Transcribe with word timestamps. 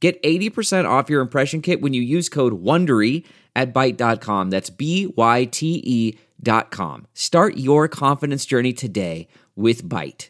Get 0.00 0.22
80% 0.22 0.88
off 0.88 1.10
your 1.10 1.20
impression 1.20 1.60
kit 1.60 1.80
when 1.80 1.92
you 1.92 2.02
use 2.02 2.28
code 2.28 2.62
WONDERY 2.62 3.24
at 3.56 3.74
Byte.com. 3.74 4.50
That's 4.50 4.70
B-Y-T-E 4.70 6.18
dot 6.40 6.70
com. 6.70 7.06
Start 7.14 7.56
your 7.56 7.88
confidence 7.88 8.46
journey 8.46 8.72
today 8.72 9.26
with 9.56 9.88
Byte. 9.88 10.28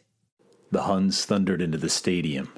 The 0.71 0.83
Huns 0.83 1.25
thundered 1.25 1.61
into 1.61 1.79
the 1.79 1.91
stadium, 1.91 2.51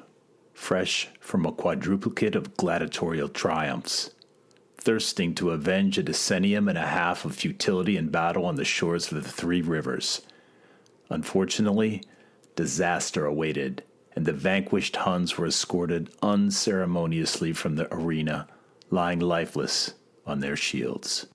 fresh 0.53 1.09
from 1.19 1.45
a 1.45 1.51
quadruplicate 1.51 2.35
of 2.35 2.55
gladiatorial 2.55 3.29
triumphs, 3.29 4.11
thirsting 4.77 5.35
to 5.35 5.51
avenge 5.51 5.97
a 5.97 6.03
decennium 6.03 6.69
and 6.69 6.77
a 6.77 6.87
half 6.87 7.25
of 7.25 7.35
futility 7.35 7.97
and 7.97 8.11
battle 8.11 8.45
on 8.45 8.55
the 8.55 8.65
shores 8.65 9.11
of 9.11 9.23
the 9.23 9.29
three 9.29 9.61
rivers. 9.61 10.21
Unfortunately, 11.09 12.03
disaster 12.55 13.25
awaited 13.25 13.83
and 14.15 14.25
the 14.25 14.33
vanquished 14.33 14.97
Huns 14.97 15.37
were 15.37 15.47
escorted 15.47 16.09
unceremoniously 16.21 17.53
from 17.53 17.75
the 17.75 17.93
arena, 17.93 18.47
lying 18.89 19.19
lifeless 19.19 19.93
on 20.25 20.39
their 20.39 20.55
shields. 20.55 21.27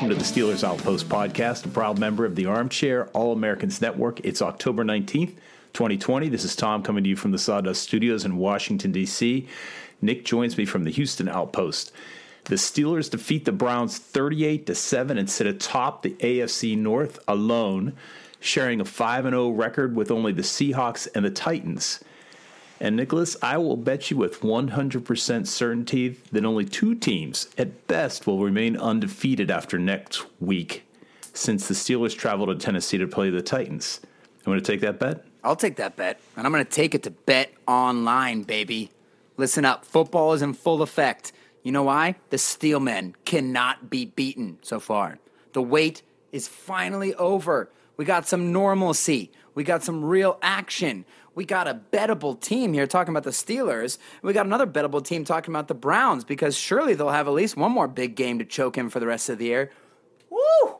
Welcome 0.00 0.18
to 0.18 0.24
the 0.24 0.40
Steelers 0.40 0.64
Outpost 0.64 1.10
podcast, 1.10 1.66
a 1.66 1.68
proud 1.68 1.98
member 1.98 2.24
of 2.24 2.34
the 2.34 2.46
Armchair 2.46 3.08
All 3.08 3.34
Americans 3.34 3.82
Network. 3.82 4.18
It's 4.20 4.40
October 4.40 4.82
19th, 4.82 5.34
2020. 5.74 6.30
This 6.30 6.42
is 6.42 6.56
Tom 6.56 6.82
coming 6.82 7.04
to 7.04 7.10
you 7.10 7.16
from 7.16 7.32
the 7.32 7.38
Sawdust 7.38 7.82
Studios 7.82 8.24
in 8.24 8.38
Washington, 8.38 8.92
D.C. 8.92 9.46
Nick 10.00 10.24
joins 10.24 10.56
me 10.56 10.64
from 10.64 10.84
the 10.84 10.90
Houston 10.90 11.28
Outpost. 11.28 11.92
The 12.44 12.54
Steelers 12.54 13.10
defeat 13.10 13.44
the 13.44 13.52
Browns 13.52 13.98
38 13.98 14.64
to 14.68 14.74
7 14.74 15.18
and 15.18 15.28
sit 15.28 15.46
atop 15.46 16.00
the 16.00 16.14
AFC 16.14 16.78
North 16.78 17.18
alone, 17.28 17.92
sharing 18.40 18.80
a 18.80 18.86
5 18.86 19.24
0 19.24 19.50
record 19.50 19.94
with 19.94 20.10
only 20.10 20.32
the 20.32 20.40
Seahawks 20.40 21.08
and 21.14 21.26
the 21.26 21.30
Titans. 21.30 22.02
And 22.80 22.96
Nicholas, 22.96 23.36
I 23.42 23.58
will 23.58 23.76
bet 23.76 24.10
you 24.10 24.16
with 24.16 24.40
100% 24.40 25.46
certainty 25.46 26.16
that 26.32 26.46
only 26.46 26.64
two 26.64 26.94
teams 26.94 27.48
at 27.58 27.86
best 27.86 28.26
will 28.26 28.42
remain 28.42 28.76
undefeated 28.76 29.50
after 29.50 29.78
next 29.78 30.24
week, 30.40 30.84
since 31.34 31.68
the 31.68 31.74
Steelers 31.74 32.16
travel 32.16 32.46
to 32.46 32.54
Tennessee 32.54 32.96
to 32.96 33.06
play 33.06 33.28
the 33.28 33.42
Titans. 33.42 34.00
I'm 34.38 34.52
going 34.52 34.60
to 34.60 34.72
take 34.72 34.80
that 34.80 34.98
bet. 34.98 35.24
I'll 35.44 35.56
take 35.56 35.76
that 35.76 35.96
bet, 35.96 36.20
and 36.36 36.46
I'm 36.46 36.52
going 36.52 36.64
to 36.64 36.70
take 36.70 36.94
it 36.94 37.02
to 37.02 37.10
Bet 37.10 37.52
Online, 37.66 38.42
baby. 38.42 38.90
Listen 39.36 39.64
up, 39.66 39.84
football 39.84 40.32
is 40.32 40.42
in 40.42 40.54
full 40.54 40.80
effect. 40.80 41.32
You 41.62 41.72
know 41.72 41.82
why? 41.82 42.16
The 42.30 42.38
Steelmen 42.38 43.14
cannot 43.26 43.90
be 43.90 44.06
beaten 44.06 44.58
so 44.62 44.80
far. 44.80 45.18
The 45.52 45.62
wait 45.62 46.02
is 46.32 46.48
finally 46.48 47.14
over. 47.14 47.70
We 47.96 48.04
got 48.06 48.26
some 48.26 48.52
normalcy. 48.52 49.30
We 49.54 49.64
got 49.64 49.82
some 49.82 50.04
real 50.04 50.38
action. 50.40 51.04
We 51.40 51.46
got 51.46 51.66
a 51.66 51.80
bettable 51.90 52.38
team 52.38 52.74
here 52.74 52.86
talking 52.86 53.12
about 53.14 53.22
the 53.22 53.30
Steelers. 53.30 53.96
We 54.20 54.34
got 54.34 54.44
another 54.44 54.66
bettable 54.66 55.02
team 55.02 55.24
talking 55.24 55.54
about 55.54 55.68
the 55.68 55.74
Browns 55.74 56.22
because 56.22 56.54
surely 56.54 56.92
they'll 56.92 57.08
have 57.08 57.28
at 57.28 57.32
least 57.32 57.56
one 57.56 57.72
more 57.72 57.88
big 57.88 58.14
game 58.14 58.40
to 58.40 58.44
choke 58.44 58.76
him 58.76 58.90
for 58.90 59.00
the 59.00 59.06
rest 59.06 59.30
of 59.30 59.38
the 59.38 59.46
year. 59.46 59.70
Woo! 60.28 60.76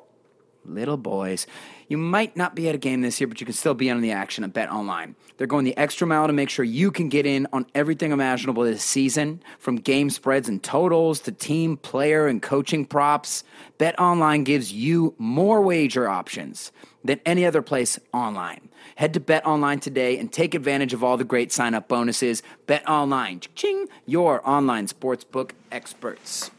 Little 0.67 0.99
boys. 0.99 1.47
You 1.89 1.97
might 1.97 2.37
not 2.37 2.55
be 2.55 2.69
at 2.69 2.75
a 2.75 2.79
game 2.79 3.01
this 3.01 3.19
year, 3.19 3.27
but 3.27 3.41
you 3.41 3.47
can 3.47 3.55
still 3.55 3.73
be 3.73 3.91
on 3.91 4.03
the 4.03 4.11
action 4.11 4.45
at 4.45 4.53
Bet 4.53 4.71
Online. 4.71 5.17
They're 5.39 5.47
going 5.47 5.65
the 5.65 5.75
extra 5.79 6.07
mile 6.07 6.27
to 6.27 6.35
make 6.35 6.51
sure 6.51 6.63
you 6.63 6.91
can 6.91 7.09
get 7.09 7.25
in 7.25 7.47
on 7.55 7.65
everything 7.75 8.13
imaginable 8.13 8.65
this 8.65 8.85
season, 8.85 9.43
from 9.59 9.77
game 9.77 10.11
spreads 10.11 10.47
and 10.47 10.63
totals 10.63 11.21
to 11.21 11.33
team, 11.33 11.79
player, 11.79 12.27
and 12.27 12.43
coaching 12.43 12.85
props. 12.85 13.45
Bet 13.79 13.99
Online 13.99 14.45
gives 14.45 14.75
you 14.75 15.15
more 15.17 15.63
wager 15.63 16.07
options 16.07 16.71
than 17.03 17.19
any 17.25 17.47
other 17.47 17.63
place 17.63 17.99
online. 18.13 18.70
Head 19.01 19.15
to 19.15 19.21
Bet 19.21 19.47
Online 19.47 19.81
today 19.81 20.19
and 20.19 20.31
take 20.31 20.55
advantage 20.55 20.93
of 20.93 21.03
all 21.03 21.17
the 21.17 21.25
great 21.25 21.51
sign 21.53 21.73
up 21.73 21.89
bonuses. 21.89 22.43
Bet 22.67 22.87
Online, 22.87 23.41
ching, 23.55 23.89
your 24.05 24.47
online 24.47 24.89
sportsbook 24.89 25.53
experts. 25.73 26.51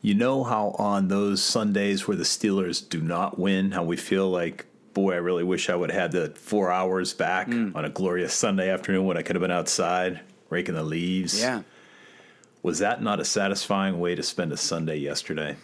You 0.00 0.14
know 0.14 0.44
how 0.44 0.68
on 0.78 1.08
those 1.08 1.42
Sundays 1.42 2.08
where 2.08 2.16
the 2.16 2.24
Steelers 2.24 2.88
do 2.88 3.02
not 3.02 3.38
win, 3.38 3.72
how 3.72 3.84
we 3.84 3.98
feel 3.98 4.30
like, 4.30 4.64
boy, 4.94 5.12
I 5.12 5.16
really 5.16 5.44
wish 5.44 5.68
I 5.68 5.74
would 5.74 5.90
have 5.90 6.00
had 6.00 6.12
the 6.12 6.30
four 6.30 6.72
hours 6.72 7.12
back 7.12 7.48
mm. 7.48 7.76
on 7.76 7.84
a 7.84 7.90
glorious 7.90 8.32
Sunday 8.32 8.70
afternoon 8.70 9.04
when 9.04 9.18
I 9.18 9.22
could 9.22 9.36
have 9.36 9.42
been 9.42 9.50
outside 9.50 10.20
raking 10.48 10.74
the 10.74 10.82
leaves. 10.82 11.38
Yeah. 11.38 11.64
Was 12.62 12.78
that 12.78 13.02
not 13.02 13.20
a 13.20 13.26
satisfying 13.26 14.00
way 14.00 14.14
to 14.14 14.22
spend 14.22 14.54
a 14.54 14.56
Sunday 14.56 14.96
yesterday? 14.96 15.56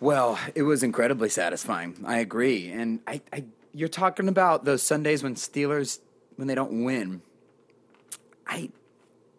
Well, 0.00 0.38
it 0.54 0.62
was 0.62 0.82
incredibly 0.82 1.28
satisfying. 1.28 2.02
I 2.06 2.20
agree. 2.20 2.70
And 2.70 3.00
I, 3.06 3.20
I 3.30 3.44
you're 3.72 3.88
talking 3.88 4.28
about 4.28 4.64
those 4.64 4.82
Sundays 4.82 5.22
when 5.22 5.34
Steelers 5.34 6.00
when 6.36 6.48
they 6.48 6.54
don't 6.54 6.84
win. 6.84 7.22
I 8.46 8.70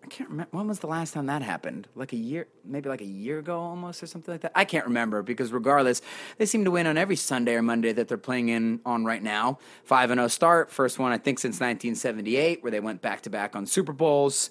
I 0.03 0.07
can't 0.07 0.29
remember 0.29 0.49
when 0.51 0.67
was 0.67 0.79
the 0.79 0.87
last 0.87 1.13
time 1.13 1.27
that 1.27 1.41
happened? 1.41 1.87
Like 1.95 2.13
a 2.13 2.17
year, 2.17 2.47
maybe 2.65 2.89
like 2.89 3.01
a 3.01 3.05
year 3.05 3.39
ago 3.39 3.59
almost 3.59 4.01
or 4.01 4.07
something 4.07 4.33
like 4.33 4.41
that. 4.41 4.51
I 4.55 4.65
can't 4.65 4.85
remember 4.85 5.21
because 5.21 5.51
regardless, 5.51 6.01
they 6.37 6.45
seem 6.45 6.65
to 6.65 6.71
win 6.71 6.87
on 6.87 6.97
every 6.97 7.15
Sunday 7.15 7.53
or 7.53 7.61
Monday 7.61 7.91
that 7.93 8.07
they're 8.07 8.17
playing 8.17 8.49
in 8.49 8.79
on 8.85 9.05
right 9.05 9.21
now. 9.21 9.59
5 9.83 10.11
and 10.11 10.19
0 10.19 10.27
start, 10.29 10.71
first 10.71 10.99
one 10.99 11.11
I 11.11 11.17
think 11.17 11.39
since 11.39 11.55
1978 11.55 12.63
where 12.63 12.71
they 12.71 12.79
went 12.79 13.01
back 13.01 13.21
to 13.21 13.29
back 13.29 13.55
on 13.55 13.65
Super 13.65 13.93
Bowls. 13.93 14.49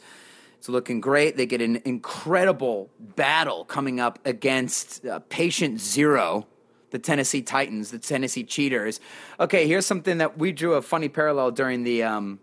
It's 0.59 0.69
looking 0.69 1.01
great. 1.01 1.37
They 1.37 1.47
get 1.47 1.63
an 1.63 1.81
incredible 1.85 2.91
battle 2.99 3.65
coming 3.65 4.01
up 4.01 4.19
against 4.25 5.07
uh, 5.07 5.21
Patient 5.29 5.81
Zero, 5.81 6.47
the 6.91 6.99
Tennessee 6.99 7.43
Titans, 7.43 7.91
the 7.91 7.99
Tennessee 7.99 8.45
Cheaters. 8.45 9.01
Okay, 9.39 9.67
here's 9.67 9.87
something 9.87 10.19
that 10.19 10.39
we 10.39 10.53
drew 10.53 10.75
a 10.75 10.83
funny 10.83 11.09
parallel 11.09 11.51
during 11.51 11.85
the 11.85 12.03
um, 12.03 12.39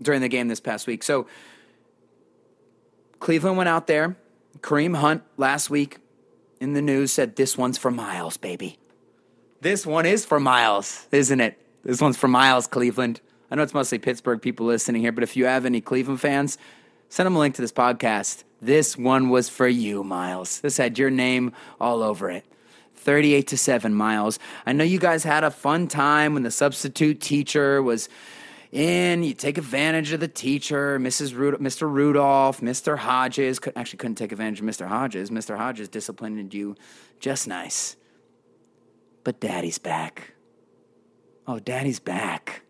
during 0.00 0.20
the 0.20 0.28
game 0.28 0.48
this 0.48 0.60
past 0.60 0.86
week. 0.86 1.02
So 1.02 1.26
Cleveland 3.20 3.56
went 3.56 3.68
out 3.68 3.86
there. 3.86 4.16
Kareem 4.60 4.96
Hunt 4.96 5.22
last 5.36 5.70
week 5.70 5.98
in 6.60 6.74
the 6.74 6.82
news 6.82 7.12
said 7.12 7.36
this 7.36 7.56
one's 7.58 7.78
for 7.78 7.90
Myles, 7.90 8.36
baby. 8.36 8.78
This 9.60 9.86
one 9.86 10.06
is 10.06 10.24
for 10.24 10.40
Myles, 10.40 11.06
isn't 11.12 11.40
it? 11.40 11.58
This 11.84 12.00
one's 12.00 12.16
for 12.16 12.28
Myles, 12.28 12.66
Cleveland. 12.66 13.20
I 13.50 13.54
know 13.54 13.62
it's 13.62 13.74
mostly 13.74 13.98
Pittsburgh 13.98 14.40
people 14.40 14.66
listening 14.66 15.02
here, 15.02 15.12
but 15.12 15.24
if 15.24 15.36
you 15.36 15.44
have 15.44 15.66
any 15.66 15.80
Cleveland 15.80 16.20
fans, 16.20 16.58
send 17.08 17.26
them 17.26 17.36
a 17.36 17.38
link 17.38 17.54
to 17.56 17.62
this 17.62 17.72
podcast. 17.72 18.44
This 18.60 18.96
one 18.96 19.28
was 19.28 19.48
for 19.48 19.68
you, 19.68 20.02
Myles. 20.04 20.60
This 20.60 20.76
had 20.76 20.98
your 20.98 21.10
name 21.10 21.52
all 21.80 22.02
over 22.02 22.30
it. 22.30 22.44
38 23.02 23.48
to 23.48 23.56
7, 23.56 23.94
Myles. 23.94 24.38
I 24.64 24.72
know 24.72 24.84
you 24.84 24.98
guys 24.98 25.24
had 25.24 25.44
a 25.44 25.50
fun 25.50 25.88
time 25.88 26.34
when 26.34 26.42
the 26.42 26.50
substitute 26.50 27.20
teacher 27.20 27.82
was 27.82 28.08
in. 28.70 29.22
You 29.22 29.34
take 29.34 29.58
advantage 29.58 30.12
of 30.12 30.20
the 30.20 30.28
teacher, 30.28 30.98
Mrs. 30.98 31.36
Rud- 31.38 31.60
Mr. 31.60 31.90
Rudolph, 31.90 32.60
Mr. 32.60 32.96
Hodges. 32.96 33.58
Could, 33.58 33.74
actually, 33.76 33.98
couldn't 33.98 34.16
take 34.16 34.32
advantage 34.32 34.60
of 34.60 34.66
Mr. 34.66 34.86
Hodges. 34.86 35.30
Mr. 35.30 35.56
Hodges 35.56 35.88
disciplined 35.88 36.54
you 36.54 36.76
just 37.20 37.46
nice. 37.48 37.96
But 39.24 39.40
daddy's 39.40 39.78
back. 39.78 40.34
Oh, 41.46 41.58
daddy's 41.58 42.00
back. 42.00 42.62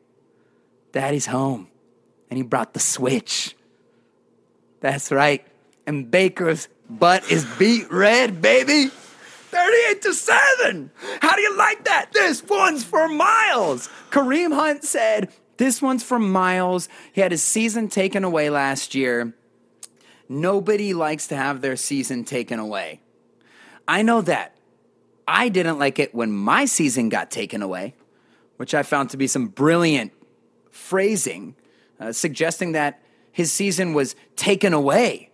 Daddy's 0.93 1.27
home. 1.27 1.69
And 2.31 2.37
he 2.39 2.43
brought 2.43 2.73
the 2.73 2.81
switch. 2.81 3.55
That's 4.81 5.13
right. 5.13 5.47
And 5.87 6.11
Baker's 6.11 6.69
butt 6.89 7.31
is 7.31 7.45
beat 7.59 7.91
red, 7.91 8.41
baby. 8.41 8.91
38 9.53 10.03
to 10.03 10.15
7. 10.15 10.91
How 11.21 11.37
do 11.37 11.43
you 11.43 11.57
like 11.57 11.85
that? 11.85 12.11
This 12.13 12.43
one's 12.43 12.85
for 12.85 13.07
Myles. 13.07 13.91
Kareem 14.11 14.55
Hunt 14.55 14.83
said, 14.83 15.31
This 15.59 15.83
one's 15.83 16.03
for 16.03 16.19
Myles. 16.19 16.89
He 17.13 17.21
had 17.21 17.33
his 17.33 17.43
season 17.43 17.89
taken 17.89 18.25
away 18.25 18.49
last 18.49 18.95
year. 18.95 19.35
Nobody 20.27 20.95
likes 20.95 21.27
to 21.27 21.37
have 21.37 21.61
their 21.61 21.77
season 21.77 22.25
taken 22.25 22.59
away. 22.59 23.01
I 23.87 24.01
know 24.01 24.23
that. 24.23 24.57
I 25.29 25.51
didn't 25.51 25.79
like 25.79 25.99
it 25.99 26.15
when 26.15 26.33
my 26.33 26.65
season 26.65 27.11
got 27.11 27.31
taken 27.31 27.61
away, 27.61 27.95
which 28.57 28.75
I 28.75 28.83
found 28.83 29.11
to 29.11 29.19
be 29.19 29.27
some 29.27 29.49
brilliant 29.49 30.13
phrasing, 30.71 31.57
uh, 32.01 32.13
suggesting 32.13 32.73
that 32.73 33.03
his 33.31 33.53
season 33.53 33.93
was 33.93 34.17
taken 34.35 34.73
away 34.73 35.31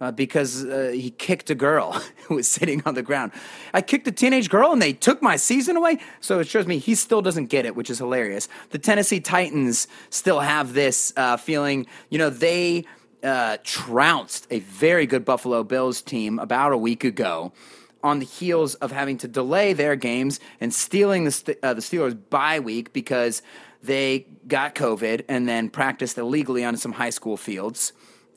uh, 0.00 0.10
because 0.10 0.64
uh, 0.64 0.90
he 0.94 1.10
kicked 1.10 1.50
a 1.50 1.54
girl 1.54 1.92
who 2.26 2.36
was 2.36 2.48
sitting 2.48 2.82
on 2.86 2.94
the 2.94 3.02
ground. 3.02 3.32
I 3.74 3.82
kicked 3.82 4.06
a 4.08 4.12
teenage 4.12 4.48
girl 4.48 4.72
and 4.72 4.80
they 4.80 4.92
took 4.92 5.22
my 5.22 5.36
season 5.36 5.76
away. 5.76 5.98
So 6.20 6.40
it 6.40 6.48
shows 6.48 6.66
me 6.66 6.78
he 6.78 6.94
still 6.94 7.22
doesn't 7.22 7.46
get 7.46 7.66
it, 7.66 7.76
which 7.76 7.90
is 7.90 7.98
hilarious. 7.98 8.48
The 8.70 8.78
Tennessee 8.78 9.20
Titans 9.20 9.86
still 10.08 10.40
have 10.40 10.72
this 10.72 11.12
uh, 11.16 11.36
feeling, 11.36 11.86
you 12.08 12.18
know, 12.18 12.30
they 12.30 12.86
uh, 13.22 13.58
trounced 13.62 14.46
a 14.50 14.60
very 14.60 15.06
good 15.06 15.24
Buffalo 15.24 15.62
Bills 15.62 16.00
team 16.00 16.38
about 16.38 16.72
a 16.72 16.78
week 16.78 17.04
ago. 17.04 17.52
On 18.02 18.18
the 18.18 18.24
heels 18.24 18.76
of 18.76 18.92
having 18.92 19.18
to 19.18 19.28
delay 19.28 19.74
their 19.74 19.94
games 19.94 20.40
and 20.58 20.72
stealing 20.72 21.24
the, 21.24 21.30
St- 21.30 21.58
uh, 21.62 21.74
the 21.74 21.82
Steelers' 21.82 22.16
bye 22.30 22.58
week 22.58 22.94
because 22.94 23.42
they 23.82 24.26
got 24.48 24.74
COVID 24.74 25.26
and 25.28 25.46
then 25.46 25.68
practiced 25.68 26.16
illegally 26.16 26.64
on 26.64 26.78
some 26.78 26.92
high 26.92 27.10
school 27.10 27.36
fields 27.36 27.92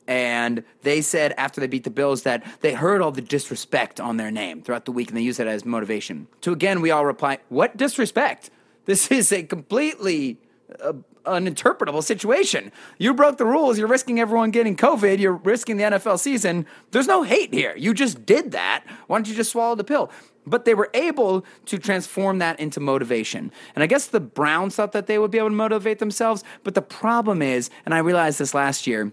and 0.06 0.64
they 0.82 1.00
said 1.00 1.34
after 1.38 1.60
they 1.60 1.66
beat 1.66 1.84
the 1.84 1.90
Bills 1.90 2.22
that 2.22 2.44
they 2.60 2.74
heard 2.74 3.00
all 3.00 3.10
the 3.10 3.22
disrespect 3.22 4.00
on 4.00 4.16
their 4.16 4.30
name 4.30 4.62
throughout 4.62 4.84
the 4.84 4.92
week 4.92 5.08
and 5.08 5.16
they 5.16 5.22
used 5.22 5.38
that 5.38 5.46
as 5.46 5.64
motivation. 5.64 6.26
To 6.42 6.52
again, 6.52 6.80
we 6.80 6.90
all 6.90 7.06
reply, 7.06 7.38
What 7.48 7.76
disrespect? 7.76 8.50
This 8.86 9.10
is 9.10 9.32
a 9.32 9.42
completely 9.42 10.38
uh, 10.82 10.92
uninterpretable 11.24 12.02
situation. 12.02 12.70
You 12.98 13.14
broke 13.14 13.38
the 13.38 13.46
rules. 13.46 13.78
You're 13.78 13.88
risking 13.88 14.20
everyone 14.20 14.50
getting 14.50 14.76
COVID. 14.76 15.18
You're 15.18 15.32
risking 15.32 15.76
the 15.76 15.84
NFL 15.84 16.18
season. 16.18 16.66
There's 16.90 17.06
no 17.06 17.22
hate 17.22 17.52
here. 17.52 17.74
You 17.76 17.94
just 17.94 18.26
did 18.26 18.52
that. 18.52 18.84
Why 19.06 19.16
don't 19.16 19.28
you 19.28 19.34
just 19.34 19.52
swallow 19.52 19.74
the 19.74 19.84
pill? 19.84 20.10
But 20.46 20.66
they 20.66 20.74
were 20.74 20.90
able 20.92 21.46
to 21.66 21.78
transform 21.78 22.38
that 22.38 22.60
into 22.60 22.78
motivation. 22.78 23.50
And 23.74 23.82
I 23.82 23.86
guess 23.86 24.06
the 24.06 24.20
Browns 24.20 24.76
thought 24.76 24.92
that 24.92 25.06
they 25.06 25.18
would 25.18 25.30
be 25.30 25.38
able 25.38 25.48
to 25.48 25.54
motivate 25.54 25.98
themselves. 25.98 26.44
But 26.62 26.74
the 26.74 26.82
problem 26.82 27.40
is, 27.40 27.70
and 27.86 27.94
I 27.94 27.98
realized 27.98 28.38
this 28.38 28.52
last 28.52 28.86
year, 28.86 29.12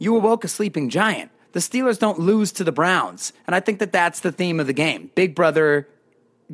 you 0.00 0.16
awoke 0.16 0.42
a 0.42 0.48
sleeping 0.48 0.88
giant. 0.88 1.30
The 1.52 1.60
Steelers 1.60 1.98
don't 1.98 2.18
lose 2.18 2.50
to 2.52 2.64
the 2.64 2.72
Browns. 2.72 3.32
And 3.46 3.54
I 3.54 3.60
think 3.60 3.78
that 3.78 3.92
that's 3.92 4.20
the 4.20 4.32
theme 4.32 4.58
of 4.58 4.66
the 4.66 4.72
game. 4.72 5.10
Big 5.14 5.36
brother 5.36 5.86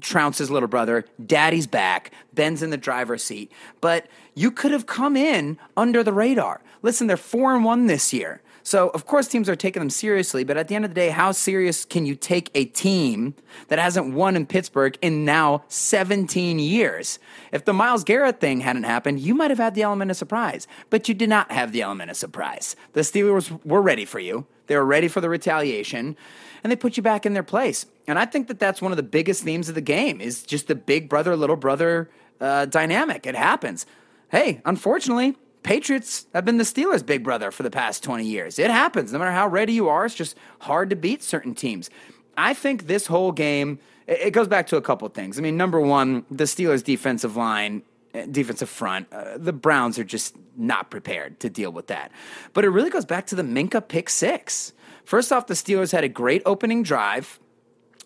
trounces 0.01 0.51
little 0.51 0.69
brother. 0.69 1.07
Daddy's 1.25 1.67
back. 1.67 2.11
Ben's 2.35 2.63
in 2.63 2.71
the 2.71 2.77
driver's 2.77 3.23
seat. 3.23 3.51
But 3.81 4.07
you 4.35 4.51
could 4.51 4.73
have 4.73 4.87
come 4.87 5.17
in 5.17 5.59
under 5.77 6.03
the 6.03 6.13
radar. 6.13 6.61
Listen, 6.83 7.07
they're 7.07 7.17
4 7.17 7.55
and 7.55 7.65
1 7.65 7.87
this 7.87 8.13
year. 8.13 8.43
So, 8.67 8.89
of 8.89 9.07
course, 9.07 9.29
teams 9.29 9.49
are 9.49 9.55
taking 9.55 9.79
them 9.79 9.91
seriously, 9.91 10.43
but 10.43 10.57
at 10.57 10.67
the 10.67 10.75
end 10.75 10.85
of 10.85 10.91
the 10.91 10.97
day, 10.97 11.11
how 11.11 11.31
serious 11.31 11.85
can 11.85 12.05
you 12.05 12.17
take 12.17 12.51
a 12.53 12.65
team 12.65 13.37
that 13.69 13.79
hasn't 13.79 14.13
won 14.13 14.35
in 14.35 14.45
Pittsburgh 14.45 14.99
in 15.01 15.25
now 15.25 15.63
17 15.69 16.59
years? 16.59 17.21
If 17.53 17.65
the 17.65 17.73
Myles 17.73 18.03
Garrett 18.03 18.41
thing 18.41 18.63
hadn't 18.63 18.83
happened, 18.83 19.21
you 19.21 19.37
might 19.37 19.53
have 19.53 19.61
had 19.61 19.77
the 19.77 19.83
element 19.83 20.11
of 20.11 20.17
surprise, 20.17 20.67
but 20.91 21.09
you 21.09 21.15
did 21.15 21.29
not 21.29 21.53
have 21.53 21.71
the 21.71 21.83
element 21.83 22.11
of 22.11 22.17
surprise. 22.17 22.75
The 22.95 23.03
Steelers 23.03 23.65
were 23.65 23.81
ready 23.81 24.05
for 24.05 24.19
you, 24.19 24.47
they 24.67 24.75
were 24.75 24.85
ready 24.85 25.07
for 25.07 25.21
the 25.21 25.29
retaliation, 25.29 26.17
and 26.65 26.73
they 26.73 26.77
put 26.77 26.97
you 26.97 27.05
back 27.05 27.25
in 27.25 27.35
their 27.35 27.45
place. 27.45 27.87
And 28.09 28.19
I 28.19 28.25
think 28.25 28.49
that 28.49 28.59
that's 28.59 28.83
one 28.83 28.91
of 28.91 28.97
the 28.97 29.05
biggest 29.05 29.45
themes 29.45 29.69
of 29.69 29.77
the 29.77 29.81
game 29.81 30.21
is 30.21 30.43
just 30.43 30.67
the 30.67 30.75
big 30.75 31.09
brother, 31.09 31.37
little 31.37 31.55
brother 31.55 32.11
uh, 32.41 32.67
dynamic. 32.67 33.29
It 33.29 33.37
happens. 33.37 33.87
Hey, 34.29 34.61
unfortunately, 34.65 35.37
Patriots 35.67 36.29
have 36.33 36.45
been 36.45 36.59
the 36.59 36.65
Steelers' 36.65 37.05
big 37.05 37.25
brother 37.25 37.51
for 37.51 37.65
the 37.65 37.73
past 37.73 38.05
20 38.05 38.25
years. 38.25 38.61
It 38.61 38.71
happens. 38.71 39.13
No 39.13 39.19
matter 39.19 39.33
how 39.33 39.49
ready 39.49 39.73
you 39.73 39.89
are, 39.89 40.07
it's 40.07 40.15
just 40.15 40.37
hard 40.61 40.91
to 40.91 40.97
beat 40.97 41.25
certain 41.25 41.57
teams. 41.57 41.91
I 42.39 42.55
think 42.55 42.87
this 42.87 43.09
whole 43.09 43.33
game, 43.33 43.81
it 44.07 44.31
goes 44.31 44.47
back 44.47 44.69
to 44.69 44.77
a 44.77 44.81
couple 44.81 45.09
things. 45.09 45.41
I 45.41 45.43
mean, 45.43 45.57
number 45.57 45.81
one, 45.81 46.25
the 46.31 46.45
Steelers' 46.45 46.85
defensive 46.85 47.37
line, 47.37 47.83
eh, 48.15 48.27
defensive 48.31 48.69
front, 48.69 49.13
uh, 49.13 49.39
the 49.39 49.53
Browns 49.53 49.99
are 49.99 50.05
just 50.05 50.37
not 50.57 50.89
prepared 50.89 51.41
to 51.41 51.51
deal 51.51 51.73
with 51.73 51.89
that. 51.89 52.13
But 52.53 52.65
it 52.65 52.69
really 52.69 52.91
goes 52.91 53.05
back 53.05 53.27
to 53.27 53.35
the 53.35 53.43
Minkah 53.43 53.89
pick 53.89 54.09
six. 54.09 54.73
First 55.05 55.33
off, 55.33 55.49
the 55.49 55.55
Steelers 55.55 55.91
had 55.91 56.05
a 56.05 56.09
great 56.09 56.43
opening 56.47 56.85
drive 56.85 57.41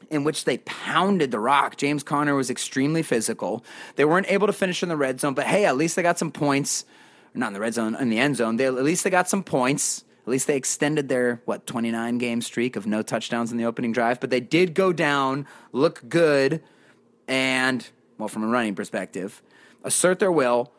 in 0.08 0.24
which 0.24 0.46
they 0.46 0.56
pounded 0.56 1.30
the 1.30 1.38
rock. 1.38 1.76
James 1.76 2.02
Conner 2.02 2.34
was 2.34 2.48
extremely 2.48 3.02
physical. 3.02 3.62
They 3.96 4.06
weren't 4.06 4.30
able 4.30 4.46
to 4.46 4.54
finish 4.54 4.82
in 4.82 4.88
the 4.88 4.96
red 4.96 5.20
zone, 5.20 5.34
but 5.34 5.44
hey, 5.44 5.66
at 5.66 5.76
least 5.76 5.94
they 5.94 6.02
got 6.02 6.18
some 6.18 6.32
points 6.32 6.86
not 7.34 7.48
in 7.48 7.52
the 7.52 7.60
red 7.60 7.74
zone, 7.74 7.94
in 7.94 8.08
the 8.08 8.18
end 8.18 8.36
zone. 8.36 8.56
They 8.56 8.66
at 8.66 8.74
least 8.74 9.04
they 9.04 9.10
got 9.10 9.28
some 9.28 9.42
points. 9.42 10.04
At 10.22 10.28
least 10.28 10.46
they 10.46 10.56
extended 10.56 11.08
their 11.08 11.40
what 11.44 11.66
29 11.66 12.18
game 12.18 12.42
streak 12.42 12.76
of 12.76 12.86
no 12.86 13.02
touchdowns 13.02 13.50
in 13.50 13.58
the 13.58 13.64
opening 13.64 13.92
drive, 13.92 14.20
but 14.20 14.30
they 14.30 14.40
did 14.40 14.74
go 14.74 14.92
down, 14.92 15.46
look 15.72 16.02
good, 16.08 16.62
and 17.26 17.88
well, 18.18 18.28
from 18.28 18.44
a 18.44 18.46
running 18.46 18.74
perspective, 18.74 19.42
assert 19.82 20.18
their 20.18 20.30
will, 20.30 20.72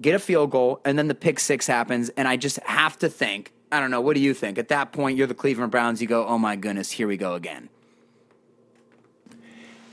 get 0.00 0.14
a 0.14 0.18
field 0.18 0.50
goal, 0.50 0.80
and 0.84 0.98
then 0.98 1.08
the 1.08 1.14
pick 1.14 1.38
six 1.38 1.66
happens, 1.66 2.08
and 2.10 2.26
I 2.26 2.36
just 2.36 2.58
have 2.60 2.98
to 3.00 3.08
think. 3.08 3.52
I 3.70 3.80
don't 3.80 3.90
know. 3.90 4.00
What 4.00 4.14
do 4.14 4.20
you 4.20 4.32
think? 4.32 4.56
At 4.56 4.68
that 4.68 4.92
point, 4.92 5.18
you're 5.18 5.26
the 5.26 5.34
Cleveland 5.34 5.70
Browns. 5.70 6.00
You 6.00 6.08
go, 6.08 6.26
oh 6.26 6.38
my 6.38 6.56
goodness, 6.56 6.90
here 6.90 7.06
we 7.06 7.18
go 7.18 7.34
again. 7.34 7.68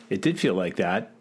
It 0.09 0.21
did 0.21 0.39
feel 0.39 0.53
like 0.53 0.77
that. 0.77 1.14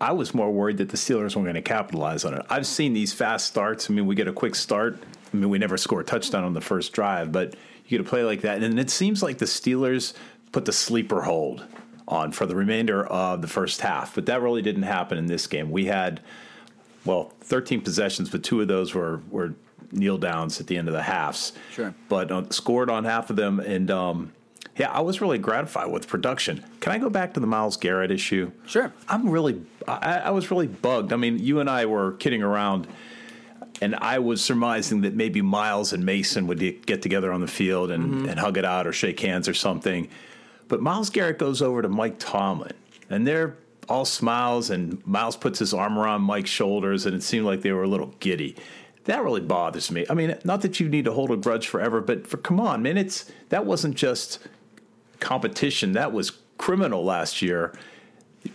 I 0.00 0.12
was 0.12 0.32
more 0.32 0.50
worried 0.50 0.78
that 0.78 0.90
the 0.90 0.96
Steelers 0.96 1.34
weren't 1.34 1.46
going 1.46 1.54
to 1.54 1.62
capitalize 1.62 2.24
on 2.24 2.34
it. 2.34 2.46
I've 2.48 2.66
seen 2.66 2.92
these 2.92 3.12
fast 3.12 3.46
starts. 3.46 3.90
I 3.90 3.94
mean, 3.94 4.06
we 4.06 4.14
get 4.14 4.28
a 4.28 4.32
quick 4.32 4.54
start. 4.54 4.98
I 5.32 5.36
mean, 5.36 5.50
we 5.50 5.58
never 5.58 5.76
score 5.76 6.00
a 6.00 6.04
touchdown 6.04 6.44
on 6.44 6.54
the 6.54 6.60
first 6.60 6.92
drive, 6.92 7.32
but 7.32 7.54
you 7.86 7.98
get 7.98 8.06
a 8.06 8.08
play 8.08 8.22
like 8.22 8.42
that. 8.42 8.62
And 8.62 8.78
it 8.78 8.90
seems 8.90 9.22
like 9.22 9.38
the 9.38 9.46
Steelers 9.46 10.14
put 10.52 10.64
the 10.64 10.72
sleeper 10.72 11.22
hold 11.22 11.66
on 12.06 12.32
for 12.32 12.46
the 12.46 12.54
remainder 12.54 13.06
of 13.06 13.42
the 13.42 13.48
first 13.48 13.80
half. 13.80 14.14
But 14.14 14.26
that 14.26 14.40
really 14.40 14.62
didn't 14.62 14.84
happen 14.84 15.18
in 15.18 15.26
this 15.26 15.46
game. 15.46 15.70
We 15.70 15.86
had, 15.86 16.20
well, 17.04 17.32
13 17.40 17.80
possessions, 17.80 18.30
but 18.30 18.44
two 18.44 18.60
of 18.60 18.68
those 18.68 18.94
were, 18.94 19.20
were 19.30 19.54
kneel 19.90 20.16
downs 20.16 20.60
at 20.60 20.68
the 20.68 20.76
end 20.76 20.88
of 20.88 20.94
the 20.94 21.02
halves. 21.02 21.52
Sure. 21.72 21.92
But 22.08 22.30
uh, 22.30 22.48
scored 22.50 22.88
on 22.88 23.04
half 23.04 23.30
of 23.30 23.36
them. 23.36 23.58
And, 23.58 23.90
um, 23.90 24.32
yeah, 24.78 24.92
I 24.92 25.00
was 25.00 25.20
really 25.20 25.38
gratified 25.38 25.90
with 25.90 26.06
production. 26.06 26.64
Can 26.80 26.92
I 26.92 26.98
go 26.98 27.10
back 27.10 27.34
to 27.34 27.40
the 27.40 27.46
Myles 27.46 27.76
Garrett 27.76 28.12
issue? 28.12 28.52
Sure. 28.66 28.92
I'm 29.08 29.28
really, 29.28 29.60
I, 29.88 30.18
I 30.18 30.30
was 30.30 30.50
really 30.52 30.68
bugged. 30.68 31.12
I 31.12 31.16
mean, 31.16 31.40
you 31.40 31.58
and 31.58 31.68
I 31.68 31.86
were 31.86 32.12
kidding 32.12 32.44
around, 32.44 32.86
and 33.82 33.96
I 33.96 34.20
was 34.20 34.42
surmising 34.42 35.00
that 35.00 35.14
maybe 35.14 35.42
Myles 35.42 35.92
and 35.92 36.06
Mason 36.06 36.46
would 36.46 36.60
get 36.86 37.02
together 37.02 37.32
on 37.32 37.40
the 37.40 37.48
field 37.48 37.90
and, 37.90 38.04
mm-hmm. 38.04 38.28
and 38.28 38.38
hug 38.38 38.56
it 38.56 38.64
out 38.64 38.86
or 38.86 38.92
shake 38.92 39.18
hands 39.18 39.48
or 39.48 39.54
something. 39.54 40.08
But 40.68 40.80
Myles 40.80 41.10
Garrett 41.10 41.38
goes 41.38 41.60
over 41.60 41.82
to 41.82 41.88
Mike 41.88 42.20
Tomlin, 42.20 42.74
and 43.10 43.26
they're 43.26 43.56
all 43.88 44.04
smiles, 44.04 44.70
and 44.70 45.04
Myles 45.04 45.34
puts 45.34 45.58
his 45.58 45.74
arm 45.74 45.98
around 45.98 46.22
Mike's 46.22 46.50
shoulders, 46.50 47.04
and 47.04 47.16
it 47.16 47.22
seemed 47.24 47.46
like 47.46 47.62
they 47.62 47.72
were 47.72 47.84
a 47.84 47.88
little 47.88 48.14
giddy. 48.20 48.54
That 49.04 49.24
really 49.24 49.40
bothers 49.40 49.90
me. 49.90 50.04
I 50.08 50.14
mean, 50.14 50.36
not 50.44 50.60
that 50.60 50.78
you 50.78 50.88
need 50.88 51.06
to 51.06 51.12
hold 51.12 51.30
a 51.30 51.36
grudge 51.36 51.66
forever, 51.66 52.00
but 52.00 52.26
for 52.26 52.36
come 52.36 52.60
on, 52.60 52.82
man, 52.82 52.98
it's 52.98 53.32
that 53.48 53.64
wasn't 53.64 53.96
just 53.96 54.38
competition. 55.20 55.92
That 55.92 56.12
was 56.12 56.32
criminal 56.58 57.04
last 57.04 57.42
year. 57.42 57.76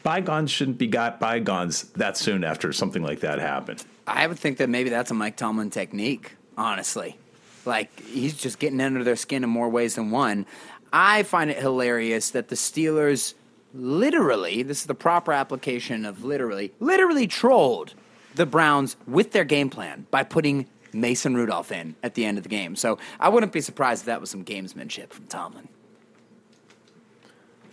Bygones 0.02 0.50
shouldn't 0.50 0.78
be 0.78 0.88
got 0.88 1.20
bygones 1.20 1.84
that 1.94 2.18
soon 2.18 2.44
after 2.44 2.74
something 2.74 3.04
like 3.04 3.20
that 3.20 3.40
happened. 3.40 3.84
I 4.08 4.28
would 4.28 4.40
think 4.40 4.58
that 4.58 4.70
maybe 4.70 4.90
that's 4.90 5.12
a 5.12 5.14
Mike 5.14 5.38
Tomlin 5.38 5.70
technique, 5.70 6.36
honestly. 6.58 7.18
Like, 7.66 7.98
he's 8.02 8.36
just 8.36 8.60
getting 8.60 8.82
under 8.82 9.04
their 9.04 9.16
skin 9.16 9.44
in 9.44 9.50
more 9.50 9.70
ways 9.70 9.96
than 9.96 10.12
one. 10.12 10.46
I 10.92 11.24
find 11.24 11.50
it 11.50 11.58
hilarious 11.58 12.32
that 12.32 12.50
the 12.50 12.56
Steelers 12.56 13.34
literally, 13.74 14.64
this 14.64 14.82
is 14.82 14.86
the 14.86 14.96
proper 14.96 15.32
application 15.32 16.06
of 16.06 16.24
literally, 16.24 16.74
literally 16.80 17.28
trolled 17.28 17.94
the 18.36 18.46
Browns 18.46 18.96
with 19.08 19.32
their 19.32 19.46
game 19.46 19.70
plan 19.70 20.06
by 20.12 20.24
putting 20.24 20.68
Mason 20.92 21.36
Rudolph 21.36 21.72
in 21.72 21.96
at 22.04 22.14
the 22.14 22.26
end 22.26 22.38
of 22.38 22.44
the 22.44 22.50
game. 22.50 22.76
So 22.76 23.00
I 23.20 23.30
wouldn't 23.30 23.52
be 23.52 23.62
surprised 23.62 24.04
if 24.04 24.06
that 24.08 24.22
was 24.22 24.30
some 24.30 24.44
gamesmanship 24.44 25.12
from 25.12 25.26
Tomlin. 25.26 25.68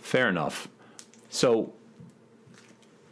Fair 0.01 0.27
enough. 0.27 0.67
So, 1.29 1.73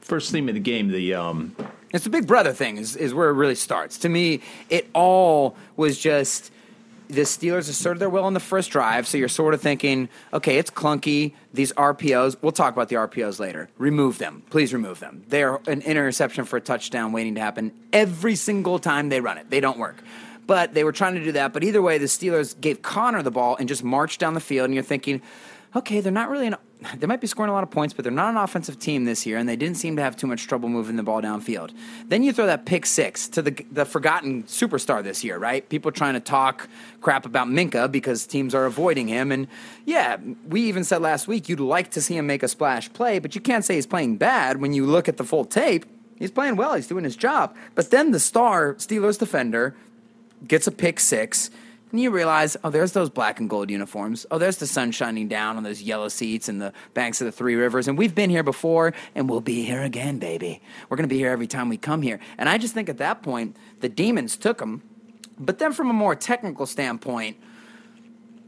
first 0.02 0.32
theme 0.32 0.50
of 0.50 0.56
the 0.56 0.62
game, 0.62 0.90
the 0.90 1.14
um, 1.14 1.56
It's 1.94 2.04
the 2.04 2.10
big 2.10 2.28
brother 2.28 2.52
thing 2.52 2.78
is, 2.78 2.96
is 2.96 3.14
where 3.14 3.30
it 3.30 3.34
really 3.34 3.56
starts. 3.56 3.98
To 4.00 4.10
me, 4.10 4.42
it 4.70 4.90
all 4.94 5.56
was 5.78 5.98
just 5.98 6.52
the 7.10 7.22
Steelers 7.22 7.70
asserted 7.70 8.00
their 8.00 8.10
will 8.10 8.24
on 8.24 8.36
the 8.36 8.40
first 8.40 8.70
drive, 8.70 9.08
so 9.08 9.18
you're 9.18 9.28
sort 9.28 9.56
of 9.56 9.62
thinking, 9.62 10.10
okay, 10.32 10.58
it's 10.58 10.70
clunky. 10.70 11.34
These 11.54 11.74
RPOs, 11.74 12.38
we'll 12.42 12.52
talk 12.52 12.74
about 12.74 12.90
the 12.90 12.98
RPOs 12.98 13.40
later. 13.40 13.70
Remove 13.80 14.20
them. 14.20 14.44
Please 14.52 14.74
remove 14.74 15.00
them. 15.00 15.24
They're 15.28 15.56
an 15.68 15.82
interception 15.82 16.46
for 16.46 16.58
a 16.58 16.62
touchdown 16.62 17.12
waiting 17.12 17.36
to 17.36 17.42
happen 17.42 17.72
every 17.92 18.36
single 18.36 18.78
time 18.78 19.10
they 19.10 19.22
run 19.22 19.40
it. 19.40 19.50
They 19.50 19.60
don't 19.60 19.80
work. 19.80 20.04
But 20.46 20.76
they 20.76 20.84
were 20.84 20.92
trying 20.92 21.16
to 21.16 21.24
do 21.24 21.32
that. 21.34 21.52
But 21.52 21.64
either 21.64 21.82
way, 21.82 21.98
the 21.98 22.06
Steelers 22.06 22.60
gave 22.60 22.82
Conner 22.84 23.24
the 23.24 23.32
ball 23.32 23.56
and 23.58 23.68
just 23.68 23.84
marched 23.84 24.20
down 24.20 24.36
the 24.36 24.40
field, 24.40 24.66
and 24.66 24.74
you're 24.76 24.84
thinking, 24.84 25.22
okay, 25.76 26.02
they're 26.02 26.12
not 26.12 26.30
really 26.30 26.48
an 26.48 26.56
they 26.96 27.08
might 27.08 27.20
be 27.20 27.28
scoring 27.28 27.50
a 27.50 27.54
lot 27.54 27.64
of 27.64 27.70
points, 27.70 27.94
but 27.94 28.04
they're 28.04 28.12
not 28.12 28.30
an 28.30 28.38
offensive 28.38 28.80
team 28.80 29.04
this 29.04 29.26
year, 29.26 29.38
and 29.38 29.50
they 29.50 29.58
didn't 29.58 29.76
seem 29.76 29.98
to 29.98 30.02
have 30.02 30.16
too 30.16 30.28
much 30.28 30.48
trouble 30.48 30.70
moving 30.70 30.96
the 30.96 31.04
ball 31.04 31.22
downfield. 31.22 31.72
Then 32.08 32.24
you 32.24 32.32
throw 32.32 32.46
that 32.46 32.66
pick 32.66 32.86
six 32.86 33.28
to 33.30 33.42
the 33.42 33.52
the 33.72 33.86
forgotten 33.86 34.44
superstar 34.44 35.04
this 35.04 35.24
year, 35.24 35.38
right? 35.38 35.68
People 35.68 35.92
trying 35.92 36.14
to 36.14 36.22
talk 36.22 36.70
crap 37.02 37.26
about 37.26 37.48
Minkah 37.48 37.92
because 37.92 38.26
teams 38.26 38.56
are 38.56 38.66
avoiding 38.66 39.10
him, 39.10 39.32
and 39.32 39.48
yeah, 39.86 40.18
we 40.48 40.62
even 40.62 40.84
said 40.84 41.02
last 41.02 41.28
week 41.28 41.50
you'd 41.50 41.60
like 41.60 41.92
to 41.92 42.02
see 42.02 42.16
him 42.16 42.28
make 42.28 42.44
a 42.44 42.48
splash 42.48 42.92
play, 42.94 43.20
but 43.20 43.36
you 43.36 43.42
can't 43.42 43.66
say 43.66 43.76
he's 43.76 43.88
playing 43.88 44.16
bad 44.18 44.62
when 44.62 44.72
you 44.72 44.86
look 44.86 45.10
at 45.10 45.18
the 45.18 45.26
full 45.26 45.46
tape. 45.46 45.86
He's 46.18 46.32
playing 46.32 46.58
well. 46.58 46.76
He's 46.76 46.88
doing 46.88 47.06
his 47.06 47.16
job. 47.16 47.56
But 47.76 47.92
then 47.92 48.12
the 48.12 48.20
star 48.20 48.74
Steelers 48.76 49.18
defender 49.18 49.76
gets 50.48 50.68
a 50.68 50.72
pick 50.72 51.00
six, 51.00 51.50
and 51.92 52.00
you 52.00 52.12
realize, 52.12 52.56
oh, 52.64 52.70
there's 52.70 52.92
those 52.92 53.10
black 53.10 53.40
and 53.40 53.50
gold 53.50 53.70
uniforms. 53.70 54.26
Oh, 54.30 54.38
there's 54.38 54.58
the 54.58 54.68
sun 54.68 54.92
shining 54.92 55.28
down 55.28 55.58
on 55.58 55.64
those 55.64 55.82
yellow 55.82 56.08
seats 56.08 56.48
and 56.48 56.62
the 56.62 56.72
banks 56.94 57.20
of 57.20 57.26
the 57.26 57.32
Three 57.32 57.56
Rivers. 57.56 57.88
And 57.88 57.98
we've 57.98 58.14
been 58.14 58.30
here 58.30 58.44
before, 58.44 58.94
and 59.16 59.30
we'll 59.30 59.42
be 59.42 59.64
here 59.64 59.82
again, 59.82 60.20
baby. 60.20 60.62
We're 60.88 60.98
going 60.98 61.10
to 61.10 61.14
be 61.14 61.18
here 61.18 61.32
every 61.32 61.48
time 61.48 61.68
we 61.68 61.78
come 61.78 62.02
here. 62.02 62.20
And 62.38 62.48
I 62.48 62.58
just 62.58 62.74
think 62.74 62.90
at 62.90 63.00
that 63.00 63.24
point, 63.24 63.58
the 63.80 63.90
demons 63.90 64.38
took 64.38 64.60
them. 64.60 64.84
But 65.40 65.58
then 65.58 65.74
from 65.74 65.90
a 65.90 65.94
more 65.94 66.16
technical 66.16 66.66
standpoint, 66.66 67.38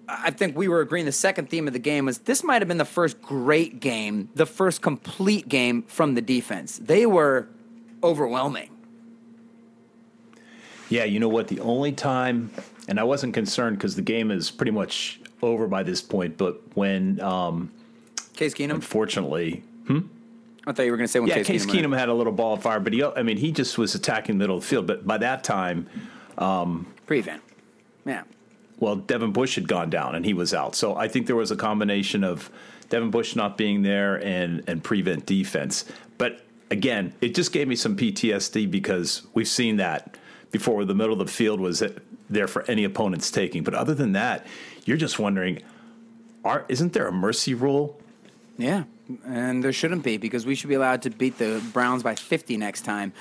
I 0.07 0.31
think 0.31 0.57
we 0.57 0.67
were 0.67 0.81
agreeing 0.81 1.05
the 1.05 1.11
second 1.11 1.49
theme 1.49 1.67
of 1.67 1.73
the 1.73 1.79
game 1.79 2.05
was 2.05 2.19
this 2.19 2.43
might 2.43 2.61
have 2.61 2.67
been 2.67 2.77
the 2.77 2.85
first 2.85 3.21
great 3.21 3.79
game, 3.79 4.29
the 4.35 4.45
first 4.45 4.81
complete 4.81 5.47
game 5.47 5.83
from 5.83 6.15
the 6.15 6.21
defense. 6.21 6.77
They 6.77 7.05
were 7.05 7.47
overwhelming. 8.03 8.69
Yeah, 10.89 11.05
you 11.05 11.21
know 11.21 11.29
what? 11.29 11.47
The 11.47 11.61
only 11.61 11.93
time, 11.93 12.51
and 12.87 12.99
I 12.99 13.03
wasn't 13.03 13.33
concerned 13.33 13.77
because 13.77 13.95
the 13.95 14.01
game 14.01 14.31
is 14.31 14.51
pretty 14.51 14.71
much 14.71 15.19
over 15.41 15.67
by 15.67 15.83
this 15.83 16.01
point, 16.01 16.37
but 16.37 16.61
when, 16.75 17.19
um, 17.21 17.71
Case 18.33 18.53
Keenum. 18.53 18.75
unfortunately, 18.75 19.63
I 20.67 20.73
thought 20.73 20.83
you 20.85 20.91
were 20.91 20.97
going 20.97 21.07
to 21.07 21.11
say 21.11 21.19
when 21.19 21.29
yeah, 21.29 21.35
Case, 21.35 21.47
Case 21.47 21.65
Keenum. 21.65 21.87
Keenum 21.87 21.97
had 21.97 22.09
a 22.09 22.13
little 22.13 22.33
ball 22.33 22.53
of 22.53 22.61
fire, 22.61 22.79
but 22.79 22.93
he, 22.93 23.03
I 23.03 23.23
mean, 23.23 23.37
he 23.37 23.51
just 23.51 23.77
was 23.77 23.95
attacking 23.95 24.37
the 24.37 24.43
middle 24.43 24.57
of 24.57 24.61
the 24.61 24.67
field. 24.67 24.87
But 24.87 25.05
by 25.05 25.17
that 25.17 25.43
time, 25.43 25.87
prevent. 27.05 27.41
Yeah. 28.05 28.23
well, 28.79 28.95
Devin 28.95 29.31
Bush 29.31 29.55
had 29.55 29.67
gone 29.67 29.89
down 29.89 30.15
and 30.15 30.25
he 30.25 30.33
was 30.33 30.53
out. 30.53 30.75
So 30.75 30.95
I 30.95 31.07
think 31.07 31.27
there 31.27 31.35
was 31.35 31.51
a 31.51 31.55
combination 31.55 32.23
of 32.23 32.49
Devin 32.89 33.11
Bush 33.11 33.35
not 33.35 33.57
being 33.57 33.81
there 33.83 34.15
and 34.23 34.63
and 34.67 34.83
prevent 34.83 35.25
defense. 35.25 35.85
But 36.17 36.41
again, 36.69 37.13
it 37.21 37.35
just 37.35 37.51
gave 37.51 37.67
me 37.67 37.75
some 37.75 37.95
PTSD 37.95 38.69
because 38.69 39.23
we've 39.33 39.47
seen 39.47 39.77
that 39.77 40.17
before. 40.51 40.85
The 40.85 40.95
middle 40.95 41.13
of 41.13 41.19
the 41.19 41.31
field 41.31 41.59
was 41.59 41.83
there 42.31 42.47
for 42.47 42.63
any 42.63 42.83
opponent's 42.83 43.29
taking. 43.29 43.63
But 43.63 43.73
other 43.73 43.93
than 43.93 44.13
that, 44.13 44.45
you're 44.85 44.97
just 44.97 45.19
wondering, 45.19 45.61
are 46.43 46.65
isn't 46.67 46.93
there 46.93 47.07
a 47.07 47.11
mercy 47.11 47.53
rule? 47.53 47.99
Yeah, 48.57 48.83
and 49.25 49.63
there 49.63 49.73
shouldn't 49.73 50.03
be 50.03 50.17
because 50.17 50.45
we 50.45 50.55
should 50.55 50.69
be 50.69 50.75
allowed 50.75 51.01
to 51.03 51.09
beat 51.09 51.37
the 51.37 51.63
Browns 51.73 52.03
by 52.03 52.15
50 52.15 52.57
next 52.57 52.81
time. 52.81 53.13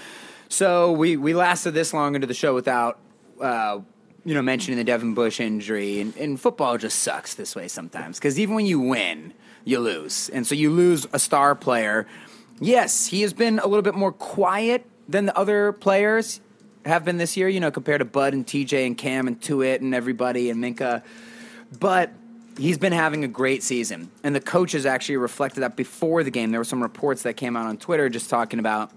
So 0.48 0.92
we, 0.92 1.16
we 1.16 1.32
lasted 1.32 1.72
this 1.72 1.94
long 1.94 2.14
into 2.14 2.26
the 2.26 2.34
show 2.34 2.54
without, 2.54 2.98
uh, 3.40 3.80
you 4.24 4.34
know, 4.34 4.42
mentioning 4.42 4.78
the 4.78 4.84
Devin 4.84 5.14
Bush 5.14 5.40
injury. 5.40 6.00
And, 6.00 6.16
and 6.16 6.40
football 6.40 6.76
just 6.76 6.98
sucks 6.98 7.34
this 7.34 7.54
way 7.54 7.68
sometimes 7.68 8.18
because 8.18 8.38
even 8.38 8.56
when 8.56 8.66
you 8.66 8.80
win, 8.80 9.32
you 9.64 9.78
lose. 9.78 10.28
And 10.30 10.46
so 10.46 10.54
you 10.54 10.70
lose 10.70 11.06
a 11.12 11.18
star 11.18 11.54
player. 11.54 12.06
Yes, 12.60 13.06
he 13.06 13.22
has 13.22 13.32
been 13.32 13.58
a 13.58 13.66
little 13.66 13.82
bit 13.82 13.94
more 13.94 14.12
quiet 14.12 14.84
than 15.08 15.26
the 15.26 15.38
other 15.38 15.72
players 15.72 16.40
have 16.84 17.04
been 17.04 17.18
this 17.18 17.36
year, 17.36 17.48
you 17.48 17.60
know, 17.60 17.70
compared 17.70 18.00
to 18.00 18.04
Bud 18.04 18.32
and 18.32 18.46
TJ 18.46 18.86
and 18.86 18.96
Cam 18.96 19.28
and 19.28 19.40
Tuitt 19.40 19.80
and 19.80 19.94
everybody 19.94 20.50
and 20.50 20.62
Minkah. 20.62 21.02
But 21.78 22.12
he's 22.58 22.78
been 22.78 22.92
having 22.92 23.24
a 23.24 23.28
great 23.28 23.62
season. 23.62 24.10
And 24.22 24.34
the 24.34 24.40
coaches 24.40 24.86
actually 24.86 25.16
reflected 25.16 25.60
that 25.60 25.76
before 25.76 26.22
the 26.22 26.30
game. 26.30 26.50
There 26.50 26.60
were 26.60 26.64
some 26.64 26.82
reports 26.82 27.22
that 27.22 27.34
came 27.34 27.56
out 27.56 27.66
on 27.66 27.76
Twitter 27.76 28.08
just 28.08 28.30
talking 28.30 28.58
about, 28.58 28.90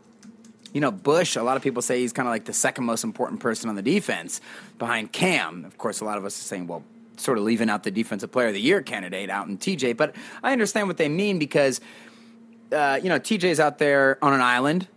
you 0.74 0.82
know, 0.82 0.92
Bush. 0.92 1.36
A 1.36 1.44
lot 1.44 1.58
of 1.58 1.64
people 1.64 1.82
say 1.82 2.00
he's 2.00 2.14
kind 2.14 2.28
of 2.28 2.32
like 2.32 2.46
the 2.46 2.54
second 2.54 2.86
most 2.86 3.04
important 3.04 3.40
person 3.40 3.70
on 3.70 3.76
the 3.76 3.82
defense 3.82 4.42
behind 4.80 5.12
Cam. 5.12 5.66
Of 5.66 5.78
course, 5.78 6.02
a 6.02 6.06
lot 6.06 6.18
of 6.18 6.26
us 6.26 6.40
are 6.40 6.44
saying, 6.44 6.68
well, 6.68 6.84
sort 7.18 7.38
of 7.38 7.44
leaving 7.44 7.70
out 7.70 7.84
the 7.84 7.92
defensive 7.92 8.32
player 8.32 8.48
of 8.48 8.54
the 8.54 8.62
year 8.62 8.82
candidate 8.82 9.30
out 9.30 9.48
in 9.48 9.58
TJ. 9.58 9.96
But 9.98 10.16
I 10.42 10.52
understand 10.52 10.88
what 10.88 10.98
they 10.98 11.10
mean 11.10 11.38
because, 11.38 11.80
uh, 12.72 13.00
you 13.02 13.10
know, 13.10 13.20
TJ's 13.20 13.60
out 13.60 13.78
there 13.78 14.18
on 14.22 14.34
an 14.34 14.42
island. 14.42 14.88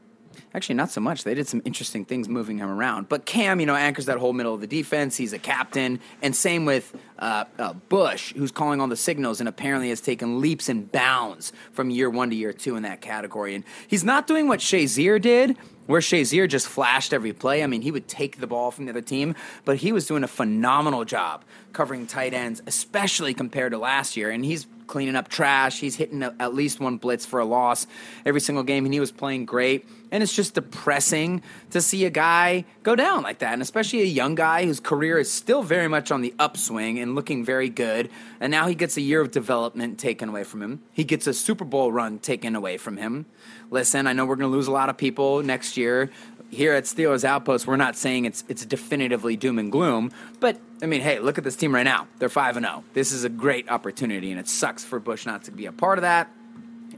Actually, 0.55 0.77
not 0.77 0.91
so 0.91 1.01
much. 1.01 1.25
They 1.25 1.35
did 1.35 1.49
some 1.49 1.63
interesting 1.65 2.05
things 2.05 2.29
moving 2.29 2.59
him 2.59 2.69
around. 2.69 3.09
But 3.09 3.27
Cam, 3.27 3.61
you 3.61 3.67
know, 3.67 3.75
anchors 3.75 4.07
that 4.07 4.19
whole 4.19 4.33
middle 4.33 4.55
of 4.55 4.61
the 4.61 4.67
defense. 4.67 5.17
He's 5.17 5.33
a 5.33 5.39
captain. 5.39 6.01
And 6.23 6.35
same 6.35 6.65
with 6.65 6.97
uh, 7.19 7.45
uh, 7.59 7.73
Bush, 7.75 8.33
who's 8.35 8.51
calling 8.51 8.81
all 8.81 8.89
the 8.89 8.97
signals 8.97 9.41
and 9.41 9.49
apparently 9.49 9.89
has 9.91 10.01
taken 10.01 10.41
leaps 10.41 10.69
and 10.69 10.91
bounds 10.91 11.53
from 11.73 11.91
year 11.91 12.11
one 12.11 12.31
to 12.31 12.37
year 12.37 12.53
two 12.53 12.77
in 12.77 12.83
that 12.83 13.01
category. 13.01 13.55
And 13.55 13.65
he's 13.89 14.05
not 14.05 14.27
doing 14.27 14.49
what 14.49 14.61
Shazier 14.61 15.21
did, 15.21 15.57
where 15.87 16.01
Shazier 16.01 16.49
just 16.49 16.69
flashed 16.69 17.13
every 17.13 17.33
play. 17.33 17.63
I 17.63 17.67
mean, 17.67 17.83
he 17.83 17.91
would 17.91 18.09
take 18.09 18.41
the 18.41 18.47
ball 18.47 18.71
from 18.71 18.87
the 18.87 18.91
other 18.91 19.01
team, 19.01 19.35
but 19.65 19.79
he 19.79 19.93
was 19.93 20.07
doing 20.07 20.25
a 20.25 20.29
phenomenal 20.29 21.05
job 21.05 21.45
covering 21.73 22.07
tight 22.07 22.35
ends, 22.35 22.63
especially 22.67 23.35
compared 23.35 23.73
to 23.73 23.79
last 23.79 24.17
year. 24.17 24.31
And 24.31 24.45
he's 24.45 24.67
cleaning 24.87 25.17
up 25.17 25.29
trash. 25.29 25.81
He's 25.81 25.97
hitting 25.97 26.23
a, 26.23 26.35
at 26.41 26.55
least 26.55 26.81
one 26.81 26.97
blitz 26.97 27.27
for 27.27 27.41
a 27.41 27.45
loss 27.45 27.87
every 28.25 28.41
single 28.41 28.65
game, 28.65 28.85
and 28.85 28.95
he 28.95 29.01
was 29.01 29.13
playing 29.13 29.47
great. 29.47 29.89
And 30.11 30.23
it's 30.23 30.35
just 30.35 30.55
depressing 30.55 31.43
to 31.71 31.81
see 31.83 32.05
a 32.05 32.11
guy 32.11 32.65
go 32.83 32.95
down 32.95 33.23
like 33.23 33.41
that, 33.41 33.53
and 33.53 33.63
especially 33.63 34.03
a 34.03 34.07
young 34.07 34.35
guy 34.35 34.65
whose 34.65 34.81
career 34.81 35.19
is 35.19 35.31
still 35.31 35.63
very 35.63 35.89
much 35.89 36.11
on 36.11 36.21
the 36.21 36.35
upswing 36.39 36.99
and 36.99 37.15
looking 37.15 37.45
very 37.45 37.69
good. 37.69 38.09
And 38.41 38.51
now 38.51 38.69
he 38.69 38.75
gets 38.75 38.97
a 38.97 39.01
year 39.01 39.21
of 39.21 39.31
development 39.31 39.99
taken 39.99 40.29
away 40.29 40.45
from 40.45 40.63
him. 40.63 40.83
He 40.93 41.05
gets 41.05 41.27
a 41.27 41.35
Super 41.35 41.65
Bowl 41.65 41.91
run 41.91 42.19
taken 42.19 42.55
away 42.55 42.79
from 42.79 42.97
him. 42.97 43.27
Listen, 43.71 44.07
I 44.07 44.13
know 44.13 44.25
we're 44.25 44.37
going 44.37 44.51
to 44.51 44.57
lose 44.57 44.69
a 44.69 44.73
lot 44.73 44.89
of 44.89 44.97
people 44.97 45.43
next 45.43 45.77
year. 45.77 46.11
Here 46.51 46.73
at 46.73 46.85
Steelers 46.85 47.25
Outpost, 47.25 47.67
we're 47.67 47.77
not 47.77 47.97
saying 47.97 48.25
it's 48.25 48.45
it's 48.49 48.65
definitively 48.65 49.37
doom 49.37 49.59
and 49.59 49.73
gloom, 49.73 50.13
but 50.39 50.61
I 50.83 50.87
mean, 50.87 51.01
hey, 51.01 51.19
look 51.19 51.39
at 51.39 51.45
this 51.45 51.57
team 51.57 51.75
right 51.75 51.83
now. 51.83 52.07
They're 52.19 52.29
5 52.29 52.59
and 52.59 52.67
0. 52.67 52.85
This 52.93 53.13
is 53.13 53.25
a 53.25 53.29
great 53.29 53.71
opportunity 53.71 54.31
and 54.31 54.39
it 54.39 54.49
sucks 54.49 54.85
for 54.85 55.01
Bush 55.01 55.25
not 55.25 55.45
to 55.45 55.51
be 55.51 55.67
a 55.67 55.73
part 55.73 55.99
of 55.99 56.03
that. 56.03 56.31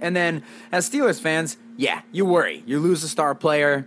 And 0.01 0.15
then 0.15 0.43
as 0.73 0.89
Steelers 0.89 1.21
fans, 1.21 1.57
yeah, 1.77 2.03
you 2.13 2.25
worry. 2.25 2.63
You 2.67 2.81
lose 2.81 3.05
a 3.05 3.09
star 3.09 3.35
player. 3.35 3.87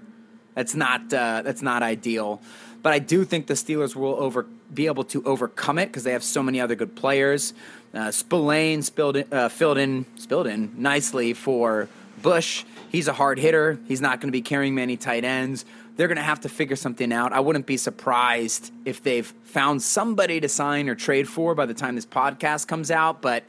That's 0.56 0.76
not 0.76 1.14
uh, 1.14 1.42
that's 1.44 1.62
not 1.62 1.84
ideal. 1.84 2.42
But 2.82 2.94
I 2.94 3.00
do 3.00 3.24
think 3.24 3.48
the 3.48 3.54
Steelers 3.54 3.96
will 3.96 4.16
over 4.16 4.44
be 4.74 4.88
able 4.88 5.04
to 5.06 5.24
overcome 5.24 5.78
it 5.78 5.88
because 5.88 6.04
they 6.04 6.14
have 6.14 6.24
so 6.24 6.42
many 6.42 6.60
other 6.60 6.76
good 6.76 6.96
players. 6.96 7.54
Uh, 7.94 8.12
Spillane 8.12 8.82
spilled 8.82 9.18
in, 9.18 9.28
uh, 9.32 9.50
filled 9.50 9.78
in 9.78 10.06
spilled 10.18 10.48
in 10.48 10.74
nicely 10.78 11.34
for 11.34 11.90
Bush. 12.22 12.64
He's 12.90 13.08
a 13.08 13.14
hard 13.14 13.40
hitter. 13.40 13.80
He's 13.88 14.02
not 14.02 14.20
going 14.20 14.30
to 14.30 14.32
be 14.32 14.42
carrying 14.42 14.76
many 14.76 14.98
tight 14.98 15.24
ends. 15.24 15.66
They're 16.02 16.08
going 16.08 16.18
to 16.18 16.24
have 16.24 16.40
to 16.40 16.50
figure 16.50 16.76
something 16.76 17.14
out. 17.14 17.32
I 17.32 17.42
wouldn't 17.42 17.68
be 17.68 17.78
surprised 17.78 18.74
if 18.86 19.04
they've 19.04 19.32
found 19.44 19.84
somebody 19.84 20.40
to 20.40 20.50
sign 20.50 20.90
or 20.90 20.96
trade 20.96 21.30
for 21.30 21.54
by 21.54 21.68
the 21.68 21.76
time 21.76 21.94
this 21.94 22.08
podcast 22.08 22.66
comes 22.66 22.90
out. 22.90 23.22
But 23.22 23.44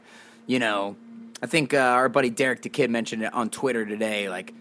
you 0.45 0.59
know, 0.59 0.95
I 1.41 1.47
think 1.47 1.73
uh, 1.73 1.79
our 1.79 2.09
buddy 2.09 2.29
Derek 2.29 2.61
the 2.61 2.69
Kid 2.69 2.91
mentioned 2.91 3.23
it 3.23 3.33
on 3.33 3.49
Twitter 3.49 3.87
today. 3.87 4.29
Like, 4.29 4.53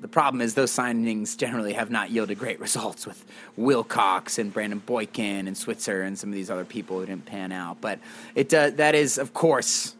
the 0.00 0.08
problem 0.08 0.40
is 0.40 0.54
those 0.54 0.70
signings 0.70 1.36
generally 1.36 1.74
have 1.74 1.90
not 1.90 2.10
yielded 2.10 2.38
great 2.38 2.60
results 2.60 3.06
with 3.06 3.22
Wilcox 3.58 4.38
and 4.38 4.50
Brandon 4.50 4.78
Boykin 4.78 5.46
and 5.46 5.54
Switzer 5.54 6.00
and 6.00 6.18
some 6.18 6.30
of 6.30 6.34
these 6.34 6.48
other 6.48 6.64
people 6.64 6.98
who 6.98 7.04
didn't 7.04 7.26
pan 7.26 7.52
out. 7.52 7.78
But 7.78 7.98
it 8.34 8.54
uh, 8.54 8.70
that 8.70 8.94
is, 8.94 9.18
of 9.18 9.34
course, 9.34 9.96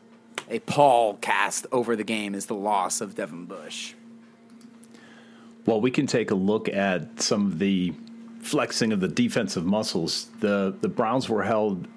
a 0.49 0.61
pall 0.61 1.17
cast 1.17 1.67
over 1.73 1.95
the 1.95 2.05
game 2.05 2.35
is 2.35 2.47
the 2.47 2.55
loss 2.55 3.03
of 3.03 3.15
Devin 3.15 3.45
Bush. 3.45 3.93
Well, 5.67 5.81
we 5.81 5.91
can 5.91 6.07
take 6.07 6.31
a 6.31 6.35
look 6.35 6.69
at 6.69 7.21
some 7.23 7.47
of 7.47 7.59
the 7.59 7.95
flexing 8.41 8.93
of 8.93 9.01
the 9.01 9.09
defensive 9.09 9.65
muscles. 9.65 10.29
The 10.41 10.75
the 10.81 10.89
Browns 10.89 11.29
were 11.29 11.43
held 11.43 11.89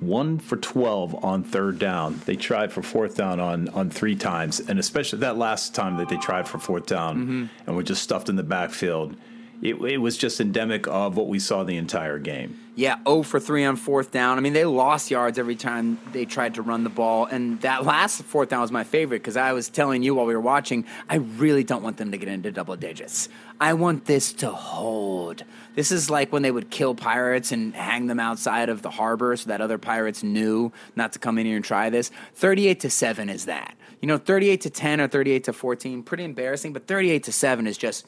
one 0.00 0.38
for 0.38 0.56
twelve 0.56 1.24
on 1.24 1.42
third 1.42 1.78
down. 1.78 2.20
They 2.26 2.36
tried 2.36 2.72
for 2.72 2.82
fourth 2.82 3.16
down 3.16 3.40
on 3.40 3.68
on 3.70 3.90
three 3.90 4.16
times, 4.16 4.60
and 4.60 4.78
especially 4.78 5.20
that 5.20 5.36
last 5.36 5.74
time 5.74 5.96
that 5.96 6.08
they 6.08 6.16
tried 6.16 6.48
for 6.48 6.58
fourth 6.58 6.86
down 6.86 7.16
mm-hmm. 7.16 7.46
and 7.66 7.76
were 7.76 7.82
just 7.82 8.02
stuffed 8.02 8.28
in 8.28 8.36
the 8.36 8.42
backfield. 8.42 9.16
It, 9.62 9.76
it 9.76 9.98
was 9.98 10.16
just 10.18 10.40
endemic 10.40 10.88
of 10.88 11.16
what 11.16 11.28
we 11.28 11.38
saw 11.38 11.62
the 11.62 11.76
entire 11.76 12.18
game. 12.18 12.58
Yeah, 12.74 12.96
0 13.06 13.22
for 13.22 13.38
3 13.38 13.64
on 13.64 13.76
fourth 13.76 14.10
down. 14.10 14.36
I 14.36 14.40
mean, 14.40 14.54
they 14.54 14.64
lost 14.64 15.08
yards 15.08 15.38
every 15.38 15.54
time 15.54 16.00
they 16.12 16.24
tried 16.24 16.54
to 16.54 16.62
run 16.62 16.82
the 16.82 16.90
ball. 16.90 17.26
And 17.26 17.60
that 17.60 17.84
last 17.84 18.22
fourth 18.24 18.48
down 18.48 18.62
was 18.62 18.72
my 18.72 18.82
favorite 18.82 19.18
because 19.18 19.36
I 19.36 19.52
was 19.52 19.68
telling 19.68 20.02
you 20.02 20.16
while 20.16 20.26
we 20.26 20.34
were 20.34 20.40
watching, 20.40 20.84
I 21.08 21.16
really 21.16 21.62
don't 21.62 21.84
want 21.84 21.96
them 21.96 22.10
to 22.10 22.16
get 22.16 22.28
into 22.28 22.50
double 22.50 22.74
digits. 22.74 23.28
I 23.60 23.74
want 23.74 24.06
this 24.06 24.32
to 24.34 24.50
hold. 24.50 25.44
This 25.76 25.92
is 25.92 26.10
like 26.10 26.32
when 26.32 26.42
they 26.42 26.50
would 26.50 26.70
kill 26.70 26.96
pirates 26.96 27.52
and 27.52 27.72
hang 27.72 28.08
them 28.08 28.18
outside 28.18 28.68
of 28.68 28.82
the 28.82 28.90
harbor 28.90 29.36
so 29.36 29.48
that 29.48 29.60
other 29.60 29.78
pirates 29.78 30.24
knew 30.24 30.72
not 30.96 31.12
to 31.12 31.20
come 31.20 31.38
in 31.38 31.46
here 31.46 31.56
and 31.56 31.64
try 31.64 31.88
this. 31.88 32.10
38 32.34 32.80
to 32.80 32.90
7 32.90 33.28
is 33.28 33.44
that. 33.44 33.76
You 34.00 34.08
know, 34.08 34.18
38 34.18 34.62
to 34.62 34.70
10 34.70 35.00
or 35.00 35.06
38 35.06 35.44
to 35.44 35.52
14, 35.52 36.02
pretty 36.02 36.24
embarrassing, 36.24 36.72
but 36.72 36.88
38 36.88 37.22
to 37.24 37.32
7 37.32 37.68
is 37.68 37.78
just 37.78 38.04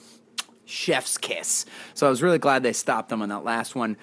chef's 0.64 1.18
kiss. 1.18 1.66
So 1.94 2.06
I 2.06 2.10
was 2.10 2.22
really 2.22 2.38
glad 2.38 2.62
they 2.62 2.72
stopped 2.72 3.08
them 3.08 3.22
on 3.22 3.28
that 3.28 3.44
last 3.44 3.74
one. 3.74 3.96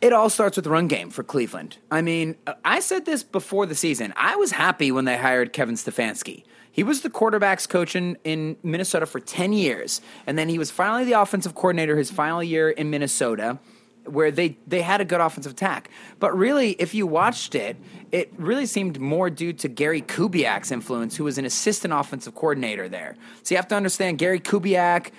It 0.00 0.12
all 0.12 0.30
starts 0.30 0.56
with 0.56 0.64
the 0.64 0.70
run 0.70 0.86
game 0.86 1.10
for 1.10 1.24
Cleveland. 1.24 1.78
I 1.90 2.02
mean, 2.02 2.36
I 2.64 2.80
said 2.80 3.04
this 3.04 3.22
before 3.22 3.66
the 3.66 3.74
season. 3.74 4.12
I 4.16 4.36
was 4.36 4.52
happy 4.52 4.92
when 4.92 5.04
they 5.06 5.16
hired 5.16 5.52
Kevin 5.52 5.74
Stefanski. 5.74 6.44
He 6.70 6.84
was 6.84 7.00
the 7.00 7.10
quarterbacks 7.10 7.68
coach 7.68 7.96
in, 7.96 8.16
in 8.22 8.56
Minnesota 8.62 9.04
for 9.06 9.18
10 9.18 9.52
years. 9.52 10.00
And 10.28 10.38
then 10.38 10.48
he 10.48 10.58
was 10.58 10.70
finally 10.70 11.04
the 11.04 11.20
offensive 11.20 11.56
coordinator 11.56 11.96
his 11.96 12.08
final 12.08 12.40
year 12.40 12.70
in 12.70 12.90
Minnesota, 12.90 13.58
where 14.04 14.30
they, 14.30 14.56
they 14.68 14.82
had 14.82 15.00
a 15.00 15.04
good 15.04 15.20
offensive 15.20 15.50
attack. 15.50 15.90
But 16.20 16.38
really, 16.38 16.72
if 16.72 16.94
you 16.94 17.04
watched 17.04 17.56
it, 17.56 17.76
it 18.12 18.32
really 18.36 18.66
seemed 18.66 19.00
more 19.00 19.28
due 19.28 19.52
to 19.54 19.68
Gary 19.68 20.02
Kubiak's 20.02 20.70
influence, 20.70 21.16
who 21.16 21.24
was 21.24 21.36
an 21.36 21.44
assistant 21.44 21.92
offensive 21.92 22.36
coordinator 22.36 22.88
there. 22.88 23.16
So 23.42 23.54
you 23.54 23.56
have 23.56 23.68
to 23.68 23.74
understand 23.74 24.18
Gary 24.18 24.38
Kubiak 24.38 25.10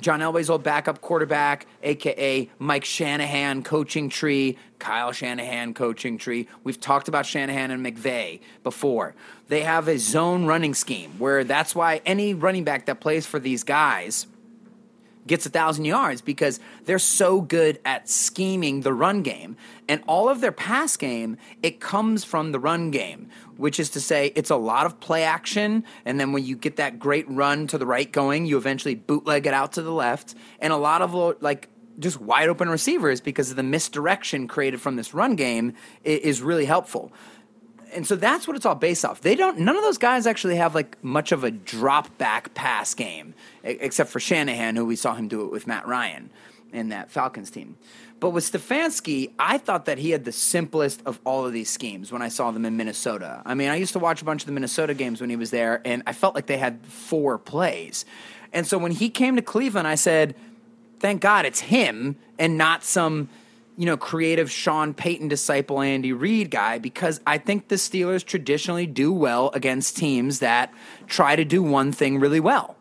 John 0.00 0.20
Elway's 0.20 0.50
old 0.50 0.62
backup 0.62 1.00
quarterback, 1.00 1.66
aka 1.82 2.48
Mike 2.58 2.84
Shanahan 2.84 3.62
coaching 3.62 4.08
tree, 4.08 4.56
Kyle 4.78 5.12
Shanahan 5.12 5.74
coaching 5.74 6.18
tree. 6.18 6.48
We've 6.64 6.80
talked 6.80 7.08
about 7.08 7.26
Shanahan 7.26 7.70
and 7.70 7.84
McVay 7.84 8.40
before. 8.62 9.14
They 9.48 9.62
have 9.62 9.88
a 9.88 9.98
zone 9.98 10.46
running 10.46 10.74
scheme 10.74 11.12
where 11.18 11.44
that's 11.44 11.74
why 11.74 12.02
any 12.06 12.34
running 12.34 12.64
back 12.64 12.86
that 12.86 13.00
plays 13.00 13.26
for 13.26 13.38
these 13.38 13.64
guys 13.64 14.26
gets 15.26 15.46
a 15.46 15.50
thousand 15.50 15.84
yards 15.84 16.20
because 16.20 16.60
they're 16.84 16.98
so 16.98 17.40
good 17.40 17.78
at 17.84 18.08
scheming 18.08 18.80
the 18.80 18.92
run 18.92 19.22
game. 19.22 19.56
And 19.88 20.02
all 20.06 20.28
of 20.28 20.40
their 20.40 20.52
pass 20.52 20.96
game, 20.96 21.36
it 21.62 21.80
comes 21.80 22.24
from 22.24 22.52
the 22.52 22.58
run 22.58 22.90
game, 22.90 23.28
which 23.60 23.78
is 23.78 23.90
to 23.90 24.00
say, 24.00 24.32
it's 24.34 24.50
a 24.50 24.56
lot 24.56 24.86
of 24.86 24.98
play 25.00 25.22
action. 25.22 25.84
And 26.04 26.18
then 26.18 26.32
when 26.32 26.44
you 26.44 26.56
get 26.56 26.76
that 26.76 26.98
great 26.98 27.28
run 27.28 27.66
to 27.68 27.78
the 27.78 27.86
right 27.86 28.10
going, 28.10 28.46
you 28.46 28.56
eventually 28.56 28.94
bootleg 28.94 29.46
it 29.46 29.54
out 29.54 29.72
to 29.72 29.82
the 29.82 29.92
left. 29.92 30.34
And 30.58 30.72
a 30.72 30.76
lot 30.76 31.02
of 31.02 31.42
like 31.42 31.68
just 31.98 32.20
wide 32.20 32.48
open 32.48 32.68
receivers 32.70 33.20
because 33.20 33.50
of 33.50 33.56
the 33.56 33.62
misdirection 33.62 34.48
created 34.48 34.80
from 34.80 34.96
this 34.96 35.12
run 35.12 35.36
game 35.36 35.74
is 36.02 36.40
really 36.40 36.64
helpful 36.64 37.12
and 37.92 38.06
so 38.06 38.16
that's 38.16 38.46
what 38.46 38.56
it's 38.56 38.64
all 38.64 38.74
based 38.74 39.04
off. 39.04 39.20
They 39.20 39.34
don't. 39.34 39.58
None 39.58 39.76
of 39.76 39.82
those 39.82 39.98
guys 39.98 40.26
actually 40.26 40.56
have 40.56 40.74
like 40.74 41.02
much 41.02 41.32
of 41.32 41.44
a 41.44 41.50
drop 41.50 42.16
back 42.18 42.54
pass 42.54 42.94
game, 42.94 43.34
except 43.64 44.10
for 44.10 44.20
Shanahan, 44.20 44.76
who 44.76 44.84
we 44.84 44.96
saw 44.96 45.14
him 45.14 45.28
do 45.28 45.44
it 45.44 45.50
with 45.50 45.66
Matt 45.66 45.86
Ryan 45.86 46.30
in 46.72 46.90
that 46.90 47.10
Falcons 47.10 47.50
team. 47.50 47.76
But 48.20 48.30
with 48.30 48.50
Stefanski, 48.50 49.32
I 49.38 49.56
thought 49.56 49.86
that 49.86 49.96
he 49.98 50.10
had 50.10 50.26
the 50.26 50.32
simplest 50.32 51.02
of 51.06 51.18
all 51.24 51.46
of 51.46 51.54
these 51.54 51.70
schemes 51.70 52.12
when 52.12 52.20
I 52.20 52.28
saw 52.28 52.50
them 52.50 52.66
in 52.66 52.76
Minnesota. 52.76 53.42
I 53.46 53.54
mean, 53.54 53.70
I 53.70 53.76
used 53.76 53.94
to 53.94 53.98
watch 53.98 54.20
a 54.20 54.24
bunch 54.26 54.42
of 54.42 54.46
the 54.46 54.52
Minnesota 54.52 54.92
games 54.92 55.22
when 55.22 55.30
he 55.30 55.36
was 55.36 55.50
there, 55.50 55.80
and 55.86 56.02
I 56.06 56.12
felt 56.12 56.34
like 56.34 56.46
they 56.46 56.58
had 56.58 56.84
four 56.84 57.38
plays. 57.38 58.04
And 58.52 58.66
so 58.66 58.76
when 58.76 58.92
he 58.92 59.08
came 59.08 59.36
to 59.36 59.42
Cleveland, 59.42 59.88
I 59.88 59.94
said, 59.94 60.36
"Thank 60.98 61.22
God 61.22 61.46
it's 61.46 61.60
him 61.60 62.16
and 62.38 62.56
not 62.56 62.84
some." 62.84 63.28
you 63.76 63.86
know, 63.86 63.96
creative 63.96 64.50
Sean 64.50 64.92
Payton 64.92 65.28
disciple 65.28 65.80
Andy 65.80 66.12
Reid 66.12 66.50
guy 66.50 66.76
because 66.76 67.18
I 67.26 67.38
think 67.38 67.68
the 67.68 67.76
Steelers 67.76 68.22
traditionally 68.22 68.86
do 68.86 69.10
well 69.10 69.50
against 69.54 69.96
teams 69.96 70.40
that 70.40 70.70
try 71.06 71.34
to 71.34 71.46
do 71.46 71.62
one 71.62 71.90
thing 71.90 72.20
really 72.20 72.40
well. 72.40 72.76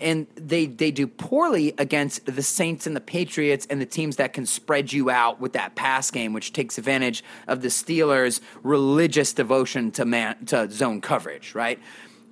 And 0.00 0.26
they 0.34 0.66
they 0.66 0.90
do 0.90 1.06
poorly 1.06 1.74
against 1.78 2.26
the 2.26 2.42
Saints 2.42 2.86
and 2.86 2.96
the 2.96 3.00
Patriots 3.00 3.66
and 3.70 3.80
the 3.80 3.86
teams 3.86 4.16
that 4.16 4.32
can 4.32 4.44
spread 4.44 4.92
you 4.92 5.08
out 5.08 5.40
with 5.40 5.52
that 5.52 5.74
pass 5.76 6.10
game, 6.10 6.32
which 6.32 6.52
takes 6.52 6.78
advantage 6.78 7.22
of 7.46 7.62
the 7.62 7.68
Steelers' 7.68 8.40
religious 8.62 9.32
devotion 9.32 9.90
to 9.92 10.04
man 10.04 10.44
to 10.46 10.70
zone 10.70 11.00
coverage, 11.00 11.54
right? 11.54 11.78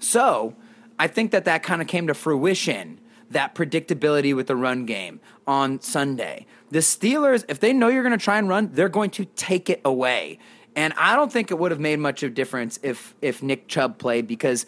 So 0.01 0.57
I 0.99 1.07
think 1.07 1.31
that 1.31 1.45
that 1.45 1.63
kind 1.63 1.81
of 1.81 1.89
came 1.89 2.09
to 2.09 2.15
fruition 2.15 2.99
that 3.33 3.55
predictability 3.55 4.35
with 4.35 4.47
the 4.47 4.57
run 4.57 4.87
game 4.87 5.21
on 5.47 5.81
Sunday. 5.81 6.47
The 6.71 6.79
Steelers, 6.79 7.45
if 7.49 7.61
they 7.61 7.73
know 7.73 7.89
you're 7.89 8.03
going 8.03 8.19
to 8.19 8.23
try 8.23 8.39
and 8.39 8.49
run, 8.49 8.71
they're 8.73 8.89
going 8.89 9.11
to 9.11 9.25
take 9.25 9.69
it 9.69 9.81
away. 9.85 10.39
And 10.75 10.95
I 10.97 11.17
don't 11.17 11.31
think 11.31 11.51
it 11.51 11.59
would 11.59 11.71
have 11.71 11.81
made 11.81 11.99
much 11.99 12.23
of 12.23 12.33
a 12.33 12.35
difference 12.35 12.79
if 12.83 13.15
if 13.21 13.43
Nick 13.43 13.69
Chubb 13.69 13.99
played 13.99 14.27
because 14.27 14.65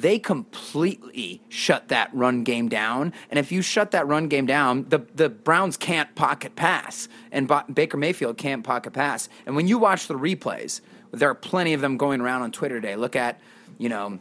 they 0.00 0.18
completely 0.18 1.40
shut 1.48 1.88
that 1.88 2.10
run 2.12 2.44
game 2.44 2.68
down. 2.68 3.12
And 3.30 3.38
if 3.38 3.50
you 3.50 3.62
shut 3.62 3.90
that 3.92 4.06
run 4.06 4.28
game 4.28 4.46
down, 4.46 4.86
the, 4.88 5.00
the 5.14 5.28
Browns 5.28 5.76
can't 5.76 6.14
pocket 6.14 6.56
pass, 6.56 7.08
and 7.32 7.48
ba- 7.48 7.64
Baker 7.72 7.96
Mayfield 7.96 8.36
can't 8.36 8.62
pocket 8.64 8.92
pass. 8.92 9.28
And 9.46 9.56
when 9.56 9.66
you 9.66 9.78
watch 9.78 10.06
the 10.06 10.14
replays, 10.14 10.80
there 11.12 11.30
are 11.30 11.34
plenty 11.34 11.72
of 11.72 11.80
them 11.80 11.96
going 11.96 12.20
around 12.20 12.42
on 12.42 12.52
Twitter 12.52 12.80
today. 12.80 12.96
Look 12.96 13.16
at, 13.16 13.40
you 13.78 13.88
know, 13.88 14.18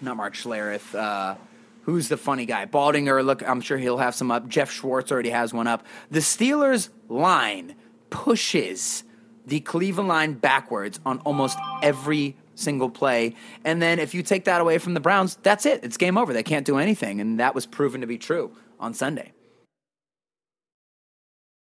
not 0.00 0.16
Mark 0.16 0.34
Schlereth, 0.34 0.94
uh, 0.94 1.36
who's 1.82 2.08
the 2.08 2.16
funny 2.16 2.46
guy? 2.46 2.66
Baldinger, 2.66 3.24
look, 3.24 3.46
I'm 3.46 3.60
sure 3.60 3.76
he'll 3.76 3.98
have 3.98 4.14
some 4.14 4.30
up. 4.30 4.48
Geoff 4.48 4.70
Schwartz 4.70 5.10
already 5.10 5.30
has 5.30 5.52
one 5.52 5.66
up. 5.66 5.84
The 6.10 6.20
Steelers 6.20 6.88
line 7.08 7.74
pushes 8.10 9.04
the 9.46 9.60
Cleveland 9.60 10.08
line 10.08 10.34
backwards 10.34 11.00
on 11.04 11.18
almost 11.20 11.58
every 11.82 12.36
single 12.60 12.90
play. 12.90 13.34
And 13.64 13.80
then 13.80 13.98
if 13.98 14.14
you 14.14 14.22
take 14.22 14.44
that 14.44 14.60
away 14.60 14.78
from 14.78 14.94
the 14.94 15.00
Browns, 15.00 15.36
that's 15.42 15.66
it. 15.66 15.82
It's 15.82 15.96
game 15.96 16.16
over. 16.18 16.32
They 16.32 16.42
can't 16.42 16.66
do 16.66 16.78
anything. 16.78 17.20
And 17.20 17.40
that 17.40 17.54
was 17.54 17.66
proven 17.66 18.00
to 18.00 18.06
be 18.06 18.18
true 18.18 18.52
on 18.78 18.94
Sunday. 18.94 19.32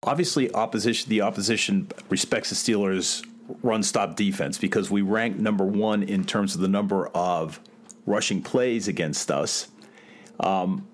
Obviously, 0.02 0.52
opposition 0.54 1.08
the 1.08 1.22
opposition 1.22 1.88
respects 2.10 2.50
the 2.50 2.56
Steelers' 2.56 3.26
run 3.62 3.82
stop 3.82 4.16
defense 4.16 4.58
because 4.58 4.90
we 4.90 5.02
rank 5.02 5.36
number 5.38 5.64
one 5.64 6.02
in 6.02 6.24
terms 6.24 6.54
of 6.54 6.60
the 6.60 6.68
number 6.68 7.08
of 7.08 7.60
rushing 8.06 8.42
plays 8.42 8.88
against 8.88 9.30
us 9.30 9.68
um, 10.40 10.86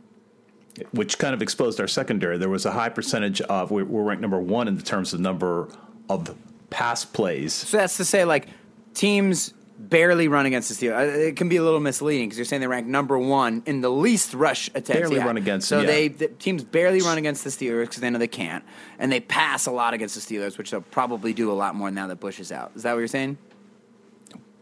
which 0.93 1.19
kind 1.19 1.35
of 1.35 1.43
exposed 1.43 1.81
our 1.81 1.87
secondary. 1.87 2.39
There 2.39 2.49
was 2.49 2.67
a 2.67 2.73
high 2.73 2.89
percentage 2.89 3.41
of 3.43 3.71
we're, 3.71 3.85
we're 3.85 4.03
ranked 4.03 4.23
number 4.23 4.41
one 4.41 4.69
in 4.69 4.79
terms 4.79 5.13
of 5.13 5.19
the 5.19 5.23
number 5.23 5.69
of 6.09 6.37
pass 6.71 7.05
plays. 7.05 7.53
So 7.53 7.77
that's 7.77 7.97
to 7.99 8.05
say, 8.05 8.25
like 8.25 8.49
teams 8.95 9.55
barely 9.89 10.29
run 10.29 10.47
against 10.47 10.69
the 10.69 10.75
Steelers. 10.75 10.97
Uh, 10.97 11.19
it 11.19 11.37
can 11.37 11.49
be 11.49 11.57
a 11.57 11.63
little 11.63 11.81
misleading 11.81 12.29
because 12.29 12.39
you're 12.39 12.45
saying 12.45 12.61
they 12.61 12.67
rank 12.67 12.87
number 12.87 13.19
one 13.19 13.63
in 13.67 13.81
the 13.81 13.91
least 13.91 14.35
rush 14.35 14.69
attempts. 14.69 14.91
Barely 14.91 15.17
yeah. 15.17 15.25
run 15.25 15.37
against. 15.37 15.69
So 15.69 15.81
yeah. 15.81 15.87
they 15.87 16.09
the 16.09 16.29
teams 16.29 16.65
barely 16.65 17.01
run 17.01 17.19
against 17.19 17.45
the 17.45 17.51
Steelers 17.51 17.83
because 17.85 17.99
they 17.99 18.11
know 18.11 18.19
they 18.19 18.29
can't, 18.29 18.65
and 18.99 19.11
they 19.11 19.21
pass 19.21 19.67
a 19.67 19.71
lot 19.71 19.95
against 19.95 20.15
the 20.15 20.21
Steelers, 20.21 20.59
which 20.59 20.71
they'll 20.71 20.81
probably 20.81 21.33
do 21.33 21.51
a 21.51 21.55
lot 21.55 21.75
more 21.75 21.91
now 21.91 22.07
that 22.07 22.21
Bush 22.21 22.41
is 22.41 22.53
out. 22.53 22.73
Is 22.77 22.85
that 22.85 22.93
what 22.93 22.99
you're 22.99 23.09
saying? 23.09 23.39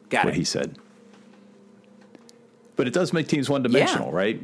Got 0.09 0.25
what 0.25 0.35
it. 0.35 0.39
he 0.39 0.45
said. 0.45 0.77
But 2.77 2.87
it 2.87 2.95
does 2.95 3.13
make 3.13 3.29
teams 3.29 3.51
one 3.51 3.63
dimensional, 3.63 4.09
Yeah. 4.09 4.17
right? 4.17 4.41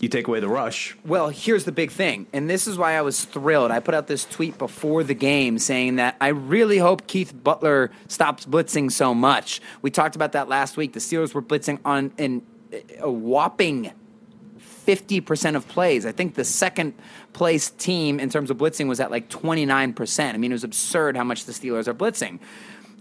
You 0.00 0.08
take 0.08 0.28
away 0.28 0.40
the 0.40 0.48
rush. 0.48 0.96
Well, 1.04 1.28
here's 1.28 1.64
the 1.64 1.72
big 1.72 1.90
thing, 1.90 2.26
and 2.32 2.48
this 2.48 2.66
is 2.66 2.78
why 2.78 2.96
I 2.96 3.02
was 3.02 3.24
thrilled. 3.26 3.70
I 3.70 3.80
put 3.80 3.94
out 3.94 4.06
this 4.06 4.24
tweet 4.24 4.56
before 4.56 5.04
the 5.04 5.14
game 5.14 5.58
saying 5.58 5.96
that 5.96 6.16
I 6.20 6.28
really 6.28 6.78
hope 6.78 7.06
Keith 7.06 7.34
Butler 7.34 7.90
stops 8.08 8.46
blitzing 8.46 8.90
so 8.90 9.14
much. 9.14 9.60
We 9.82 9.90
talked 9.90 10.16
about 10.16 10.32
that 10.32 10.48
last 10.48 10.78
week. 10.78 10.94
The 10.94 11.00
Steelers 11.00 11.34
were 11.34 11.42
blitzing 11.42 11.80
on 11.84 12.12
in 12.16 12.42
a 12.98 13.10
whopping 13.10 13.92
50% 14.86 15.54
of 15.54 15.68
plays. 15.68 16.06
I 16.06 16.12
think 16.12 16.34
the 16.34 16.44
second 16.44 16.94
place 17.32 17.70
team 17.70 18.18
in 18.18 18.30
terms 18.30 18.50
of 18.50 18.56
blitzing 18.56 18.88
was 18.88 19.00
at 19.00 19.10
like 19.10 19.28
29%. 19.28 20.34
I 20.34 20.36
mean, 20.36 20.50
it 20.50 20.54
was 20.54 20.64
absurd 20.64 21.16
how 21.16 21.24
much 21.24 21.44
the 21.44 21.52
Steelers 21.52 21.86
are 21.86 21.94
blitzing. 21.94 22.40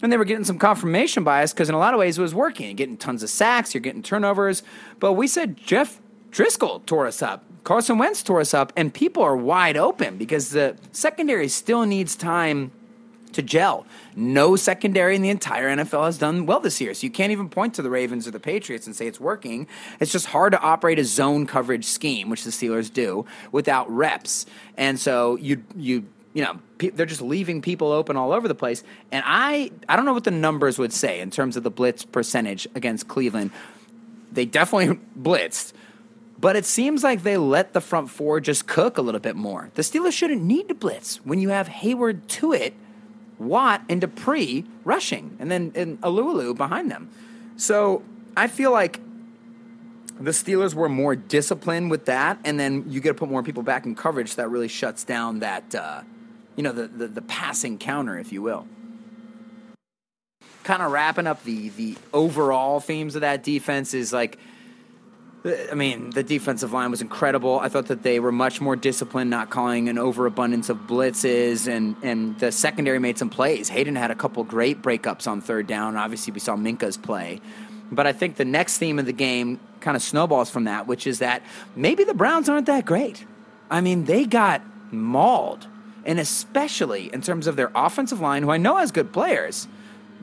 And 0.01 0.11
they 0.11 0.17
were 0.17 0.25
getting 0.25 0.45
some 0.45 0.59
confirmation 0.59 1.23
bias 1.23 1.53
because 1.53 1.69
in 1.69 1.75
a 1.75 1.79
lot 1.79 1.93
of 1.93 1.99
ways 1.99 2.17
it 2.17 2.21
was 2.21 2.33
working. 2.33 2.67
You're 2.67 2.75
getting 2.75 2.97
tons 2.97 3.23
of 3.23 3.29
sacks, 3.29 3.73
you're 3.73 3.81
getting 3.81 4.03
turnovers. 4.03 4.63
But 4.99 5.13
we 5.13 5.27
said 5.27 5.57
Jeff 5.57 5.99
Driskel 6.31 6.85
tore 6.85 7.07
us 7.07 7.21
up. 7.21 7.43
Carson 7.63 7.97
Wentz 7.97 8.23
tore 8.23 8.39
us 8.39 8.53
up, 8.53 8.73
and 8.75 8.93
people 8.93 9.23
are 9.23 9.35
wide 9.35 9.77
open 9.77 10.17
because 10.17 10.49
the 10.49 10.77
secondary 10.91 11.47
still 11.47 11.85
needs 11.85 12.15
time 12.15 12.71
to 13.33 13.41
gel. 13.41 13.85
No 14.15 14.55
secondary 14.55 15.15
in 15.15 15.21
the 15.21 15.29
entire 15.29 15.69
NFL 15.69 16.05
has 16.05 16.17
done 16.17 16.45
well 16.45 16.59
this 16.59 16.81
year. 16.81 16.93
So 16.93 17.05
you 17.05 17.11
can't 17.11 17.31
even 17.31 17.49
point 17.49 17.73
to 17.75 17.81
the 17.81 17.89
Ravens 17.89 18.27
or 18.27 18.31
the 18.31 18.39
Patriots 18.39 18.87
and 18.87 18.95
say 18.95 19.07
it's 19.07 19.19
working. 19.19 19.67
It's 19.99 20.11
just 20.11 20.27
hard 20.27 20.53
to 20.53 20.59
operate 20.59 20.99
a 20.99 21.03
zone 21.03 21.45
coverage 21.45 21.85
scheme, 21.85 22.29
which 22.29 22.43
the 22.43 22.51
Steelers 22.51 22.91
do, 22.91 23.25
without 23.51 23.89
reps. 23.89 24.45
And 24.77 24.99
so 24.99 25.35
you 25.37 25.63
you 25.75 26.05
you 26.33 26.43
know 26.43 26.59
they're 26.77 27.05
just 27.05 27.21
leaving 27.21 27.61
people 27.61 27.91
open 27.91 28.17
all 28.17 28.31
over 28.31 28.47
the 28.47 28.55
place. 28.55 28.83
And 29.11 29.23
I 29.25 29.71
I 29.87 29.95
don't 29.95 30.05
know 30.05 30.13
what 30.13 30.23
the 30.23 30.31
numbers 30.31 30.79
would 30.79 30.93
say 30.93 31.19
in 31.19 31.29
terms 31.31 31.55
of 31.55 31.63
the 31.63 31.71
blitz 31.71 32.03
percentage 32.05 32.67
against 32.75 33.07
Cleveland. 33.07 33.51
They 34.31 34.45
definitely 34.45 34.99
blitzed. 35.19 35.73
But 36.39 36.55
it 36.55 36.65
seems 36.65 37.03
like 37.03 37.23
they 37.23 37.35
let 37.35 37.73
the 37.73 37.81
front 37.81 38.09
four 38.09 38.39
just 38.39 38.65
cook 38.65 38.97
a 38.97 39.01
little 39.01 39.19
bit 39.19 39.35
more. 39.35 39.71
The 39.73 39.81
Steelers 39.81 40.13
shouldn't 40.13 40.41
need 40.41 40.69
to 40.69 40.75
blitz 40.75 41.17
when 41.25 41.39
you 41.39 41.49
have 41.49 41.67
Heyward 41.67 42.25
to 42.27 42.53
it, 42.53 42.73
Watt, 43.37 43.81
and 43.89 43.99
Dupree 43.99 44.63
rushing, 44.85 45.35
and 45.39 45.51
then 45.51 45.73
and 45.75 45.99
Alualu 46.01 46.55
behind 46.55 46.89
them. 46.89 47.09
So 47.57 48.03
I 48.37 48.47
feel 48.47 48.71
like 48.71 49.01
the 50.17 50.31
Steelers 50.31 50.73
were 50.73 50.87
more 50.87 51.15
disciplined 51.15 51.91
with 51.91 52.05
that, 52.05 52.39
and 52.45 52.57
then 52.57 52.85
you 52.87 53.01
get 53.01 53.09
to 53.09 53.15
put 53.15 53.29
more 53.29 53.43
people 53.43 53.63
back 53.63 53.85
in 53.85 53.95
coverage. 53.95 54.35
That 54.35 54.49
really 54.49 54.67
shuts 54.69 55.03
down 55.03 55.39
that, 55.39 55.75
uh, 55.75 56.03
you 56.55 56.63
know, 56.63 56.71
the, 56.71 56.87
the 56.87 57.07
the 57.07 57.21
passing 57.21 57.77
counter, 57.77 58.17
if 58.17 58.31
you 58.31 58.41
will. 58.41 58.65
Kind 60.63 60.81
of 60.81 60.91
wrapping 60.91 61.27
up 61.27 61.43
the 61.43 61.67
the 61.69 61.97
overall 62.13 62.79
themes 62.79 63.15
of 63.15 63.21
that 63.21 63.43
defense 63.43 63.93
is 63.93 64.13
like 64.13 64.37
I 65.45 65.73
mean, 65.73 66.09
the 66.09 66.23
defensive 66.23 66.73
line 66.73 66.91
was 66.91 67.01
incredible. 67.01 67.59
I 67.59 67.69
thought 67.69 67.85
that 67.87 68.03
they 68.03 68.19
were 68.19 68.31
much 68.31 68.59
more 68.59 68.75
disciplined, 68.75 69.29
not 69.29 69.49
calling 69.49 69.87
an 69.87 69.97
overabundance 69.97 70.67
of 70.67 70.79
blitzes, 70.79 71.67
and, 71.67 71.95
and 72.03 72.37
the 72.39 72.51
secondary 72.51 72.99
made 72.99 73.17
some 73.17 73.29
plays. 73.29 73.69
Haden 73.69 73.95
had 73.95 74.11
a 74.11 74.15
couple 74.15 74.43
great 74.43 74.81
breakups 74.81 75.27
on 75.27 75.39
third 75.39 75.65
down. 75.65 75.95
Obviously, 75.95 76.33
we 76.33 76.41
saw 76.41 76.57
Minkah's 76.57 76.97
play. 76.97 77.39
But 77.89 78.05
I 78.05 78.11
think 78.11 78.35
the 78.35 78.45
next 78.45 78.79
theme 78.79 78.99
of 78.99 79.05
the 79.05 79.13
game 79.13 79.61
kind 79.79 79.95
of 79.95 80.03
snowballs 80.03 80.49
from 80.49 80.65
that, 80.65 80.87
which 80.87 81.07
is 81.07 81.19
that 81.19 81.41
maybe 81.73 82.03
the 82.03 82.13
Browns 82.13 82.49
aren't 82.49 82.65
that 82.65 82.85
great. 82.85 83.25
I 83.71 83.79
mean, 83.79 84.05
they 84.05 84.25
got 84.25 84.61
mauled, 84.91 85.67
and 86.05 86.19
especially 86.19 87.13
in 87.13 87.21
terms 87.21 87.47
of 87.47 87.55
their 87.55 87.71
offensive 87.73 88.19
line, 88.19 88.43
who 88.43 88.51
I 88.51 88.57
know 88.57 88.75
has 88.75 88.91
good 88.91 89.13
players, 89.13 89.69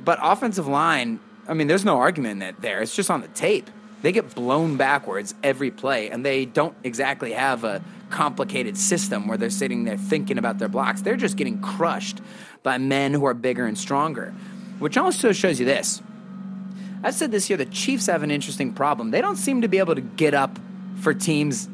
but 0.04 0.18
offensive 0.20 0.66
line, 0.66 1.20
I 1.48 1.54
mean, 1.54 1.68
there's 1.68 1.84
no 1.84 1.96
argument 1.96 2.40
that 2.40 2.60
there. 2.60 2.82
It's 2.82 2.94
just 2.94 3.10
on 3.10 3.22
the 3.22 3.28
tape. 3.28 3.70
They 4.06 4.12
get 4.12 4.36
blown 4.36 4.76
backwards 4.76 5.34
every 5.42 5.72
play, 5.72 6.10
and 6.10 6.24
they 6.24 6.44
don't 6.44 6.76
exactly 6.84 7.32
have 7.32 7.64
a 7.64 7.82
complicated 8.08 8.78
system 8.78 9.26
where 9.26 9.36
they're 9.36 9.50
sitting 9.50 9.82
there 9.82 9.96
thinking 9.96 10.38
about 10.38 10.58
their 10.60 10.68
blocks. 10.68 11.02
They're 11.02 11.16
just 11.16 11.36
getting 11.36 11.60
crushed 11.60 12.20
by 12.62 12.78
men 12.78 13.14
who 13.14 13.24
are 13.24 13.34
bigger 13.34 13.66
and 13.66 13.76
stronger, 13.76 14.32
which 14.78 14.96
also 14.96 15.32
shows 15.32 15.58
you 15.58 15.66
this. 15.66 16.00
I 17.02 17.10
said 17.10 17.32
this 17.32 17.50
year 17.50 17.56
the 17.56 17.64
Chiefs 17.64 18.06
have 18.06 18.22
an 18.22 18.30
interesting 18.30 18.72
problem. 18.72 19.10
They 19.10 19.20
don't 19.20 19.34
seem 19.34 19.62
to 19.62 19.66
be 19.66 19.78
able 19.78 19.96
to 19.96 20.02
get 20.02 20.34
up 20.34 20.56
for 21.00 21.12
teams 21.12 21.68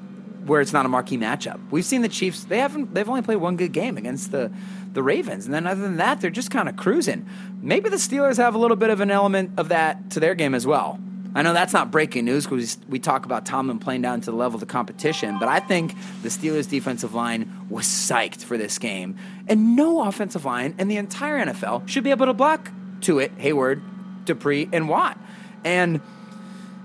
where 0.47 0.63
it's 0.63 0.73
not 0.73 0.87
a 0.87 0.89
marquee 0.89 1.19
matchup. 1.19 1.61
We've 1.71 1.85
seen 1.85 2.01
the 2.01 2.09
Chiefs; 2.09 2.45
they 2.45 2.61
haven't. 2.61 2.95
They've 2.95 3.11
only 3.11 3.21
played 3.21 3.43
one 3.43 3.59
good 3.59 3.73
game 3.73 3.99
against 3.99 4.33
the 4.33 4.51
the 4.95 5.03
Ravens, 5.03 5.45
and 5.45 5.53
then 5.53 5.67
other 5.67 5.83
than 5.83 5.99
that, 5.99 6.23
they're 6.23 6.31
just 6.31 6.51
kind 6.51 6.71
of 6.71 6.79
cruising. 6.79 7.29
Maybe 7.61 7.91
the 7.91 7.97
Steelers 7.97 8.39
have 8.39 8.55
a 8.55 8.59
little 8.59 8.79
bit 8.79 8.89
of 8.89 9.03
an 9.03 9.11
element 9.11 9.51
of 9.59 9.69
that 9.69 10.13
to 10.13 10.21
their 10.21 10.35
game 10.35 10.55
as 10.55 10.67
well. 10.67 10.99
I 11.35 11.43
know 11.43 11.53
that's 11.55 11.73
not 11.73 11.91
breaking 11.91 12.27
news 12.27 12.45
because 12.45 12.77
we 12.89 12.99
talk 12.99 13.25
about 13.25 13.47
Tomlin 13.47 13.79
playing 13.79 14.03
down 14.03 14.21
to 14.21 14.31
the 14.31 14.37
level 14.37 14.57
of 14.57 14.61
the 14.61 14.67
competition, 14.67 15.39
but 15.39 15.49
I 15.49 15.61
think 15.61 15.95
the 16.23 16.29
Steelers' 16.29 16.69
defensive 16.69 17.15
line 17.15 17.67
was 17.71 17.87
psyched 17.87 18.45
for 18.45 18.59
this 18.59 18.79
game, 18.79 19.17
and 19.49 19.75
no 19.75 20.07
offensive 20.07 20.45
line 20.45 20.75
in 20.79 20.89
the 20.89 20.97
entire 20.97 21.45
NFL 21.45 21.89
should 21.89 22.05
be 22.05 22.11
able 22.11 22.27
to 22.27 22.35
block 22.35 22.71
to 23.03 23.19
it. 23.19 23.37
Heyward, 23.39 23.81
Dupree, 24.27 24.69
and 24.73 24.89
Watt, 24.89 25.19
and 25.65 26.01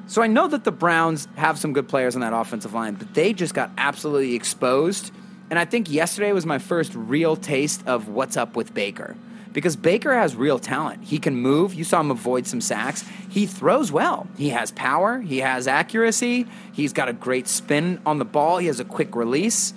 so 0.08 0.22
I 0.22 0.28
know 0.28 0.48
that 0.48 0.64
the 0.64 0.72
Browns 0.72 1.28
have 1.36 1.60
some 1.60 1.74
good 1.74 1.90
players 1.90 2.16
on 2.16 2.22
that 2.22 2.34
offensive 2.34 2.74
line, 2.74 2.96
but 2.96 3.14
they 3.14 3.34
just 3.34 3.54
got 3.54 3.70
absolutely 3.78 4.36
exposed. 4.36 5.12
And 5.50 5.60
I 5.60 5.66
think 5.66 5.92
yesterday 5.92 6.32
was 6.32 6.46
my 6.46 6.60
first 6.60 6.96
real 6.96 7.36
taste 7.36 7.86
of 7.86 8.08
what's 8.08 8.38
up 8.38 8.56
with 8.56 8.74
Baker. 8.74 9.18
Because 9.58 9.76
Baker 9.76 10.14
has 10.14 10.36
real 10.36 10.60
talent. 10.60 11.04
He 11.06 11.18
can 11.18 11.36
move. 11.36 11.74
You 11.74 11.84
saw 11.84 12.00
him 12.00 12.12
avoid 12.12 12.46
some 12.46 12.62
sacks. 12.62 13.04
He 13.28 13.48
throws 13.48 13.92
well. 13.92 14.28
He 14.38 14.50
has 14.50 14.72
power. 14.72 15.20
He 15.20 15.40
has 15.40 15.68
accuracy. 15.68 16.46
He's 16.74 16.94
got 16.94 17.10
a 17.10 17.14
great 17.14 17.48
spin 17.48 18.00
on 18.06 18.20
the 18.20 18.24
ball. 18.24 18.60
He 18.60 18.68
has 18.68 18.80
a 18.80 18.86
quick 18.86 19.16
release. 19.16 19.74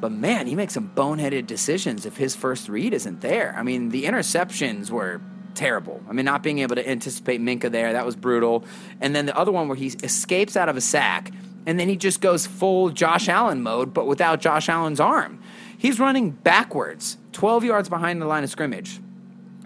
But 0.00 0.10
man, 0.10 0.48
he 0.48 0.56
makes 0.56 0.74
some 0.74 0.90
boneheaded 0.96 1.46
decisions 1.46 2.06
if 2.06 2.16
his 2.16 2.34
first 2.34 2.68
read 2.68 2.92
isn't 2.92 3.20
there. 3.20 3.54
I 3.56 3.62
mean, 3.62 3.90
the 3.90 4.02
interceptions 4.06 4.90
were 4.90 5.20
terrible. 5.54 6.02
I 6.08 6.12
mean, 6.12 6.24
not 6.24 6.42
being 6.42 6.58
able 6.58 6.74
to 6.74 6.90
anticipate 6.90 7.40
Minkah 7.40 7.70
there, 7.70 7.92
that 7.92 8.04
was 8.04 8.16
brutal. 8.16 8.64
And 9.00 9.14
then 9.14 9.26
the 9.26 9.38
other 9.38 9.52
one 9.52 9.68
where 9.68 9.76
he 9.76 9.86
escapes 10.02 10.56
out 10.56 10.68
of 10.68 10.76
a 10.76 10.80
sack 10.80 11.30
and 11.66 11.78
then 11.78 11.88
he 11.88 11.96
just 11.96 12.20
goes 12.20 12.46
full 12.46 12.88
Josh 12.90 13.28
Allen 13.28 13.62
mode, 13.62 13.94
but 13.94 14.06
without 14.06 14.40
Josh 14.40 14.68
Allen's 14.68 14.98
arm. 14.98 15.40
He's 15.76 16.00
running 16.00 16.30
backwards, 16.30 17.17
12 17.38 17.62
yards 17.62 17.88
behind 17.88 18.20
the 18.20 18.26
line 18.26 18.42
of 18.42 18.50
scrimmage, 18.50 18.98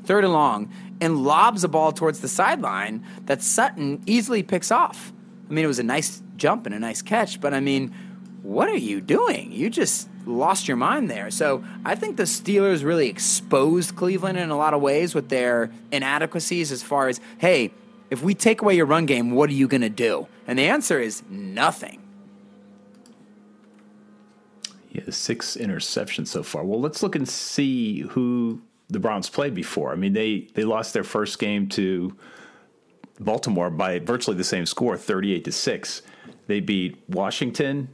third 0.05 0.25
and 0.25 0.33
long, 0.35 0.71
and 1.01 1.25
lobs 1.25 1.65
a 1.65 1.69
ball 1.69 1.91
towards 1.91 2.21
the 2.21 2.29
sideline 2.29 3.03
that 3.25 3.41
Sutton 3.41 4.03
easily 4.05 4.43
picks 4.43 4.71
off. 4.71 5.11
I 5.49 5.55
mean, 5.55 5.65
it 5.65 5.69
was 5.69 5.79
a 5.79 5.83
nice 5.83 6.23
jump 6.37 6.67
and 6.67 6.75
a 6.75 6.79
nice 6.79 7.01
catch, 7.01 7.41
but 7.41 7.55
I 7.55 7.61
mean, 7.61 7.95
what 8.43 8.69
are 8.69 8.77
you 8.77 9.01
doing? 9.01 9.53
You 9.53 9.71
just 9.71 10.07
lost 10.27 10.69
your 10.69 10.77
mind 10.77 11.11
there. 11.11 11.31
So 11.31 11.65
I 11.83 11.95
think 11.95 12.19
the 12.19 12.25
Steelers 12.25 12.85
really 12.85 13.09
exposed 13.09 13.97
Cleveland 13.97 14.37
in 14.37 14.51
a 14.51 14.57
lot 14.59 14.75
of 14.75 14.83
ways 14.83 15.15
with 15.15 15.31
their 15.31 15.73
inadequacies 15.91 16.73
as 16.73 16.83
far 16.83 17.09
as, 17.09 17.23
hey, 17.39 17.73
if 18.11 18.23
we 18.23 18.35
take 18.35 18.61
away 18.61 18.77
your 18.77 18.85
run 18.85 19.07
game, 19.07 19.31
what 19.31 19.49
are 19.49 19.55
you 19.55 19.67
going 19.67 19.81
to 19.81 19.89
do? 19.89 20.29
And 20.47 20.59
the 20.59 20.67
answer 20.67 21.01
is 21.01 21.23
nothing. 21.31 22.02
Yeah, 24.93 25.03
six 25.09 25.57
interceptions 25.57 26.27
so 26.29 26.43
far. 26.43 26.65
Well, 26.65 26.81
let's 26.81 27.03
look 27.03 27.17
and 27.17 27.27
see 27.27 28.01
who 28.01 28.61
the 28.89 28.99
Browns 29.01 29.31
played 29.31 29.55
before. 29.55 29.91
I 29.93 29.97
mean, 29.97 30.13
they 30.13 30.49
they 30.55 30.65
lost 30.65 30.93
their 30.93 31.05
first 31.05 31.39
game 31.39 31.67
to 31.71 32.15
Baltimore 33.19 33.71
by 33.71 33.99
virtually 34.01 34.37
the 34.37 34.45
same 34.45 34.67
score, 34.67 34.97
thirty-eight 34.99 35.45
to 35.45 35.53
six. 35.53 36.03
They 36.47 36.61
beat 36.61 37.03
Washington, 37.09 37.89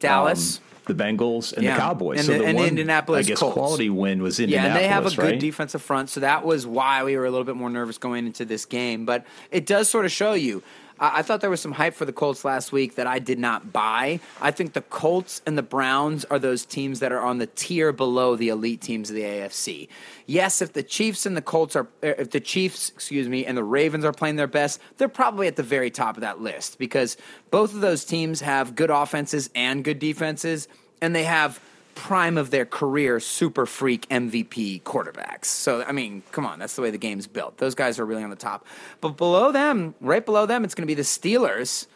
Dallas. 0.00 0.58
um, 0.58 0.64
the 0.86 0.94
Bengals, 1.04 1.52
and 1.52 1.62
Yeah. 1.62 1.74
the 1.74 1.80
Cowboys. 1.80 2.18
And 2.18 2.26
so 2.26 2.32
the- 2.32 2.38
the 2.40 2.44
and 2.46 2.58
the 2.58 2.66
Indianapolis 2.66 3.26
I 3.26 3.28
guess, 3.28 3.38
Colts. 3.38 3.54
quality 3.54 3.88
win 3.90 4.22
was 4.22 4.40
Indianapolis. 4.40 4.74
Yeah, 4.74 4.80
and 4.80 4.84
they 4.84 4.92
have 4.92 5.06
a 5.06 5.10
good 5.10 5.30
right? 5.32 5.38
defensive 5.40 5.82
front, 5.82 6.10
so 6.10 6.18
that 6.20 6.44
was 6.44 6.66
why 6.66 7.04
we 7.04 7.16
were 7.16 7.26
a 7.26 7.30
little 7.30 7.44
bit 7.44 7.54
more 7.56 7.70
nervous 7.70 7.98
going 7.98 8.26
into 8.26 8.44
this 8.44 8.64
game. 8.64 9.04
But 9.04 9.24
it 9.52 9.66
does 9.66 9.88
sort 9.88 10.04
of 10.04 10.10
show 10.10 10.32
you. 10.32 10.62
I, 11.02 11.18
I 11.18 11.22
thought 11.22 11.42
there 11.42 11.50
was 11.50 11.60
some 11.60 11.72
hype 11.72 11.94
for 11.94 12.06
the 12.06 12.12
Colts 12.12 12.44
last 12.44 12.72
week 12.72 12.94
that 12.94 13.06
I 13.06 13.18
did 13.18 13.38
not 13.38 13.72
buy. 13.72 14.20
I 14.40 14.52
think 14.52 14.72
the 14.72 14.80
Colts 14.82 15.42
and 15.44 15.58
the 15.58 15.62
Browns 15.62 16.24
are 16.26 16.38
those 16.38 16.64
teams 16.64 17.00
that 17.00 17.12
are 17.12 17.20
on 17.20 17.38
the 17.38 17.48
tier 17.48 17.92
below 17.92 18.36
the 18.36 18.48
elite 18.48 18.80
teams 18.80 19.10
of 19.10 19.16
the 19.16 19.22
AFC. 19.22 19.88
Yes, 20.26 20.62
if 20.62 20.72
the 20.72 20.82
Chiefs 20.82 21.26
and 21.26 21.36
the 21.36 21.42
Colts 21.42 21.76
are, 21.76 21.88
er, 22.02 22.14
if 22.18 22.30
the 22.30 22.40
Chiefs, 22.40 22.90
excuse 22.90 23.28
me, 23.28 23.44
and 23.44 23.58
the 23.58 23.64
Ravens 23.64 24.04
are 24.04 24.12
playing 24.12 24.36
their 24.36 24.46
best, 24.46 24.80
they're 24.96 25.08
probably 25.08 25.48
at 25.48 25.56
the 25.56 25.62
very 25.62 25.90
top 25.90 26.16
of 26.16 26.22
that 26.22 26.40
list 26.40 26.78
because 26.78 27.16
both 27.50 27.74
of 27.74 27.80
those 27.80 28.04
teams 28.04 28.40
have 28.40 28.74
good 28.74 28.90
offenses 28.90 29.50
and 29.54 29.84
good 29.84 29.98
defenses 29.98 30.68
and 31.02 31.14
they 31.14 31.24
have 31.24 31.60
prime 31.94 32.36
of 32.38 32.50
their 32.50 32.64
career 32.64 33.20
super 33.20 33.66
freak 33.66 34.08
MVP 34.08 34.82
quarterbacks. 34.82 35.46
So 35.46 35.82
I 35.82 35.92
mean, 35.92 36.22
come 36.32 36.46
on, 36.46 36.58
that's 36.58 36.76
the 36.76 36.82
way 36.82 36.90
the 36.90 36.98
game's 36.98 37.26
built. 37.26 37.58
Those 37.58 37.74
guys 37.74 37.98
are 37.98 38.06
really 38.06 38.24
on 38.24 38.30
the 38.30 38.36
top. 38.36 38.66
But 39.00 39.16
below 39.16 39.52
them, 39.52 39.94
right 40.00 40.24
below 40.24 40.46
them, 40.46 40.64
it's 40.64 40.74
going 40.74 40.86
to 40.86 40.90
be 40.90 40.94
the 40.94 41.02
Steelers 41.02 41.86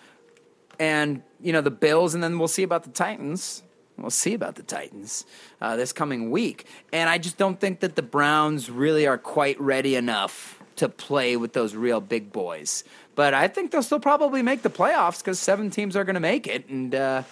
and 0.78 1.22
you 1.40 1.52
know 1.52 1.60
the 1.60 1.70
Bills, 1.70 2.14
and 2.14 2.22
then 2.22 2.38
we'll 2.38 2.48
see 2.48 2.62
about 2.62 2.84
the 2.84 2.90
Titans. 2.90 3.62
We'll 3.98 4.10
see 4.10 4.34
about 4.34 4.56
the 4.56 4.62
Titans 4.62 5.24
uh, 5.60 5.76
this 5.76 5.92
coming 5.92 6.30
week. 6.30 6.66
And 6.92 7.08
I 7.08 7.16
just 7.16 7.38
don't 7.38 7.58
think 7.58 7.80
that 7.80 7.96
the 7.96 8.02
Browns 8.02 8.70
really 8.70 9.06
are 9.06 9.16
quite 9.16 9.58
ready 9.58 9.96
enough 9.96 10.62
to 10.76 10.88
play 10.90 11.36
with 11.38 11.54
those 11.54 11.74
real 11.74 12.02
big 12.02 12.30
boys. 12.30 12.84
But 13.14 13.32
I 13.32 13.48
think 13.48 13.70
they'll 13.70 13.82
still 13.82 14.00
probably 14.00 14.42
make 14.42 14.60
the 14.60 14.68
playoffs 14.68 15.20
because 15.20 15.38
seven 15.38 15.70
teams 15.70 15.96
are 15.96 16.04
going 16.04 16.14
to 16.14 16.20
make 16.20 16.46
it. 16.46 16.68
And 16.68 16.94
uh, 16.94 17.22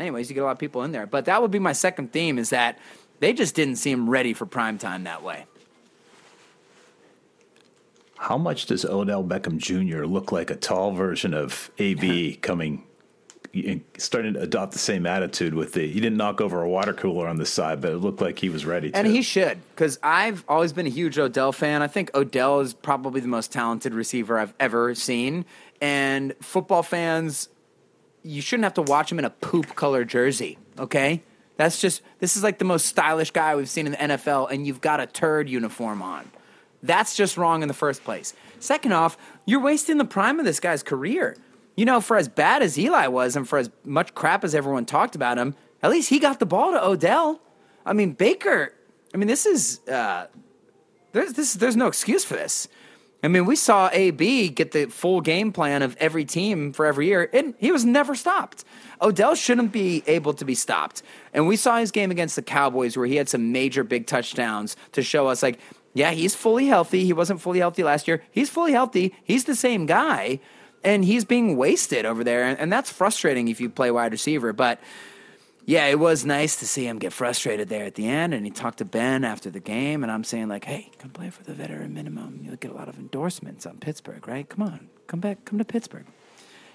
anyways, 0.00 0.30
you 0.30 0.34
get 0.34 0.40
a 0.40 0.44
lot 0.44 0.52
of 0.52 0.58
people 0.58 0.82
in 0.82 0.92
there. 0.92 1.06
But 1.06 1.26
that 1.26 1.42
would 1.42 1.50
be 1.50 1.58
my 1.58 1.72
second 1.72 2.12
theme 2.12 2.38
is 2.38 2.50
that 2.50 2.78
they 3.20 3.32
just 3.32 3.54
didn't 3.54 3.76
seem 3.76 4.08
ready 4.08 4.32
for 4.32 4.46
prime 4.46 4.78
time 4.78 5.04
that 5.04 5.22
way. 5.22 5.44
How 8.20 8.36
much 8.36 8.66
does 8.66 8.84
Odell 8.84 9.24
Beckham 9.24 9.56
Jr. 9.56 10.04
look 10.04 10.30
like 10.30 10.50
a 10.50 10.56
tall 10.56 10.92
version 10.92 11.32
of 11.32 11.70
AB 11.78 12.36
coming, 12.42 12.84
starting 13.96 14.34
to 14.34 14.42
adopt 14.42 14.72
the 14.72 14.78
same 14.78 15.06
attitude 15.06 15.54
with 15.54 15.72
the? 15.72 15.88
He 15.88 16.00
didn't 16.00 16.18
knock 16.18 16.42
over 16.42 16.62
a 16.62 16.68
water 16.68 16.92
cooler 16.92 17.26
on 17.26 17.36
the 17.36 17.46
side, 17.46 17.80
but 17.80 17.92
it 17.92 17.96
looked 17.96 18.20
like 18.20 18.38
he 18.38 18.50
was 18.50 18.66
ready 18.66 18.90
to. 18.90 18.96
And 18.96 19.06
he 19.06 19.22
should, 19.22 19.58
because 19.70 19.98
I've 20.02 20.44
always 20.48 20.74
been 20.74 20.86
a 20.86 20.90
huge 20.90 21.18
Odell 21.18 21.52
fan. 21.52 21.80
I 21.80 21.86
think 21.86 22.14
Odell 22.14 22.60
is 22.60 22.74
probably 22.74 23.22
the 23.22 23.28
most 23.28 23.52
talented 23.52 23.94
receiver 23.94 24.38
I've 24.38 24.52
ever 24.60 24.94
seen. 24.94 25.46
And 25.80 26.34
football 26.42 26.82
fans, 26.82 27.48
you 28.22 28.42
shouldn't 28.42 28.64
have 28.64 28.74
to 28.74 28.82
watch 28.82 29.10
him 29.10 29.18
in 29.18 29.24
a 29.24 29.30
poop 29.30 29.74
color 29.74 30.04
jersey, 30.04 30.58
okay? 30.78 31.22
That's 31.56 31.80
just, 31.80 32.02
this 32.18 32.36
is 32.36 32.42
like 32.42 32.58
the 32.58 32.64
most 32.64 32.86
stylish 32.86 33.30
guy 33.30 33.54
we've 33.54 33.68
seen 33.68 33.86
in 33.86 33.92
the 33.92 33.98
NFL, 33.98 34.50
and 34.50 34.66
you've 34.66 34.80
got 34.80 35.00
a 35.00 35.06
turd 35.06 35.48
uniform 35.48 36.02
on. 36.02 36.30
That's 36.82 37.14
just 37.14 37.36
wrong 37.36 37.62
in 37.62 37.68
the 37.68 37.74
first 37.74 38.04
place. 38.04 38.34
Second 38.58 38.92
off, 38.92 39.18
you're 39.44 39.60
wasting 39.60 39.98
the 39.98 40.04
prime 40.04 40.38
of 40.38 40.46
this 40.46 40.60
guy's 40.60 40.82
career. 40.82 41.36
You 41.76 41.84
know, 41.84 42.00
for 42.00 42.16
as 42.16 42.28
bad 42.28 42.62
as 42.62 42.78
Eli 42.78 43.06
was 43.08 43.36
and 43.36 43.48
for 43.48 43.58
as 43.58 43.70
much 43.84 44.14
crap 44.14 44.44
as 44.44 44.54
everyone 44.54 44.86
talked 44.86 45.14
about 45.14 45.38
him, 45.38 45.54
at 45.82 45.90
least 45.90 46.08
he 46.10 46.18
got 46.18 46.38
the 46.38 46.46
ball 46.46 46.72
to 46.72 46.84
Odell. 46.84 47.40
I 47.84 47.92
mean, 47.92 48.12
Baker, 48.12 48.74
I 49.14 49.16
mean, 49.16 49.28
this 49.28 49.46
is, 49.46 49.80
uh, 49.88 50.26
there's, 51.12 51.34
this, 51.34 51.54
there's 51.54 51.76
no 51.76 51.86
excuse 51.86 52.24
for 52.24 52.34
this. 52.34 52.68
I 53.22 53.28
mean, 53.28 53.44
we 53.44 53.54
saw 53.54 53.90
AB 53.92 54.48
get 54.50 54.72
the 54.72 54.86
full 54.86 55.20
game 55.20 55.52
plan 55.52 55.82
of 55.82 55.94
every 55.98 56.24
team 56.24 56.72
for 56.72 56.86
every 56.86 57.06
year, 57.06 57.28
and 57.32 57.54
he 57.58 57.70
was 57.70 57.84
never 57.84 58.14
stopped. 58.14 58.64
Odell 59.02 59.34
shouldn't 59.34 59.72
be 59.72 60.02
able 60.06 60.32
to 60.34 60.44
be 60.44 60.54
stopped. 60.54 61.02
And 61.34 61.46
we 61.46 61.56
saw 61.56 61.78
his 61.78 61.90
game 61.90 62.10
against 62.10 62.36
the 62.36 62.42
Cowboys 62.42 62.96
where 62.96 63.06
he 63.06 63.16
had 63.16 63.28
some 63.28 63.52
major 63.52 63.84
big 63.84 64.06
touchdowns 64.06 64.74
to 64.92 65.02
show 65.02 65.28
us, 65.28 65.42
like, 65.42 65.58
yeah, 65.92 66.12
he's 66.12 66.34
fully 66.34 66.66
healthy. 66.66 67.04
He 67.04 67.12
wasn't 67.12 67.40
fully 67.40 67.58
healthy 67.58 67.82
last 67.82 68.08
year. 68.08 68.22
He's 68.30 68.48
fully 68.48 68.72
healthy. 68.72 69.14
He's 69.22 69.44
the 69.44 69.56
same 69.56 69.86
guy, 69.86 70.40
and 70.82 71.04
he's 71.04 71.24
being 71.24 71.56
wasted 71.56 72.06
over 72.06 72.24
there. 72.24 72.44
And, 72.44 72.58
and 72.58 72.72
that's 72.72 72.90
frustrating 72.90 73.48
if 73.48 73.60
you 73.60 73.68
play 73.68 73.90
wide 73.90 74.12
receiver. 74.12 74.52
But 74.52 74.80
yeah, 75.70 75.86
it 75.86 76.00
was 76.00 76.26
nice 76.26 76.56
to 76.56 76.66
see 76.66 76.84
him 76.84 76.98
get 76.98 77.12
frustrated 77.12 77.68
there 77.68 77.84
at 77.84 77.94
the 77.94 78.08
end. 78.08 78.34
And 78.34 78.44
he 78.44 78.50
talked 78.50 78.78
to 78.78 78.84
Ben 78.84 79.22
after 79.22 79.50
the 79.50 79.60
game, 79.60 80.02
and 80.02 80.10
I'm 80.10 80.24
saying 80.24 80.48
like, 80.48 80.64
"Hey, 80.64 80.90
come 80.98 81.10
play 81.10 81.30
for 81.30 81.44
the 81.44 81.54
veteran 81.54 81.94
minimum. 81.94 82.40
You'll 82.42 82.56
get 82.56 82.72
a 82.72 82.74
lot 82.74 82.88
of 82.88 82.98
endorsements 82.98 83.66
on 83.66 83.78
Pittsburgh, 83.78 84.26
right? 84.26 84.48
Come 84.48 84.64
on, 84.64 84.88
come 85.06 85.20
back, 85.20 85.44
come 85.44 85.58
to 85.58 85.64
Pittsburgh." 85.64 86.06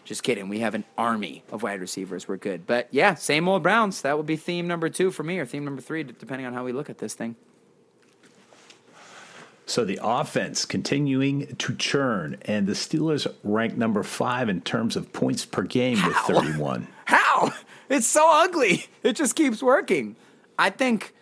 Just 0.05 0.23
kidding. 0.23 0.47
We 0.47 0.60
have 0.60 0.75
an 0.75 0.86
army 0.97 1.43
of 1.51 1.62
wide 1.62 1.81
receivers. 1.81 2.29
We're 2.29 2.38
good. 2.38 2.65
But 2.65 2.88
yeah, 2.89 3.15
same 3.15 3.49
old 3.49 3.63
Browns. 3.63 4.01
That 4.01 4.15
would 4.15 4.27
be 4.27 4.38
theme 4.38 4.65
number 4.65 4.88
two 4.88 5.12
for 5.12 5.23
me, 5.23 5.39
or 5.39 5.45
theme 5.45 5.65
number 5.65 5.81
three, 5.81 6.03
depending 6.03 6.47
on 6.47 6.53
how 6.53 6.63
we 6.63 6.71
look 6.71 6.89
at 6.89 6.99
this 6.99 7.15
thing. 7.15 7.36
So 9.65 9.84
the 9.84 9.99
offense 10.01 10.63
continuing 10.63 11.53
to 11.58 11.75
churn, 11.75 12.38
and 12.43 12.65
the 12.65 12.73
Steelers 12.73 13.27
rank 13.43 13.75
number 13.75 14.03
five 14.03 14.47
in 14.47 14.62
terms 14.62 14.95
of 14.95 15.12
points 15.12 15.43
per 15.43 15.63
game 15.63 16.01
with 16.05 16.15
31. 16.15 16.88
How? 17.03 17.51
It's 17.89 18.08
so 18.08 18.30
ugly. 18.32 18.86
It 19.04 19.13
just 19.15 19.36
keeps 19.36 19.62
working. 19.62 20.15
I 20.58 20.69
think. 20.69 21.13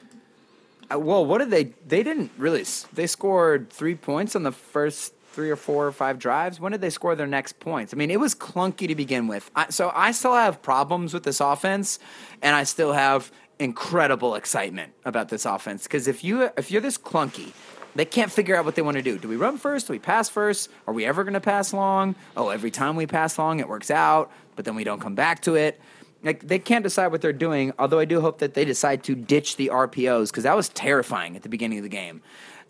uh, 0.91 0.99
Well, 0.99 1.25
what 1.25 1.39
did 1.39 1.49
they? 1.51 1.73
They 1.87 2.03
didn't 2.03 2.31
really. 2.37 2.65
They 2.93 3.07
scored 3.07 3.69
three 3.69 3.95
points 3.95 4.35
on 4.35 4.43
the 4.43 4.51
first 4.51 5.13
three 5.33 5.49
or 5.49 5.55
four 5.55 5.87
or 5.87 5.91
five 5.91 6.19
drives. 6.19 6.59
When 6.59 6.71
did 6.71 6.81
they 6.81 6.91
score 6.91 7.15
their 7.15 7.27
next 7.27 7.59
points? 7.59 7.93
I 7.93 7.97
mean, 7.97 8.11
it 8.11 8.19
was 8.19 8.35
clunky 8.35 8.87
to 8.87 8.95
begin 8.95 9.27
with. 9.27 9.49
I, 9.55 9.69
so 9.71 9.91
I 9.93 10.11
still 10.11 10.35
have 10.35 10.61
problems 10.61 11.13
with 11.13 11.23
this 11.23 11.39
offense, 11.41 11.97
and 12.41 12.55
I 12.55 12.63
still 12.63 12.93
have 12.93 13.31
incredible 13.59 14.35
excitement 14.35 14.93
about 15.05 15.29
this 15.29 15.45
offense 15.45 15.83
because 15.83 16.07
if 16.07 16.23
you 16.23 16.49
if 16.57 16.71
you're 16.71 16.81
this 16.81 16.97
clunky. 16.97 17.51
They 17.95 18.05
can't 18.05 18.31
figure 18.31 18.55
out 18.55 18.65
what 18.65 18.73
they 18.73 18.81
want 18.81 18.97
to 18.97 19.03
do. 19.03 19.19
Do 19.19 19.27
we 19.27 19.35
run 19.35 19.59
first? 19.59 19.85
Do 19.85 19.93
we 19.93 19.99
pass 19.99 20.27
first? 20.27 20.71
Are 20.87 20.93
we 20.95 21.05
ever 21.05 21.23
going 21.23 21.35
to 21.35 21.39
pass 21.39 21.73
long? 21.73 22.15
Oh, 22.35 22.49
every 22.49 22.71
time 22.71 22.95
we 22.95 23.05
pass 23.05 23.37
long, 23.37 23.59
it 23.59 23.69
works 23.69 23.91
out, 23.91 24.31
but 24.55 24.65
then 24.65 24.73
we 24.73 24.83
don't 24.83 24.99
come 24.99 25.13
back 25.13 25.43
to 25.43 25.53
it. 25.53 25.79
Like 26.23 26.47
they 26.47 26.59
can't 26.59 26.83
decide 26.83 27.07
what 27.07 27.21
they're 27.21 27.33
doing. 27.33 27.73
Although 27.77 27.99
I 27.99 28.05
do 28.05 28.21
hope 28.21 28.39
that 28.39 28.53
they 28.53 28.65
decide 28.65 29.03
to 29.05 29.15
ditch 29.15 29.57
the 29.57 29.69
RPOs 29.73 30.27
because 30.29 30.43
that 30.43 30.55
was 30.55 30.69
terrifying 30.69 31.35
at 31.35 31.43
the 31.43 31.49
beginning 31.49 31.79
of 31.79 31.83
the 31.83 31.89
game. 31.89 32.21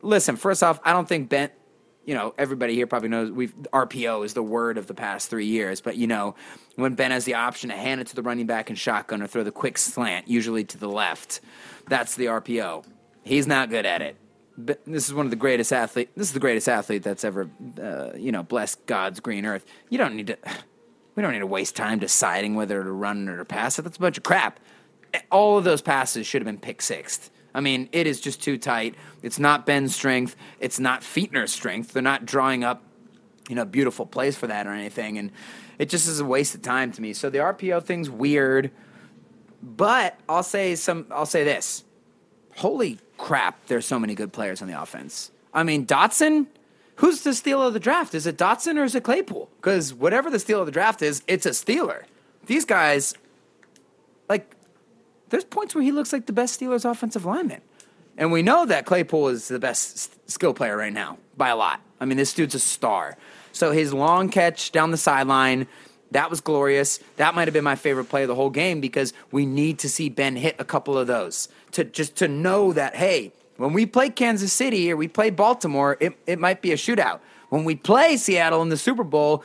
Listen, 0.01 0.35
first 0.35 0.63
off, 0.63 0.79
I 0.83 0.91
don't 0.91 1.07
think 1.07 1.29
Ben. 1.29 1.49
You 2.05 2.15
know, 2.15 2.33
everybody 2.37 2.75
here 2.75 2.85
probably 2.85 3.07
knows 3.07 3.31
we've 3.31 3.55
RPO 3.71 4.25
is 4.25 4.33
the 4.33 4.43
word 4.43 4.77
of 4.77 4.87
the 4.87 4.93
past 4.93 5.29
three 5.29 5.45
years. 5.45 5.79
But 5.79 5.95
you 5.95 6.07
know, 6.07 6.35
when 6.75 6.95
Ben 6.95 7.11
has 7.11 7.23
the 7.23 7.35
option 7.35 7.69
to 7.69 7.77
hand 7.77 8.01
it 8.01 8.07
to 8.07 8.15
the 8.15 8.21
running 8.21 8.45
back 8.45 8.69
in 8.69 8.75
shotgun 8.75 9.21
or 9.21 9.27
throw 9.27 9.43
the 9.43 9.51
quick 9.51 9.77
slant, 9.77 10.27
usually 10.27 10.65
to 10.65 10.77
the 10.77 10.89
left, 10.89 11.39
that's 11.87 12.15
the 12.15 12.25
RPO. 12.25 12.83
He's 13.23 13.47
not 13.47 13.69
good 13.69 13.85
at 13.85 14.01
it. 14.01 14.17
But 14.57 14.81
this 14.85 15.07
is 15.07 15.13
one 15.13 15.25
of 15.25 15.29
the 15.31 15.37
greatest 15.37 15.71
athlete. 15.71 16.09
This 16.15 16.27
is 16.27 16.33
the 16.33 16.39
greatest 16.39 16.67
athlete 16.69 17.03
that's 17.03 17.23
ever, 17.23 17.49
uh, 17.81 18.09
you 18.15 18.31
know, 18.31 18.43
blessed 18.43 18.85
God's 18.85 19.19
green 19.19 19.45
earth. 19.45 19.65
You 19.89 19.97
don't 19.97 20.15
need 20.15 20.27
to. 20.27 20.37
We 21.15 21.21
don't 21.21 21.33
need 21.33 21.39
to 21.39 21.47
waste 21.47 21.75
time 21.75 21.99
deciding 21.99 22.55
whether 22.55 22.83
to 22.83 22.91
run 22.91 23.29
or 23.29 23.37
to 23.37 23.45
pass 23.45 23.77
it. 23.77 23.83
That's 23.83 23.97
a 23.97 23.99
bunch 23.99 24.17
of 24.17 24.23
crap. 24.23 24.59
All 25.31 25.57
of 25.57 25.63
those 25.63 25.81
passes 25.81 26.25
should 26.25 26.41
have 26.41 26.47
been 26.47 26.57
pick 26.57 26.81
sixth. 26.81 27.29
I 27.53 27.61
mean, 27.61 27.87
it 27.91 28.07
is 28.07 28.19
just 28.19 28.41
too 28.41 28.57
tight. 28.57 28.95
It's 29.21 29.37
not 29.37 29.65
Ben's 29.65 29.95
strength. 29.95 30.35
It's 30.59 30.79
not 30.79 31.01
Fichtner's 31.01 31.51
strength. 31.51 31.93
They're 31.93 32.01
not 32.01 32.25
drawing 32.25 32.63
up, 32.63 32.81
you 33.47 33.55
know, 33.55 33.65
beautiful 33.65 34.07
plays 34.07 34.35
for 34.35 34.47
that 34.47 34.65
or 34.65 34.71
anything. 34.71 35.19
And 35.19 35.31
it 35.77 35.89
just 35.89 36.07
is 36.07 36.19
a 36.19 36.25
waste 36.25 36.55
of 36.55 36.63
time 36.63 36.91
to 36.93 37.01
me. 37.01 37.13
So 37.13 37.29
the 37.29 37.39
RPO 37.39 37.83
thing's 37.83 38.09
weird. 38.09 38.71
But 39.61 40.19
I'll 40.27 40.43
say 40.43 40.75
some. 40.75 41.05
I'll 41.11 41.25
say 41.25 41.43
this. 41.43 41.83
Holy 42.57 42.99
crap! 43.17 43.65
There's 43.67 43.85
so 43.85 43.97
many 43.97 44.13
good 44.13 44.33
players 44.33 44.61
on 44.61 44.67
the 44.67 44.81
offense. 44.81 45.31
I 45.53 45.63
mean, 45.63 45.85
Dotson. 45.85 46.47
Who's 46.97 47.21
the 47.21 47.33
steal 47.33 47.61
of 47.61 47.73
the 47.73 47.79
draft? 47.79 48.13
Is 48.13 48.27
it 48.27 48.37
Dotson 48.37 48.77
or 48.77 48.83
is 48.83 48.95
it 48.95 49.03
Claypool? 49.03 49.49
Because 49.57 49.93
whatever 49.93 50.29
the 50.29 50.39
steal 50.39 50.59
of 50.59 50.65
the 50.65 50.71
draft 50.71 51.01
is, 51.01 51.23
it's 51.27 51.45
a 51.45 51.53
stealer. 51.53 52.05
These 52.45 52.65
guys, 52.65 53.15
like, 54.29 54.55
there's 55.29 55.45
points 55.45 55.73
where 55.73 55.83
he 55.83 55.91
looks 55.91 56.13
like 56.13 56.27
the 56.27 56.33
best 56.33 56.59
Steelers 56.59 56.89
offensive 56.89 57.25
lineman. 57.25 57.61
And 58.17 58.31
we 58.31 58.43
know 58.43 58.65
that 58.65 58.85
Claypool 58.85 59.29
is 59.29 59.47
the 59.47 59.59
best 59.59 60.29
skill 60.29 60.53
player 60.53 60.77
right 60.77 60.93
now 60.93 61.17
by 61.35 61.49
a 61.49 61.55
lot. 61.55 61.81
I 61.99 62.05
mean, 62.05 62.17
this 62.17 62.33
dude's 62.33 62.53
a 62.53 62.59
star. 62.59 63.17
So 63.53 63.71
his 63.71 63.93
long 63.93 64.29
catch 64.29 64.71
down 64.71 64.91
the 64.91 64.97
sideline, 64.97 65.67
that 66.11 66.29
was 66.29 66.41
glorious. 66.41 66.99
That 67.17 67.33
might 67.33 67.47
have 67.47 67.53
been 67.53 67.63
my 67.63 67.75
favorite 67.75 68.05
play 68.05 68.23
of 68.23 68.27
the 68.27 68.35
whole 68.35 68.51
game 68.51 68.81
because 68.81 69.13
we 69.31 69.45
need 69.45 69.79
to 69.79 69.89
see 69.89 70.09
Ben 70.09 70.35
hit 70.35 70.55
a 70.59 70.65
couple 70.65 70.97
of 70.97 71.07
those 71.07 71.49
to 71.71 71.83
just 71.83 72.15
to 72.17 72.27
know 72.27 72.71
that 72.73 72.95
hey, 72.95 73.31
when 73.57 73.73
we 73.73 73.85
play 73.85 74.09
Kansas 74.09 74.51
City 74.51 74.91
or 74.91 74.97
we 74.97 75.07
play 75.07 75.29
Baltimore, 75.29 75.97
it, 75.99 76.17
it 76.25 76.39
might 76.39 76.61
be 76.61 76.71
a 76.71 76.75
shootout. 76.75 77.19
When 77.49 77.65
we 77.65 77.75
play 77.75 78.17
Seattle 78.17 78.61
in 78.61 78.69
the 78.69 78.77
Super 78.77 79.03
Bowl, 79.03 79.43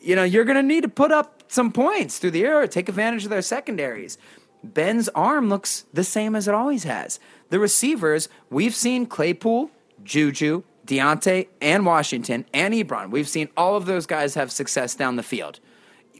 you 0.00 0.14
know, 0.14 0.22
you're 0.22 0.44
going 0.44 0.56
to 0.56 0.62
need 0.62 0.82
to 0.82 0.88
put 0.88 1.10
up 1.10 1.42
some 1.48 1.72
points 1.72 2.18
through 2.18 2.30
the 2.32 2.44
air, 2.44 2.66
take 2.66 2.88
advantage 2.88 3.24
of 3.24 3.30
their 3.30 3.42
secondaries. 3.42 4.18
Ben's 4.62 5.08
arm 5.10 5.48
looks 5.48 5.84
the 5.92 6.04
same 6.04 6.34
as 6.34 6.48
it 6.48 6.54
always 6.54 6.84
has. 6.84 7.20
The 7.50 7.58
receivers, 7.58 8.28
we've 8.50 8.74
seen 8.74 9.06
Claypool, 9.06 9.70
Juju, 10.02 10.62
Diontae, 10.86 11.48
and 11.60 11.84
Washington, 11.86 12.46
and 12.52 12.74
Ebron. 12.74 13.10
We've 13.10 13.28
seen 13.28 13.48
all 13.56 13.76
of 13.76 13.86
those 13.86 14.06
guys 14.06 14.34
have 14.34 14.52
success 14.52 14.94
down 14.94 15.16
the 15.16 15.22
field 15.22 15.60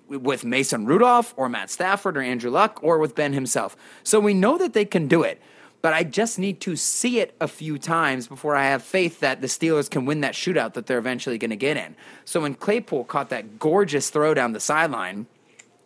with 0.08 0.44
Mason 0.44 0.84
Rudolph 0.86 1.32
or 1.36 1.48
Matt 1.48 1.70
Stafford 1.70 2.16
or 2.16 2.22
Andrew 2.22 2.50
Luck 2.50 2.78
or 2.82 2.98
with 2.98 3.14
Ben 3.14 3.32
himself. 3.32 3.76
So 4.02 4.20
we 4.20 4.34
know 4.34 4.58
that 4.58 4.72
they 4.74 4.84
can 4.84 5.08
do 5.08 5.22
it. 5.22 5.40
But 5.84 5.92
I 5.92 6.02
just 6.02 6.38
need 6.38 6.62
to 6.62 6.76
see 6.76 7.20
it 7.20 7.34
a 7.42 7.46
few 7.46 7.76
times 7.76 8.26
before 8.26 8.56
I 8.56 8.68
have 8.68 8.82
faith 8.82 9.20
that 9.20 9.42
the 9.42 9.48
Steelers 9.48 9.90
can 9.90 10.06
win 10.06 10.22
that 10.22 10.32
shootout 10.32 10.72
that 10.72 10.86
they're 10.86 10.96
eventually 10.96 11.36
going 11.36 11.50
to 11.50 11.56
get 11.56 11.76
in. 11.76 11.94
So 12.24 12.40
when 12.40 12.54
Claypool 12.54 13.04
caught 13.04 13.28
that 13.28 13.58
gorgeous 13.58 14.08
throw 14.08 14.32
down 14.32 14.54
the 14.54 14.60
sideline, 14.60 15.26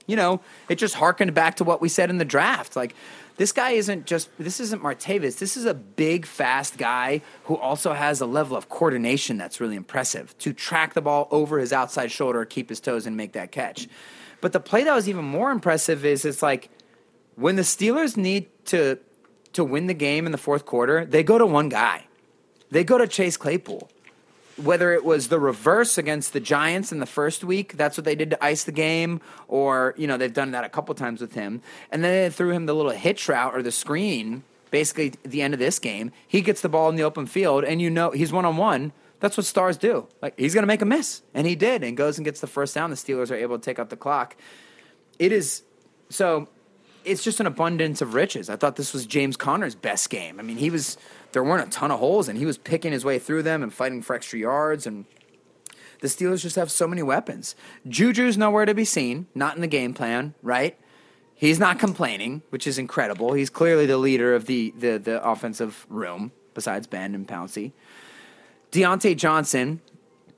you 0.07 0.15
know, 0.15 0.41
it 0.69 0.77
just 0.77 0.95
harkened 0.95 1.35
back 1.35 1.57
to 1.57 1.65
what 1.65 1.81
we 1.81 1.89
said 1.89 2.11
in 2.11 2.19
the 2.19 2.25
draft. 2.25 2.77
Like, 2.77 2.95
this 3.39 3.51
guy 3.51 3.71
isn't 3.71 4.07
just, 4.07 4.31
this 4.39 4.61
isn't 4.61 4.85
Martavis. 4.85 5.41
This 5.41 5.57
is 5.57 5.65
a 5.65 5.75
big, 5.75 6.27
fast 6.27 6.79
guy 6.79 7.21
who 7.47 7.57
also 7.57 7.93
has 7.93 8.21
a 8.21 8.27
level 8.27 8.57
of 8.57 8.69
coordination 8.69 9.37
that's 9.37 9.61
really 9.61 9.75
impressive 9.75 10.39
to 10.39 10.53
track 10.53 10.95
the 10.95 11.03
ball 11.03 11.27
over 11.33 11.59
his 11.59 11.73
outside 11.73 12.13
shoulder, 12.13 12.45
keep 12.45 12.69
his 12.69 12.79
toes, 12.79 13.05
and 13.05 13.17
make 13.17 13.33
that 13.33 13.51
catch. 13.51 13.89
But 14.41 14.53
the 14.53 14.61
play 14.61 14.85
that 14.85 14.95
was 14.95 15.09
even 15.09 15.25
more 15.25 15.51
impressive 15.51 16.05
is 16.05 16.25
it's 16.25 16.41
like 16.41 16.71
when 17.35 17.57
the 17.57 17.63
Steelers 17.63 18.17
need 18.17 18.47
to 18.67 19.01
to 19.59 19.65
win 19.65 19.87
the 19.87 19.95
game 19.95 20.27
in 20.27 20.33
the 20.33 20.39
fourth 20.39 20.65
quarter, 20.65 21.05
they 21.05 21.23
go 21.23 21.39
to 21.39 21.47
one 21.47 21.69
guy. 21.69 22.07
They 22.71 22.85
go 22.85 22.99
to 22.99 23.07
Chase 23.07 23.37
Claypool 23.37 23.89
whether 24.59 24.93
it 24.93 25.05
was 25.05 25.29
the 25.29 25.39
reverse 25.39 25.99
against 25.99 26.33
the 26.33 26.41
Giants 26.41 26.91
in 26.91 26.99
the 26.99 27.07
first 27.07 27.45
week, 27.45 27.77
that's 27.77 27.97
what 27.97 28.05
they 28.05 28.15
did 28.15 28.31
to 28.31 28.45
ice 28.45 28.65
the 28.65 28.73
game, 28.73 29.21
or 29.47 29.95
you 29.97 30.07
know 30.07 30.17
they've 30.17 30.33
done 30.33 30.51
that 30.51 30.65
a 30.65 30.69
couple 30.69 30.95
times 30.95 31.21
with 31.21 31.35
him, 31.35 31.63
and 31.91 32.03
then 32.03 32.25
they 32.25 32.31
threw 32.31 32.51
him 32.51 32.67
the 32.67 32.75
little 32.75 32.93
hitch 32.93 33.29
route 33.29 33.55
or 33.55 33.63
the 33.63 33.73
screen. 33.73 34.43
Basically, 34.71 35.15
at 35.25 35.31
the 35.31 35.41
end 35.41 35.55
of 35.55 35.61
this 35.61 35.79
game, 35.79 36.13
he 36.27 36.43
gets 36.43 36.61
the 36.61 36.69
ball 36.69 36.91
in 36.91 36.97
the 36.97 37.03
open 37.03 37.27
field, 37.27 37.65
and 37.65 37.81
you 37.81 37.89
know 37.89 38.11
he's 38.11 38.33
one 38.33 38.45
on 38.45 38.57
one. 38.57 38.93
That's 39.21 39.37
what 39.37 39.47
stars 39.47 39.77
do. 39.77 40.07
Like 40.21 40.39
he's 40.39 40.55
going 40.55 40.63
to 40.63 40.69
make 40.69 40.83
a 40.83 40.87
miss, 40.87 41.23
and 41.35 41.47
he 41.47 41.55
did, 41.55 41.83
and 41.83 41.97
goes 41.97 42.19
and 42.19 42.25
gets 42.25 42.41
the 42.41 42.47
first 42.47 42.75
down. 42.75 42.91
The 42.91 42.97
Steelers 42.97 43.31
are 43.31 43.37
able 43.37 43.59
to 43.59 43.65
take 43.65 43.79
out 43.79 43.91
the 43.91 43.97
clock. 43.97 44.37
It 45.19 45.33
is 45.33 45.63
so. 46.11 46.49
It's 47.05 47.23
just 47.23 47.41
an 47.41 47.47
abundance 47.47 48.01
of 48.01 48.15
riches. 48.15 48.51
I 48.51 48.57
thought 48.57 48.77
this 48.77 48.93
was 48.93 49.07
James 49.07 49.37
Conner's 49.37 49.75
best 49.75 50.11
game. 50.11 50.39
I 50.39 50.43
mean, 50.43 50.59
he 50.59 50.71
was 50.71 50.99
there 51.33 51.45
weren't 51.45 51.69
a 51.69 51.71
ton 51.71 51.91
of 51.91 51.99
holes, 51.99 52.29
and 52.29 52.39
he 52.39 52.47
was 52.47 52.59
picking 52.59 52.93
his 52.93 53.05
way 53.05 53.19
through 53.19 53.43
them 53.43 53.63
and 53.63 53.73
fighting 53.73 54.03
for 54.03 54.15
extra 54.15 54.39
yards. 54.39 54.87
And 54.87 55.05
the 56.01 56.09
Steelers 56.09 56.43
just 56.43 56.57
have 56.57 56.71
so 56.71 56.87
many 56.87 57.03
weapons. 57.03 57.55
Juju's 57.87 58.39
nowhere 58.39 58.65
to 58.65 58.75
be 58.75 58.85
seen, 58.85 59.27
not 59.35 59.55
in 59.55 59.61
the 59.61 59.67
game 59.67 59.95
plan, 59.95 60.35
right? 60.43 60.79
He's 61.35 61.61
not 61.61 61.79
complaining, 61.79 62.43
which 62.51 62.67
is 62.67 62.79
incredible. 62.79 63.33
He's 63.33 63.51
clearly 63.51 63.87
the 63.87 63.99
leader 63.99 64.35
of 64.35 64.47
the 64.47 64.75
the, 64.77 64.99
the 64.99 65.23
offensive 65.23 65.87
room, 65.89 66.33
besides 66.55 66.87
Ben 66.87 67.15
and 67.15 67.27
Pouncey. 67.27 67.73
Diontae 68.73 69.17
Johnson, 69.17 69.81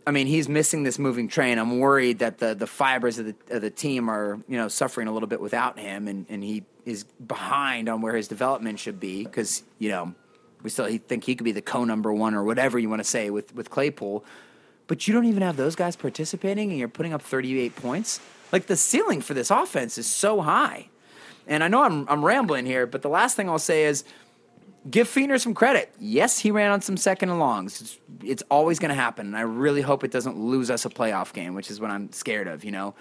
I 0.06 0.12
mean, 0.12 0.26
he's 0.26 0.48
missing 0.48 0.82
this 0.82 0.98
moving 0.98 1.28
train. 1.28 1.58
I'm 1.58 1.78
worried 1.78 2.20
that 2.20 2.38
the 2.38 2.54
the 2.54 2.66
fibers 2.66 3.18
of 3.18 3.26
the 3.26 3.34
of 3.50 3.62
the 3.62 3.70
team 3.70 4.08
are 4.08 4.38
you 4.48 4.56
know 4.56 4.68
suffering 4.68 5.08
a 5.08 5.12
little 5.12 5.28
bit 5.28 5.40
without 5.40 5.78
him, 5.78 6.08
and, 6.08 6.26
and 6.28 6.42
he 6.42 6.64
is 6.84 7.04
behind 7.04 7.88
on 7.88 8.00
where 8.00 8.16
his 8.16 8.28
development 8.28 8.78
should 8.78 8.98
be 8.98 9.24
because 9.24 9.62
you 9.78 9.90
know 9.90 10.14
we 10.62 10.70
still 10.70 10.86
think 11.08 11.24
he 11.24 11.34
could 11.34 11.44
be 11.44 11.52
the 11.52 11.62
co 11.62 11.84
number 11.84 12.12
one 12.12 12.34
or 12.34 12.42
whatever 12.42 12.78
you 12.78 12.88
want 12.88 13.00
to 13.00 13.08
say 13.08 13.30
with 13.30 13.54
with 13.54 13.70
Claypool, 13.70 14.24
but 14.86 15.06
you 15.06 15.14
don't 15.14 15.26
even 15.26 15.42
have 15.42 15.56
those 15.56 15.76
guys 15.76 15.96
participating, 15.96 16.70
and 16.70 16.78
you're 16.78 16.88
putting 16.88 17.12
up 17.12 17.22
38 17.22 17.76
points. 17.76 18.20
Like 18.52 18.66
the 18.66 18.76
ceiling 18.76 19.20
for 19.20 19.34
this 19.34 19.50
offense 19.50 19.98
is 19.98 20.06
so 20.06 20.40
high, 20.40 20.88
and 21.46 21.62
I 21.62 21.68
know 21.68 21.82
I'm 21.82 22.08
I'm 22.08 22.24
rambling 22.24 22.66
here, 22.66 22.86
but 22.86 23.02
the 23.02 23.10
last 23.10 23.36
thing 23.36 23.48
I'll 23.48 23.58
say 23.58 23.84
is 23.84 24.04
give 24.88 25.08
Fichtner 25.08 25.40
some 25.40 25.54
credit. 25.54 25.92
Yes, 25.98 26.38
he 26.38 26.50
ran 26.50 26.70
on 26.70 26.80
some 26.80 26.96
second 26.96 27.30
and 27.30 27.38
longs. 27.38 27.80
It's, 27.80 27.98
it's 28.22 28.42
always 28.50 28.78
going 28.78 28.90
to 28.90 28.94
happen, 28.94 29.26
and 29.26 29.36
I 29.36 29.42
really 29.42 29.82
hope 29.82 30.04
it 30.04 30.10
doesn't 30.10 30.38
lose 30.38 30.70
us 30.70 30.84
a 30.84 30.88
playoff 30.88 31.32
game, 31.32 31.54
which 31.54 31.70
is 31.70 31.80
what 31.80 31.90
I'm 31.90 32.12
scared 32.12 32.48
of, 32.48 32.64
you 32.64 32.70
know. 32.70 32.94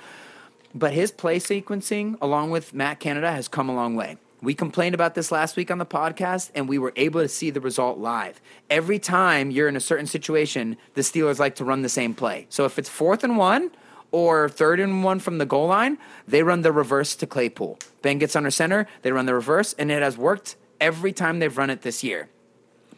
But 0.73 0.93
his 0.93 1.11
play 1.11 1.39
sequencing, 1.39 2.17
along 2.21 2.51
with 2.51 2.73
Matt 2.73 2.99
Canada, 2.99 3.31
has 3.31 3.47
come 3.47 3.69
a 3.69 3.75
long 3.75 3.95
way. 3.95 4.17
We 4.41 4.53
complained 4.53 4.95
about 4.95 5.15
this 5.15 5.31
last 5.31 5.57
week 5.57 5.69
on 5.69 5.79
the 5.79 5.85
podcast, 5.85 6.51
and 6.55 6.69
we 6.69 6.77
were 6.77 6.93
able 6.95 7.21
to 7.21 7.27
see 7.27 7.49
the 7.49 7.59
result 7.59 7.97
live. 7.97 8.39
Every 8.69 8.97
time 8.97 9.51
you're 9.51 9.67
in 9.67 9.75
a 9.75 9.81
certain 9.81 10.07
situation, 10.07 10.77
the 10.93 11.01
Steelers 11.01 11.39
like 11.39 11.55
to 11.55 11.65
run 11.65 11.81
the 11.81 11.89
same 11.89 12.13
play. 12.13 12.47
So 12.49 12.65
if 12.65 12.79
it's 12.79 12.87
fourth 12.87 13.23
and 13.23 13.37
one 13.37 13.71
or 14.11 14.47
third 14.47 14.79
and 14.79 15.03
one 15.03 15.19
from 15.19 15.39
the 15.39 15.45
goal 15.45 15.67
line, 15.67 15.97
they 16.27 16.41
run 16.41 16.61
the 16.61 16.71
reverse 16.71 17.15
to 17.17 17.27
Claypool. 17.27 17.79
Ben 18.01 18.17
gets 18.17 18.35
under 18.35 18.49
center, 18.49 18.87
they 19.01 19.11
run 19.11 19.25
the 19.25 19.33
reverse, 19.33 19.73
and 19.77 19.91
it 19.91 20.01
has 20.01 20.17
worked 20.17 20.55
every 20.79 21.13
time 21.13 21.39
they've 21.39 21.57
run 21.57 21.69
it 21.69 21.81
this 21.81 22.03
year. 22.03 22.29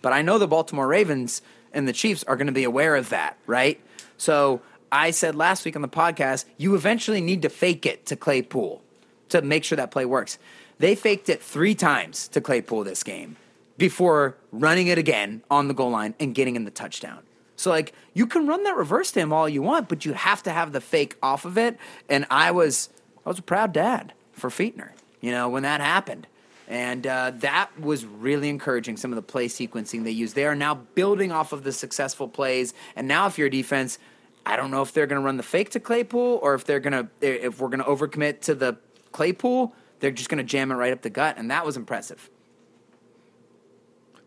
But 0.02 0.13
I 0.13 0.22
know 0.22 0.38
the 0.38 0.48
Baltimore 0.48 0.88
Ravens 0.88 1.41
and 1.74 1.88
the 1.88 1.94
Chiefs 1.94 2.24
are 2.26 2.36
going 2.36 2.48
to 2.48 2.54
be 2.54 2.63
aware 2.63 2.96
of 2.96 3.10
that, 3.10 3.38
right? 3.46 3.80
So 4.17 4.62
I 4.91 5.12
said 5.12 5.36
last 5.36 5.63
week 5.63 5.76
on 5.76 5.82
the 5.82 5.88
podcast, 5.88 6.46
you 6.58 6.76
eventually 6.76 7.22
need 7.22 7.41
to 7.44 7.50
fake 7.50 7.86
it 7.86 8.06
to 8.08 8.15
Claypool 8.15 8.82
to 9.30 9.41
make 9.41 9.63
sure 9.63 9.76
that 9.76 9.91
play 9.91 10.06
works. 10.06 10.38
They 10.80 10.96
faked 10.96 11.30
it 11.30 11.41
three 11.41 11.76
times 11.76 12.28
to 12.30 12.41
Claypool 12.41 12.84
this 12.84 13.04
game 13.04 13.38
before 13.78 14.36
running 14.52 14.88
it 14.88 14.98
again 14.98 15.44
on 15.50 15.67
the 15.67 15.74
goal 15.74 15.91
line 15.91 16.13
and 16.20 16.36
getting 16.36 16.56
in 16.56 16.65
the 16.65 16.72
touchdown. 16.72 17.20
So 17.56 17.70
like 17.70 17.94
you 18.13 18.26
can 18.26 18.48
run 18.48 18.63
that 18.63 18.76
reverse 18.76 19.12
to 19.12 19.20
him 19.20 19.32
all 19.32 19.48
you 19.48 19.62
want, 19.62 19.88
but 19.88 20.06
you 20.06 20.13
have 20.13 20.41
to 20.44 20.52
have 20.52 20.72
the 20.72 20.82
fake 20.82 21.15
off 21.22 21.46
of 21.46 21.58
it. 21.58 21.78
And 22.10 22.26
I 22.30 22.52
was 22.52 22.89
I 23.26 23.30
was 23.30 23.39
a 23.39 23.44
proud 23.44 23.72
dad 23.72 24.13
for 24.34 24.50
Fichtner, 24.50 24.89
you 25.22 25.32
know, 25.32 25.48
when 25.48 25.63
that 25.63 25.80
happened. 25.80 26.26
And 26.71 27.05
uh, 27.05 27.34
that 27.39 27.69
was 27.77 28.05
really 28.05 28.47
encouraging. 28.47 28.95
Some 28.95 29.12
of 29.12 29.17
the 29.17 29.21
play 29.21 29.47
sequencing 29.49 30.05
they 30.05 30.12
used. 30.12 30.36
They 30.36 30.45
are 30.45 30.55
now 30.55 30.73
building 30.73 31.31
off 31.31 31.51
of 31.51 31.63
the 31.63 31.71
successful 31.73 32.29
plays. 32.29 32.73
And 32.95 33.07
now, 33.10 33.27
if 33.27 33.38
you're 33.38 33.47
a 33.47 33.51
defense, 33.51 33.99
I 34.45 34.55
don't 34.55 34.71
know 34.71 34.81
if 34.81 34.93
they're 34.93 35.05
going 35.05 35.21
to 35.21 35.25
run 35.25 35.36
the 35.36 35.43
fake 35.43 35.71
to 35.71 35.81
Claypool 35.81 36.39
or 36.41 36.53
if 36.53 36.63
they're 36.63 36.79
going 36.79 36.93
to 36.93 37.07
if 37.19 37.60
we're 37.60 37.67
going 37.67 37.84
to 37.84 37.86
overcommit 37.86 38.39
to 38.43 38.55
the 38.55 38.77
Claypool. 39.12 39.75
They're 39.99 40.12
just 40.12 40.29
going 40.29 40.38
to 40.38 40.43
jam 40.43 40.71
it 40.71 40.75
right 40.75 40.93
up 40.93 41.01
the 41.01 41.10
gut, 41.12 41.38
and 41.38 41.51
that 41.51 41.65
was 41.65 41.75
impressive. 41.77 42.29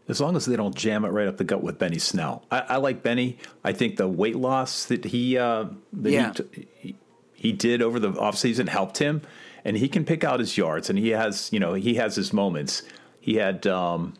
As 0.07 0.21
long 0.21 0.37
as 0.37 0.45
they 0.45 0.55
don't 0.55 0.75
jam 0.75 1.05
it 1.07 1.09
right 1.09 1.27
up 1.27 1.39
the 1.39 1.45
gut 1.45 1.63
with 1.63 1.79
Benny 1.79 1.99
Snell. 1.99 2.45
I, 2.51 2.61
I 2.61 2.77
like 2.77 3.03
Benny. 3.03 3.39
I 3.65 3.73
think 3.73 3.97
the 3.97 4.07
weight 4.07 4.37
loss 4.37 4.85
that 4.85 5.05
he 5.07 5.39
uh, 5.39 5.65
that 5.95 6.11
Yeah. 6.13 6.33
he, 6.33 6.43
t- 6.43 6.69
he 6.79 6.97
he 7.33 7.53
did 7.53 7.81
over 7.83 7.99
the 7.99 8.13
offseason 8.13 8.69
helped 8.69 8.99
him, 8.99 9.23
and 9.65 9.77
he 9.77 9.89
can 9.89 10.05
pick 10.05 10.25
out 10.25 10.41
his 10.41 10.57
yards, 10.57 10.91
and 10.91 10.99
he 10.99 11.11
has 11.11 11.51
you 11.53 11.61
know 11.61 11.75
he 11.75 11.95
has 11.95 12.17
his 12.17 12.33
moments. 12.33 12.83
He 13.21 13.37
had 13.37 13.67
um, 13.67 14.15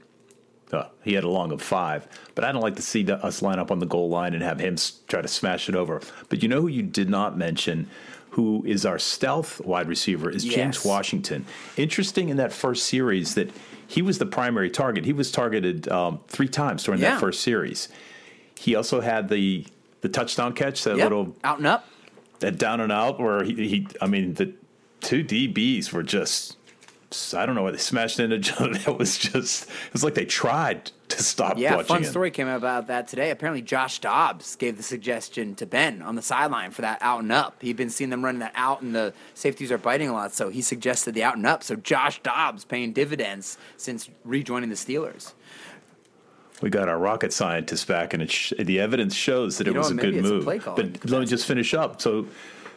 uh, 0.73 0.85
he 1.03 1.15
had 1.15 1.25
a 1.25 1.29
long 1.29 1.53
of 1.53 1.61
five, 1.63 2.07
but 2.35 2.45
I 2.45 2.53
don't 2.53 2.63
like 2.63 2.77
to 2.77 2.83
see 2.83 3.03
the, 3.03 3.17
us 3.25 3.43
line 3.43 3.59
up 3.59 3.71
on 3.71 3.79
the 3.79 3.87
goal 3.87 4.09
line 4.09 4.35
and 4.35 4.43
have 4.43 4.59
him 4.61 4.75
s- 4.75 5.01
try 5.09 5.21
to 5.23 5.29
smash 5.29 5.69
it 5.69 5.75
over. 5.75 6.01
But 6.29 6.43
you 6.43 6.49
know 6.49 6.61
who 6.63 6.69
you 6.69 6.83
did 6.83 7.11
not 7.11 7.37
mention, 7.37 7.89
who 8.31 8.65
is 8.67 8.87
our 8.87 8.99
stealth 8.99 9.61
wide 9.61 9.89
receiver, 9.89 10.31
is 10.31 10.43
James 10.45 10.85
Washington. 10.85 11.45
Interesting 11.77 12.31
in 12.31 12.39
that 12.39 12.53
first 12.53 12.87
series 12.87 13.35
that 13.35 13.51
he 13.87 14.01
was 14.01 14.19
the 14.19 14.27
primary 14.27 14.71
target. 14.71 15.05
He 15.05 15.13
was 15.13 15.31
targeted 15.31 15.87
um, 15.89 16.21
three 16.29 16.49
times 16.49 16.83
during 16.85 17.01
Yeah. 17.01 17.11
that 17.11 17.21
first 17.21 17.43
series. 17.43 17.89
He 18.59 18.75
also 18.75 19.01
had 19.03 19.29
the 19.29 19.67
the 20.01 20.09
touchdown 20.09 20.55
catch, 20.55 20.83
that 20.85 20.97
Yep. 20.97 21.05
little 21.11 21.37
out 21.45 21.59
and 21.59 21.67
up. 21.67 21.87
that 22.41 22.59
down 22.59 22.81
and 22.81 22.91
out 22.91 23.21
where 23.21 23.43
he, 23.45 23.55
he 23.69 23.87
I 24.01 24.07
mean 24.07 24.35
the 24.35 24.53
two 25.05 25.23
DBs 25.25 25.93
were 25.93 26.03
just 26.03 26.57
I 27.33 27.47
don't 27.47 27.55
know 27.55 27.63
why 27.63 27.71
they 27.71 27.77
smashed 27.79 28.19
into 28.19 28.37
each 28.37 28.53
other. 28.61 28.75
That 28.75 28.99
was 28.99 29.17
just 29.19 29.65
it 29.69 29.93
was 29.93 30.03
like 30.03 30.15
they 30.15 30.25
tried 30.25 30.91
to 31.11 31.23
stop 31.23 31.57
Yeah, 31.59 31.77
watching 31.77 31.87
fun 31.87 32.03
it. 32.03 32.07
story 32.07 32.33
came 32.33 32.49
about 32.49 32.89
that 32.89 33.07
today. 33.07 33.31
Apparently, 33.31 33.63
Josh 33.63 34.01
Dobbs 34.01 34.57
gave 34.57 34.77
the 34.77 34.83
suggestion 34.83 35.55
to 35.57 35.67
Ben 35.67 36.03
on 36.03 36.17
the 36.17 36.23
sideline 36.23 36.73
for 36.73 36.83
that 36.83 36.99
out 37.01 37.21
and 37.23 37.31
up. 37.31 37.63
He'd 37.63 37.77
been 37.77 37.91
seeing 37.91 38.11
them 38.11 38.25
running 38.25 38.41
that 38.41 38.53
out, 38.57 38.83
and 38.83 38.93
the 38.93 39.15
safeties 39.35 39.71
are 39.71 39.79
biting 39.79 40.09
a 40.09 40.13
lot, 40.13 40.35
so 40.35 40.49
he 40.49 40.61
suggested 40.61 41.15
the 41.15 41.23
out 41.23 41.37
and 41.37 41.47
up. 41.47 41.63
So 41.63 41.77
Josh 41.77 42.21
Dobbs 42.23 42.65
paying 42.65 42.93
dividends 42.93 43.59
since 43.77 44.11
rejoining 44.25 44.71
the 44.71 44.75
Steelers. 44.75 45.35
We 46.63 46.71
got 46.71 46.89
our 46.89 46.99
rocket 46.99 47.33
scientists 47.33 47.85
back, 47.85 48.13
and 48.15 48.29
sh- 48.29 48.53
the 48.59 48.81
evidence 48.81 49.15
shows 49.15 49.59
that 49.59 49.67
You 49.69 49.75
it 49.75 49.79
was 49.79 49.91
a 49.91 49.95
good 49.95 50.17
a 50.17 50.23
move. 50.23 50.45
calling 50.63 50.97
but 51.01 51.09
let 51.11 51.21
me 51.21 51.27
just 51.27 51.47
finish 51.47 51.75
up. 51.75 52.01
So, 52.01 52.27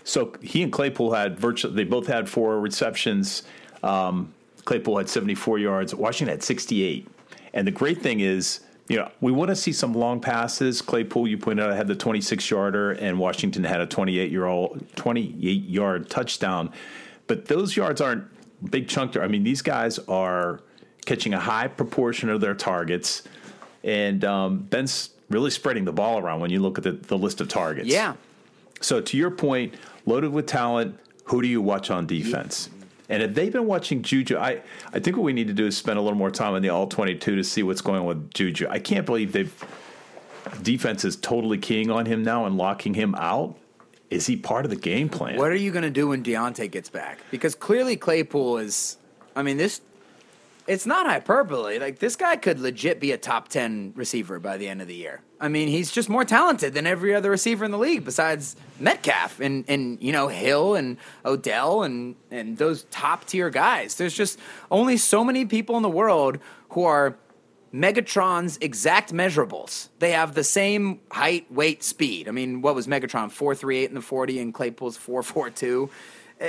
so 0.08 0.34
he 0.42 0.64
and 0.64 0.72
Claypool 0.72 1.12
had 1.14 1.38
virtually 1.38 1.76
they 1.76 1.84
both 1.84 2.08
had 2.08 2.30
four 2.30 2.60
receptions. 2.62 3.44
Um, 3.84 4.34
Claypool 4.64 4.98
had 4.98 5.10
seventy 5.10 5.36
four 5.36 5.60
yards. 5.60 5.94
Washington 5.94 6.34
had 6.34 6.44
sixty 6.44 6.84
eight. 6.84 7.08
And 7.54 7.68
the 7.68 7.72
great 7.72 8.02
thing 8.02 8.22
is, 8.22 8.62
you 8.88 8.96
know, 8.96 9.12
we 9.20 9.32
want 9.32 9.50
to 9.50 9.56
see 9.56 9.74
some 9.74 9.94
long 9.94 10.22
passes. 10.22 10.82
Claypool, 10.82 11.28
you 11.28 11.38
pointed 11.38 11.66
out, 11.66 11.76
had 11.76 11.88
the 11.88 11.96
twenty 11.96 12.22
six 12.22 12.50
yarder, 12.50 12.92
and 12.92 13.20
Washington 13.20 13.66
had 13.66 13.82
a 13.82 13.86
twenty 13.86 14.18
eight 14.18 14.32
year 14.32 14.46
old 14.46 14.86
twenty 14.96 15.36
eight 15.44 15.66
yard 15.66 16.10
touchdown. 16.10 16.72
But 17.28 17.46
those 17.46 17.76
yards 17.76 18.00
aren't 18.00 18.26
big 18.72 18.88
chunk. 18.88 19.18
I 19.18 19.28
mean, 19.28 19.44
these 19.44 19.62
guys 19.62 20.00
are 20.08 20.62
catching 21.06 21.34
a 21.34 21.40
high 21.40 21.68
proportion 21.68 22.30
of 22.30 22.40
their 22.40 22.56
targets. 22.56 23.24
And 23.84 24.24
um, 24.24 24.60
Ben's 24.60 25.10
really 25.30 25.52
spreading 25.52 25.84
the 25.84 25.92
ball 25.92 26.18
around 26.20 26.40
when 26.40 26.50
you 26.50 26.62
look 26.62 26.78
at 26.78 26.86
the, 26.86 26.94
the 26.94 27.18
list 27.18 27.42
of 27.42 27.50
targets. 27.50 27.90
Yeah, 27.90 28.16
So 28.82 29.02
to 29.02 29.18
your 29.18 29.32
point, 29.32 29.74
loaded 30.08 30.32
with 30.32 30.48
talent, 30.48 31.00
who 31.26 31.42
do 31.42 31.48
you 31.48 31.62
watch 31.62 31.92
on 31.92 32.08
defense? 32.08 32.70
And 33.10 33.22
if 33.22 33.36
they've 33.36 33.54
been 33.54 33.68
watching 33.68 34.02
Juju, 34.02 34.38
I, 34.38 34.62
I 34.92 35.00
think 35.00 35.16
what 35.16 35.24
we 35.24 35.34
need 35.34 35.48
to 35.48 35.54
do 35.54 35.68
is 35.68 35.78
spend 35.78 35.98
a 35.98 36.02
little 36.02 36.18
more 36.18 36.32
time 36.32 36.54
on 36.56 36.62
the 36.62 36.70
all 36.70 36.88
22 36.88 37.36
to 37.36 37.44
see 37.44 37.64
what's 37.64 37.82
going 37.82 38.00
on 38.00 38.06
with 38.06 38.34
Juju. 38.34 38.68
I 38.70 38.80
can't 38.80 39.06
believe 39.06 39.32
they've 39.32 39.54
defense 40.62 41.06
is 41.06 41.16
totally 41.16 41.58
keying 41.58 41.92
on 41.92 42.06
him 42.06 42.24
now 42.24 42.46
and 42.46 42.58
locking 42.58 42.94
him 42.94 43.16
out. 43.16 43.58
Is 44.10 44.26
he 44.26 44.38
part 44.38 44.64
of 44.66 44.72
the 44.72 44.78
game 44.78 45.10
plan? 45.10 45.38
What 45.38 45.52
are 45.52 45.56
you 45.56 45.72
going 45.72 45.84
to 45.84 45.90
do 45.90 46.08
when 46.08 46.24
Diontae 46.24 46.72
gets 46.72 46.90
back? 46.90 47.20
Because 47.30 47.56
clearly 47.56 47.98
Claypool 47.98 48.58
is. 48.58 48.98
I 49.36 49.44
mean, 49.44 49.58
this. 49.58 49.82
It's 50.66 50.86
not 50.86 51.06
hyperbole. 51.06 51.80
Like 51.80 52.00
this 52.00 52.16
guy 52.16 52.36
could 52.38 52.60
legit 52.60 53.00
be 53.00 53.12
a 53.12 53.18
top 53.18 53.50
ten 53.50 53.94
receiver 53.96 54.40
by 54.40 54.58
the 54.58 54.68
end 54.68 54.82
of 54.82 54.88
the 54.88 54.96
year. 54.96 55.22
I 55.40 55.50
mean, 55.50 55.68
he's 55.68 55.92
just 55.92 56.10
more 56.10 56.26
talented 56.26 56.74
than 56.74 56.88
every 56.88 57.14
other 57.14 57.30
receiver 57.30 57.64
in 57.64 57.72
the 57.72 57.78
league 57.78 58.04
besides 58.04 58.56
Metcalf 58.80 59.40
and 59.40 59.66
and 59.68 60.02
you 60.02 60.12
know 60.12 60.28
Hill 60.30 60.76
and 60.76 60.98
Odell 61.26 61.84
and 61.84 62.16
and 62.32 62.58
those 62.58 62.84
top 62.90 63.26
tier 63.26 63.50
guys. 63.50 63.96
There's 63.96 64.16
just 64.16 64.40
only 64.72 64.98
so 64.98 65.24
many 65.24 65.46
people 65.46 65.78
in 65.78 65.84
the 65.84 65.90
world 65.90 66.40
who 66.70 66.84
are 66.84 67.18
Megatron's 67.74 68.58
exact 68.62 69.14
measurables. 69.14 69.90
They 70.00 70.12
have 70.12 70.34
the 70.34 70.44
same 70.44 71.02
height, 71.12 71.52
weight, 71.52 71.84
speed. 71.84 72.28
I 72.28 72.32
mean, 72.32 72.62
what 72.62 72.76
was 72.76 72.88
Megatron? 72.88 73.30
438 73.30 73.90
in 73.90 73.96
the 73.96 74.02
40 74.02 74.40
and 74.40 74.54
Claypool's 74.54 74.98
442. 74.98 75.90
Uh, 76.40 76.48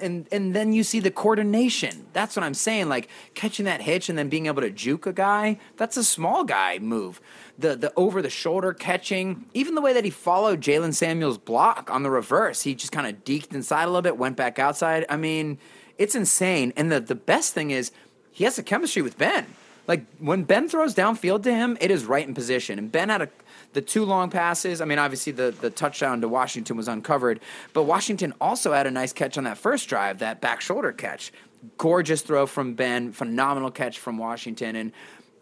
And 0.00 0.26
and 0.32 0.54
then 0.54 0.72
you 0.72 0.82
see 0.82 0.98
the 1.00 1.10
coordination. 1.10 2.06
That's 2.12 2.36
what 2.36 2.42
I'm 2.42 2.54
saying. 2.54 2.88
Like 2.88 3.08
catching 3.34 3.66
that 3.66 3.80
hitch 3.82 4.08
and 4.08 4.18
then 4.18 4.28
being 4.28 4.46
able 4.46 4.62
to 4.62 4.70
juke 4.70 5.06
a 5.06 5.12
guy. 5.12 5.58
That's 5.76 5.96
a 5.96 6.04
small 6.04 6.42
guy 6.44 6.78
move. 6.78 7.20
The 7.58 7.74
the 7.76 7.92
over 7.96 8.20
the 8.20 8.30
shoulder 8.30 8.72
catching. 8.72 9.46
Even 9.54 9.74
the 9.74 9.80
way 9.80 9.92
that 9.92 10.04
he 10.04 10.10
followed 10.10 10.60
Jaylen 10.60 10.94
Samuels' 10.94 11.38
block 11.38 11.90
on 11.90 12.02
the 12.02 12.10
reverse. 12.10 12.62
He 12.62 12.74
just 12.74 12.92
kind 12.92 13.06
of 13.06 13.24
deked 13.24 13.54
inside 13.54 13.84
a 13.84 13.86
little 13.86 14.02
bit, 14.02 14.18
went 14.18 14.36
back 14.36 14.58
outside. 14.58 15.06
I 15.08 15.16
mean, 15.16 15.58
it's 15.98 16.14
insane. 16.14 16.72
And 16.76 16.92
the 16.92 17.00
the 17.00 17.14
best 17.14 17.54
thing 17.54 17.70
is 17.70 17.92
he 18.30 18.44
has 18.44 18.58
a 18.58 18.62
chemistry 18.62 19.02
with 19.02 19.16
Ben. 19.16 19.46
Like 19.88 20.04
when 20.18 20.42
Ben 20.42 20.68
throws 20.68 20.94
downfield 20.94 21.42
to 21.44 21.54
him, 21.54 21.78
it 21.80 21.90
is 21.90 22.04
right 22.04 22.26
in 22.26 22.34
position. 22.34 22.78
And 22.78 22.90
Ben 22.90 23.08
had 23.08 23.22
a 23.22 23.28
the 23.72 23.80
two 23.82 24.04
long 24.04 24.30
passes. 24.30 24.80
I 24.80 24.84
mean, 24.84 24.98
obviously 24.98 25.32
the 25.32 25.54
the 25.58 25.70
touchdown 25.70 26.20
to 26.20 26.28
Washington 26.28 26.76
was 26.76 26.88
uncovered, 26.88 27.40
but 27.72 27.84
Washington 27.84 28.34
also 28.40 28.72
had 28.72 28.86
a 28.86 28.90
nice 28.90 29.12
catch 29.12 29.38
on 29.38 29.44
that 29.44 29.58
first 29.58 29.88
drive, 29.88 30.18
that 30.18 30.40
back 30.40 30.60
shoulder 30.60 30.92
catch. 30.92 31.32
Gorgeous 31.78 32.22
throw 32.22 32.46
from 32.46 32.74
Ben, 32.74 33.12
phenomenal 33.12 33.70
catch 33.70 33.98
from 33.98 34.18
Washington 34.18 34.76
and 34.76 34.92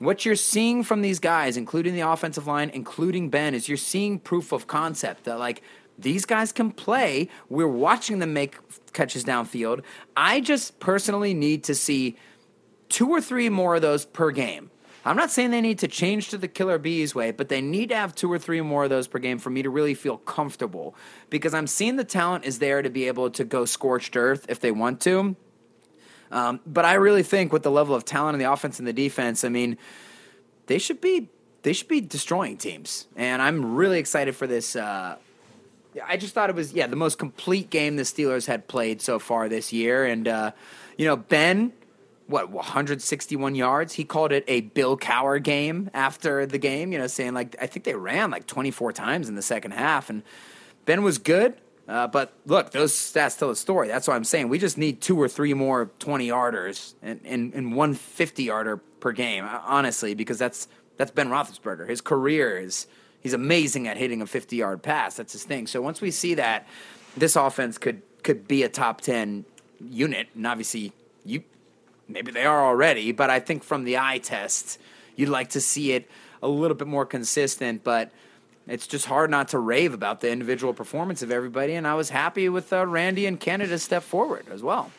what 0.05 0.25
you're 0.25 0.37
seeing 0.37 0.83
from 0.83 1.03
these 1.03 1.19
guys, 1.19 1.57
including 1.57 1.95
the 1.95 2.01
offensive 2.01 2.47
line, 2.47 2.71
including 2.71 3.31
Ben, 3.31 3.55
is 3.55 3.69
you're 3.69 3.77
seeing 3.77 4.19
proof 4.19 4.53
of 4.53 4.67
concept 4.67 5.25
that 5.25 5.39
like 5.39 5.63
these 5.99 6.25
guys 6.25 6.53
can 6.53 6.71
play. 6.71 7.29
We're 7.49 7.69
watching 7.69 8.19
them 8.19 8.33
make 8.33 8.57
catches 8.93 9.25
downfield. 9.25 9.83
I 10.17 10.41
just 10.41 10.81
personally 10.81 11.35
need 11.35 11.65
to 11.65 11.75
see 11.75 12.17
two 12.89 13.09
or 13.09 13.21
three 13.21 13.49
more 13.49 13.77
of 13.77 13.83
those 13.83 14.05
per 14.05 14.31
game. 14.31 14.71
I'm 15.07 15.17
not 15.17 15.31
saying 15.31 15.51
they 15.51 15.61
need 15.61 15.81
to 15.81 15.89
change 15.89 16.31
to 16.31 16.39
the 16.39 16.49
Killer 16.49 16.79
Bees 16.79 17.15
way, 17.15 17.31
but 17.31 17.51
they 17.51 17.61
need 17.61 17.91
to 17.91 17.97
have 17.97 18.15
two 18.15 18.33
or 18.33 18.39
three 18.39 18.63
more 18.63 18.85
of 18.85 18.91
those 18.91 19.07
per 19.07 19.19
game 19.19 19.39
for 19.39 19.51
me 19.51 19.63
to 19.63 19.69
really 19.69 19.93
feel 19.93 20.17
comfortable 20.17 20.97
because 21.29 21.53
I'm 21.53 21.67
seeing 21.67 21.97
the 21.97 22.05
talent 22.05 22.47
is 22.47 22.59
there 22.59 22.81
to 22.81 22.89
be 22.89 23.07
able 23.07 23.29
to 23.31 23.45
go 23.45 23.67
scorched 23.67 24.17
earth 24.17 24.47
if 24.49 24.61
they 24.61 24.71
want 24.71 25.03
to. 25.03 25.37
Um, 26.35 26.59
but 26.67 26.85
I 26.85 26.95
really 26.95 27.23
think 27.23 27.53
with 27.53 27.63
the 27.63 27.71
level 27.71 27.95
of 27.95 28.05
talent 28.05 28.35
in 28.35 28.41
the 28.41 28.51
offense 28.51 28.81
and 28.81 28.89
the 28.89 28.93
defense, 28.93 29.45
I 29.45 29.49
mean, 29.49 29.79
they 30.67 30.79
should 30.79 31.01
be 31.01 31.29
they 31.63 31.73
should 31.73 31.89
be 31.89 32.01
destroying 32.01 32.59
teams, 32.59 33.07
and 33.17 33.41
I'm 33.41 33.77
really 33.77 34.01
excited 34.01 34.35
for 34.35 34.49
this. 34.49 34.75
Uh, 34.75 35.17
I 36.05 36.17
just 36.17 36.35
thought 36.35 36.51
it 36.51 36.57
was 36.57 36.73
yeah 36.73 36.89
the 36.89 36.97
most 36.97 37.21
complete 37.21 37.71
game 37.71 37.95
the 37.95 38.03
Steelers 38.03 38.47
had 38.47 38.67
played 38.67 39.01
so 39.01 39.21
far 39.21 39.49
this 39.49 39.73
year, 39.73 40.05
and 40.05 40.27
uh, 40.27 40.51
you 40.99 41.07
know 41.07 41.17
Ben, 41.17 41.73
what 42.27 42.51
161 42.51 43.55
yards. 43.55 43.93
He 43.93 44.05
called 44.05 44.33
it 44.33 44.45
a 44.49 44.63
Bill 44.63 44.99
Cowher 44.99 45.41
game 45.41 45.89
after 45.95 46.47
the 46.47 46.59
game. 46.59 46.91
You 46.91 46.99
know, 46.99 47.07
saying 47.07 47.35
like 47.35 47.55
I 47.61 47.69
think 47.69 47.85
they 47.85 47.95
ran 47.95 48.33
like 48.33 48.49
24 48.49 48.93
times 48.93 49.29
in 49.29 49.37
the 49.37 49.43
second 49.43 49.71
half, 49.71 50.11
and 50.11 50.25
Ben 50.85 51.05
was 51.05 51.19
good. 51.19 51.55
Uh, 51.87 52.07
but 52.07 52.33
look, 52.47 52.71
those 52.71 52.93
stats 52.93 53.39
tell 53.39 53.51
a 53.51 53.57
story. 53.57 53.89
That's 53.89 54.09
what 54.09 54.15
I'm 54.15 54.25
saying. 54.25 54.49
We 54.49 54.59
just 54.59 54.79
need 54.79 55.01
two 55.01 55.21
or 55.21 55.29
three 55.29 55.53
more 55.53 55.91
20 55.99 56.29
yarders 56.29 56.95
and, 57.03 57.21
and, 57.25 57.53
and 57.53 57.77
one 57.77 57.95
50 57.95 58.45
yarder 58.45 58.79
per 59.01 59.13
game, 59.13 59.45
honestly, 59.45 60.15
because 60.15 60.39
that's 60.39 60.69
that's 60.97 61.11
Ben 61.11 61.29
Roethlisberger. 61.29 61.89
His 61.89 62.01
career 62.01 62.59
is 62.59 62.87
he's 63.21 63.35
amazing 63.35 63.87
at 63.89 63.97
hitting 63.97 64.23
a 64.23 64.27
50 64.27 64.57
yard 64.57 64.83
pass. 64.83 65.17
That's 65.17 65.33
his 65.33 65.45
thing. 65.45 65.67
So 65.67 65.83
once 65.83 66.01
we 66.01 66.11
see 66.11 66.35
that, 66.35 66.67
this 67.17 67.37
offense 67.37 67.77
could 67.77 68.03
could 68.23 68.49
be 68.49 68.63
a 68.63 68.69
top 68.69 69.03
10 69.03 69.45
unit, 69.81 70.29
and 70.35 70.47
obviously 70.47 70.93
you 71.25 71.43
maybe 72.09 72.33
they 72.33 72.45
are 72.45 72.65
already, 72.65 73.13
but 73.13 73.29
I 73.31 73.41
think 73.41 73.63
from 73.63 73.85
the 73.85 73.99
eye 73.99 74.19
test, 74.19 74.79
you'd 75.17 75.29
like 75.29 75.51
to 75.51 75.61
see 75.61 75.93
it 75.93 76.09
a 76.43 76.49
little 76.49 76.77
bit 76.77 76.89
more 76.89 77.07
consistent. 77.07 77.85
But 77.85 78.11
it's 78.67 78.87
just 78.87 79.07
hard 79.07 79.31
not 79.31 79.49
to 79.49 79.59
rave 79.59 79.93
about 79.95 80.21
the 80.21 80.31
individual 80.31 80.73
performance 80.75 81.23
of 81.23 81.31
everybody. 81.31 81.75
And 81.75 81.87
I 81.87 81.95
was 81.95 82.11
happy 82.11 82.49
with 82.49 82.73
uh, 82.73 82.87
Randy 82.87 83.27
and 83.27 83.39
Canada's 83.39 83.83
step 83.83 84.03
forward 84.03 84.47
as 84.51 84.63
well. 84.63 84.91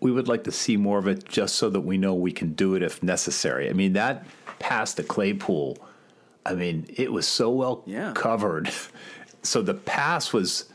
we 0.00 0.10
would 0.10 0.28
like 0.28 0.44
to 0.44 0.52
see 0.52 0.76
more 0.76 0.98
of 0.98 1.06
it 1.06 1.24
just 1.28 1.56
so 1.56 1.68
that 1.70 1.80
we 1.82 1.98
know 1.98 2.14
we 2.14 2.32
can 2.32 2.52
do 2.54 2.74
it 2.74 2.82
if 2.82 3.02
necessary. 3.02 3.68
I 3.68 3.74
mean, 3.74 3.92
that 3.92 4.24
pass 4.58 4.94
to 4.94 5.02
Claypool, 5.02 5.76
I 6.46 6.54
mean, 6.54 6.86
it 6.96 7.12
was 7.12 7.28
so 7.28 7.50
well 7.50 7.82
Yeah. 7.86 8.12
covered. 8.14 8.70
So 9.42 9.62
the 9.62 9.72
pass 9.72 10.34
was 10.34 10.66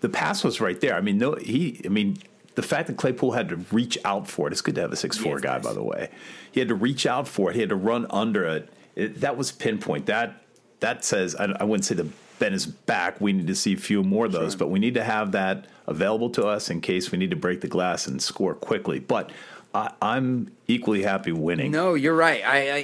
the 0.00 0.08
pass 0.08 0.42
was 0.42 0.60
right 0.60 0.80
there. 0.80 0.96
I 0.96 1.00
mean, 1.00 1.18
no 1.18 1.34
he 1.36 1.80
I 1.84 1.88
mean, 1.88 2.16
the 2.56 2.62
fact 2.64 2.88
that 2.88 2.96
Claypool 2.96 3.30
had 3.30 3.48
to 3.50 3.56
reach 3.70 3.96
out 4.04 4.26
for 4.26 4.48
it, 4.48 4.52
it's 4.52 4.60
good 4.60 4.74
to 4.74 4.80
have 4.80 4.90
a 4.92 4.96
six 4.96 5.16
four 5.16 5.34
Yes, 5.36 5.42
guy, 5.42 5.54
nice. 5.58 5.64
by 5.66 5.72
the 5.74 5.82
way. 5.84 6.10
He 6.50 6.58
had 6.58 6.68
to 6.68 6.74
reach 6.74 7.06
out 7.06 7.28
for 7.28 7.48
it, 7.50 7.54
he 7.54 7.60
had 7.60 7.68
to 7.68 7.76
run 7.76 8.08
under 8.10 8.44
it. 8.44 8.68
It 8.96 9.20
that 9.20 9.36
was 9.36 9.52
pinpoint. 9.52 10.06
That 10.06 10.42
that 10.80 11.04
says 11.04 11.34
I, 11.36 11.44
I 11.60 11.64
wouldn't 11.64 11.84
say 11.84 11.94
the 11.94 12.08
Ben 12.38 12.52
is 12.54 12.66
back. 12.66 13.20
We 13.20 13.32
need 13.32 13.46
to 13.46 13.54
see 13.54 13.74
a 13.74 13.76
few 13.76 14.02
more 14.02 14.26
of 14.26 14.32
those, 14.32 14.56
but 14.56 14.68
we 14.68 14.78
need 14.78 14.94
to 14.94 15.04
have 15.04 15.32
that 15.32 15.66
available 15.86 16.30
to 16.30 16.46
us 16.46 16.70
in 16.70 16.80
case 16.80 17.12
we 17.12 17.18
need 17.18 17.30
to 17.30 17.36
break 17.36 17.60
the 17.60 17.68
glass 17.68 18.06
and 18.06 18.20
score 18.20 18.54
quickly. 18.54 18.98
But 18.98 19.30
I, 19.74 19.92
I'm 20.00 20.50
equally 20.66 21.02
happy 21.02 21.32
winning. 21.32 21.70
No, 21.70 21.94
you're 21.94 22.14
right. 22.14 22.42
I, 22.44 22.70
I, 22.70 22.76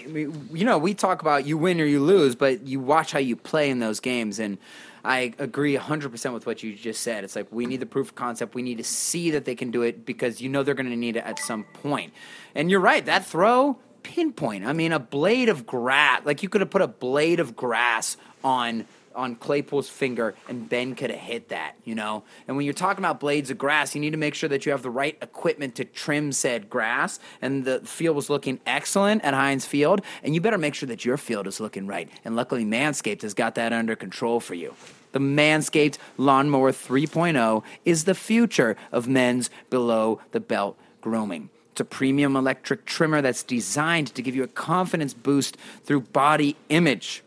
you 0.53 0.65
know, 0.65 0.79
we 0.79 0.95
talk 0.95 1.23
about 1.23 1.47
you 1.47 1.59
win 1.59 1.81
or 1.81 1.85
you 1.85 2.01
lose, 2.01 2.35
but 2.35 2.67
you 2.67 2.81
watch 2.81 3.13
how 3.13 3.19
you 3.19 3.35
play 3.35 3.71
in 3.71 3.81
those 3.81 3.99
games, 3.99 4.39
and 4.39 4.59
I 5.05 5.33
agree 5.39 5.75
100 5.75 6.11
percent 6.11 6.35
with 6.35 6.47
what 6.47 6.63
you 6.63 6.75
just 6.75 7.03
said. 7.03 7.25
It's 7.25 7.35
like 7.35 7.47
we 7.51 7.67
need 7.67 7.81
the 7.81 7.87
proof 7.87 8.09
of 8.09 8.15
concept. 8.15 8.55
We 8.55 8.63
need 8.63 8.79
to 8.79 8.85
see 8.85 9.31
that 9.31 9.45
they 9.47 9.55
can 9.55 9.71
do 9.71 9.83
it 9.83 10.05
because 10.05 10.41
you 10.41 10.49
know 10.49 10.63
they're 10.63 10.75
going 10.75 10.91
to 10.91 10.97
need 10.97 11.17
it 11.17 11.25
at 11.25 11.39
some 11.39 11.65
point. 11.65 12.13
And 12.55 12.71
you're 12.71 12.81
right. 12.81 13.05
That 13.07 13.25
throw 13.25 13.79
pinpoint. 14.07 14.65
I 14.65 14.73
mean, 14.73 14.93
a 14.93 15.01
blade 15.01 15.49
of 15.49 15.67
grass. 15.67 16.23
Like 16.25 16.43
you 16.43 16.49
could 16.49 16.61
have 16.61 16.71
put 16.71 16.83
a 16.83 16.89
blade 16.89 17.41
of 17.41 17.57
grass 17.57 18.17
on 18.45 18.87
on 19.17 19.35
Claypool's 19.35 19.89
finger, 19.89 20.35
and 20.47 20.69
Ben 20.69 20.95
could 20.95 21.09
have 21.09 21.19
hit 21.19 21.49
that, 21.49 21.75
you 21.85 21.95
know? 21.95 22.23
And 22.47 22.55
when 22.55 22.67
you're 22.67 22.75
talking 22.75 23.03
about 23.03 23.19
blades 23.19 23.51
of 23.51 23.57
grass, 23.57 23.95
you 23.95 24.01
need 24.03 24.11
to 24.11 24.19
make 24.19 24.35
sure 24.35 24.51
that 24.51 24.67
you 24.67 24.73
have 24.73 24.83
the 24.83 24.91
right 24.91 25.17
equipment 25.23 25.75
to 25.77 25.87
trim 25.87 26.33
said 26.33 26.69
grass. 26.69 27.19
And 27.41 27.65
the 27.65 27.81
field 27.81 28.15
was 28.15 28.29
looking 28.29 28.61
excellent 28.67 29.25
at 29.25 29.33
Heinz 29.33 29.65
Field, 29.65 30.03
and 30.23 30.35
you 30.35 30.43
better 30.43 30.59
make 30.59 30.75
sure 30.75 30.87
that 30.89 31.07
your 31.07 31.17
field 31.17 31.47
is 31.47 31.61
looking 31.61 31.87
right. 31.87 32.11
And 32.27 32.37
luckily, 32.37 32.67
Manscaped 32.67 33.23
has 33.23 33.33
got 33.33 33.55
that 33.55 33.73
under 33.73 33.97
control 33.97 34.39
for 34.39 34.55
you. 34.55 34.75
The 35.13 35.19
Manscaped 35.19 35.97
Lawnmower 36.19 36.73
3.0 36.73 37.63
is 37.87 38.05
the 38.05 38.15
future 38.15 38.77
of 38.93 39.09
men's 39.09 39.49
below 39.71 40.21
the 40.33 40.41
belt 40.41 40.79
grooming. 41.01 41.49
It's 41.77 41.81
a 41.83 41.85
premium 41.85 42.37
electric 42.37 42.87
trimmer 42.87 43.21
that's 43.21 43.43
designed 43.43 44.15
to 44.15 44.23
give 44.23 44.35
you 44.35 44.43
a 44.43 44.49
confidence 44.49 45.13
boost 45.13 45.59
through 45.85 46.01
body 46.01 46.57
image. 46.71 47.23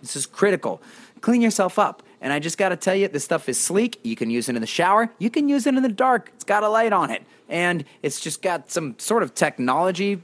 This 0.00 0.14
is 0.14 0.26
critical. 0.26 0.80
Clean 1.22 1.42
yourself 1.42 1.76
up. 1.76 2.04
And 2.20 2.32
I 2.32 2.38
just 2.38 2.56
got 2.56 2.68
to 2.68 2.76
tell 2.76 2.94
you, 2.94 3.08
this 3.08 3.24
stuff 3.24 3.48
is 3.48 3.58
sleek. 3.58 3.98
You 4.04 4.14
can 4.14 4.30
use 4.30 4.48
it 4.48 4.54
in 4.54 4.60
the 4.60 4.66
shower. 4.68 5.10
You 5.18 5.28
can 5.28 5.48
use 5.48 5.66
it 5.66 5.74
in 5.74 5.82
the 5.82 5.88
dark. 5.88 6.30
It's 6.36 6.44
got 6.44 6.62
a 6.62 6.68
light 6.68 6.92
on 6.92 7.10
it. 7.10 7.24
And 7.48 7.84
it's 8.00 8.20
just 8.20 8.42
got 8.42 8.70
some 8.70 8.96
sort 9.00 9.24
of 9.24 9.34
technology. 9.34 10.22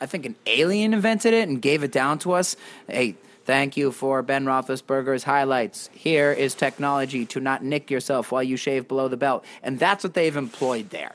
I 0.00 0.06
think 0.06 0.24
an 0.24 0.34
alien 0.46 0.94
invented 0.94 1.34
it 1.34 1.50
and 1.50 1.60
gave 1.60 1.82
it 1.82 1.92
down 1.92 2.18
to 2.20 2.32
us. 2.32 2.56
Hey, 2.86 3.16
thank 3.44 3.76
you 3.76 3.92
for 3.92 4.22
Ben 4.22 4.46
Roethlisberger's 4.46 5.24
highlights. 5.24 5.90
Here 5.92 6.32
is 6.32 6.54
technology 6.54 7.26
to 7.26 7.40
not 7.40 7.62
nick 7.62 7.90
yourself 7.90 8.32
while 8.32 8.42
you 8.42 8.56
shave 8.56 8.88
below 8.88 9.08
the 9.08 9.18
belt. 9.18 9.44
And 9.62 9.78
that's 9.78 10.02
what 10.02 10.14
they've 10.14 10.34
employed 10.34 10.88
there. 10.88 11.12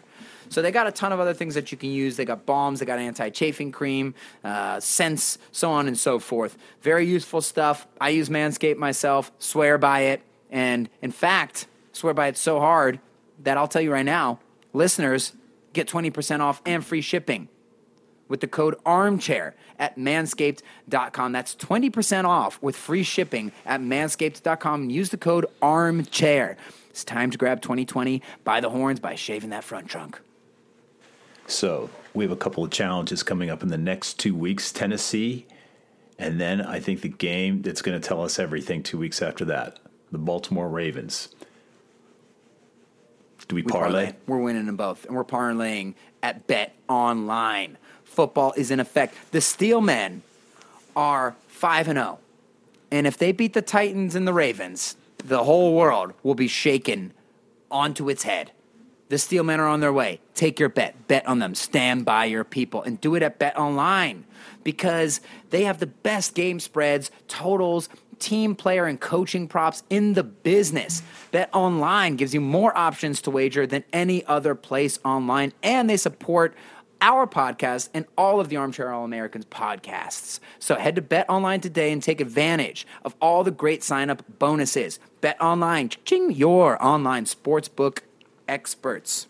So 0.50 0.62
they 0.62 0.72
got 0.72 0.88
a 0.88 0.92
ton 0.92 1.12
of 1.12 1.20
other 1.20 1.34
things 1.34 1.56
that 1.56 1.72
you 1.72 1.78
can 1.78 1.90
use. 1.90 2.16
They 2.18 2.26
got 2.26 2.46
balms, 2.46 2.80
they 2.80 2.86
got 2.86 3.00
anti-chafing 3.00 3.72
cream, 3.72 4.16
uh, 4.44 4.80
scents, 4.80 5.38
so 5.52 5.72
on 5.72 5.88
and 5.88 5.98
so 5.98 6.20
forth. 6.20 6.58
Very 6.82 7.06
useful 7.06 7.42
stuff. 7.42 7.88
I 8.00 8.10
use 8.10 8.30
Manscaped 8.30 8.78
myself, 8.78 9.32
swear 9.40 9.78
by 9.78 10.02
it, 10.02 10.22
and 10.50 10.90
in 11.02 11.12
fact, 11.12 11.68
swear 11.92 12.14
by 12.14 12.28
it 12.28 12.38
so 12.38 12.60
hard 12.60 13.00
that 13.44 13.58
I'll 13.58 13.68
tell 13.68 13.82
you 13.82 13.92
right 13.92 14.06
now, 14.06 14.40
listeners 14.74 15.34
get 15.74 15.88
20% 15.88 16.40
off 16.40 16.62
and 16.66 16.86
free 16.86 17.02
shipping 17.02 17.50
with 18.28 18.42
the 18.42 18.48
code 18.48 18.76
armchair 18.86 19.56
at 19.80 19.98
manscaped.com. 19.98 21.32
That's 21.32 21.56
20% 21.56 22.26
off 22.26 22.62
with 22.62 22.76
free 22.76 23.04
shipping 23.04 23.52
at 23.66 23.82
manscaped.com 23.82 24.90
use 24.90 25.10
the 25.10 25.18
code 25.18 25.46
armchair. 25.62 26.58
It's 26.90 27.04
time 27.04 27.32
to 27.32 27.38
grab 27.38 27.62
2020 27.62 28.22
by 28.44 28.60
the 28.60 28.70
horns 28.70 29.00
by 29.00 29.16
shaving 29.16 29.52
that 29.52 29.64
front 29.64 29.88
trunk. 29.88 30.20
So 31.48 31.90
we 32.14 32.26
have 32.26 32.32
a 32.32 32.38
couple 32.38 32.64
of 32.64 32.72
challenges 32.72 33.24
coming 33.24 33.50
up 33.50 33.64
in 33.64 33.70
the 33.70 33.78
next 33.78 34.20
two 34.20 34.36
weeks 34.36 34.72
Tennessee, 34.72 35.46
and 36.20 36.40
then 36.40 36.62
I 36.62 36.80
think 36.80 37.02
the 37.02 37.10
game 37.10 37.62
that's 37.62 37.82
going 37.82 38.00
to 38.00 38.06
tell 38.06 38.22
us 38.22 38.38
everything 38.38 38.84
two 38.84 38.98
weeks 38.98 39.22
after 39.22 39.46
that 39.46 39.80
the 40.12 40.18
Baltimore 40.18 40.70
Ravens. 40.70 41.30
Do 43.48 43.56
we, 43.56 43.62
We 43.62 43.72
parlay? 43.72 44.14
We're 44.26 44.40
winning 44.40 44.66
them 44.66 44.76
both, 44.76 45.06
and 45.06 45.16
we're 45.16 45.24
parlaying 45.24 45.94
at 46.22 46.48
Bet 46.48 46.76
Online. 46.90 47.78
Football 48.04 48.54
is 48.58 48.72
in 48.72 48.82
effect. 48.82 49.16
The 49.32 49.40
Steelmen 49.40 50.22
are 50.98 51.36
five 51.48 51.88
and 51.88 51.98
zero, 51.98 52.20
and 52.92 53.08
if 53.08 53.18
they 53.18 53.32
beat 53.32 53.54
the 53.54 53.62
Titans 53.62 54.16
and 54.16 54.28
the 54.28 54.34
Ravens, 54.34 54.98
the 55.18 55.46
whole 55.46 55.76
world 55.76 56.14
will 56.24 56.36
be 56.36 56.48
shaken 56.48 57.14
onto 57.72 58.10
its 58.10 58.24
head. 58.24 58.52
The 59.10 59.16
Steelmen 59.16 59.60
are 59.60 59.68
on 59.68 59.80
their 59.80 59.94
way. 59.94 60.20
Take 60.36 60.60
your 60.60 60.70
bet. 60.70 61.08
Bet 61.08 61.26
on 61.28 61.40
them. 61.40 61.56
Stand 61.56 62.06
by 62.06 62.26
your 62.26 62.44
people 62.44 62.84
and 62.84 63.00
do 63.00 63.16
it 63.16 63.24
at 63.24 63.40
Bet 63.40 63.58
Online 63.58 64.26
because 64.64 65.22
they 65.50 65.64
have 65.64 65.80
the 65.80 65.88
best 65.88 66.36
game 66.36 66.60
spreads, 66.60 67.10
totals, 67.28 67.88
team 68.20 68.56
player 68.56 68.86
and 68.86 69.00
coaching 69.00 69.48
props 69.48 69.84
in 69.90 70.14
the 70.14 70.24
business. 70.24 71.02
Bet 71.32 71.50
Online 71.54 72.16
gives 72.16 72.34
you 72.34 72.42
more 72.42 72.76
options 72.78 73.22
to 73.22 73.32
wager 73.32 73.66
than 73.66 73.84
any 73.94 74.26
other 74.26 74.56
place 74.56 75.00
online 75.06 75.54
and 75.64 75.90
they 75.90 75.98
support 75.98 76.56
our 77.00 77.28
podcast 77.28 77.90
and 77.94 78.06
all 78.18 78.40
of 78.40 78.50
the 78.50 78.58
Armchair 78.58 78.92
All 78.92 79.06
Americans 79.06 79.46
podcasts. 79.46 80.40
So 80.58 80.76
head 80.76 80.96
to 80.96 81.02
Bet 81.02 81.30
Online 81.30 81.62
today 81.62 81.92
and 81.92 82.02
take 82.02 82.20
advantage 82.20 82.88
of 83.06 83.16
all 83.22 83.44
the 83.44 83.52
great 83.52 83.84
sign 83.84 84.10
up 84.10 84.24
bonuses. 84.40 85.00
Bet 85.22 85.40
Online, 85.40 85.90
ching 86.06 86.32
your 86.32 86.84
online 86.84 87.26
sportsbook 87.26 88.00
experts. 88.48 89.28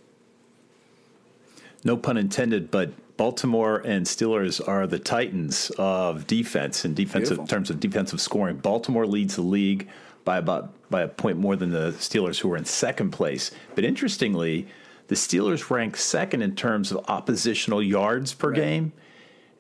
No 1.84 1.95
pun 1.97 2.18
intended, 2.18 2.72
but 2.72 2.91
Baltimore 3.18 3.78
and 3.86 4.05
Steelers 4.05 4.65
are 4.68 4.86
the 4.88 4.99
titans 4.99 5.72
of 5.78 6.28
defense 6.28 6.86
in 6.86 6.93
defensive 6.93 7.38
Beautiful. 7.38 7.47
terms 7.47 7.70
of 7.70 7.80
defensive 7.80 8.22
scoring. 8.22 8.57
Baltimore 8.57 9.05
leads 9.07 9.36
the 9.36 9.41
league 9.41 9.88
by 10.26 10.38
about 10.38 10.74
by 10.89 11.01
a 11.01 11.07
point 11.07 11.38
more 11.38 11.55
than 11.55 11.72
the 11.72 11.91
Steelers, 11.93 12.39
who 12.39 12.51
are 12.51 12.57
in 12.57 12.65
second 12.65 13.11
place. 13.11 13.51
But 13.76 13.84
interestingly, 13.86 14.68
the 15.07 15.15
Steelers 15.15 15.70
rank 15.70 15.97
second 15.97 16.41
in 16.41 16.55
terms 16.55 16.91
of 16.91 17.03
oppositional 17.07 17.82
yards 17.82 18.34
per 18.34 18.51
game. 18.51 18.93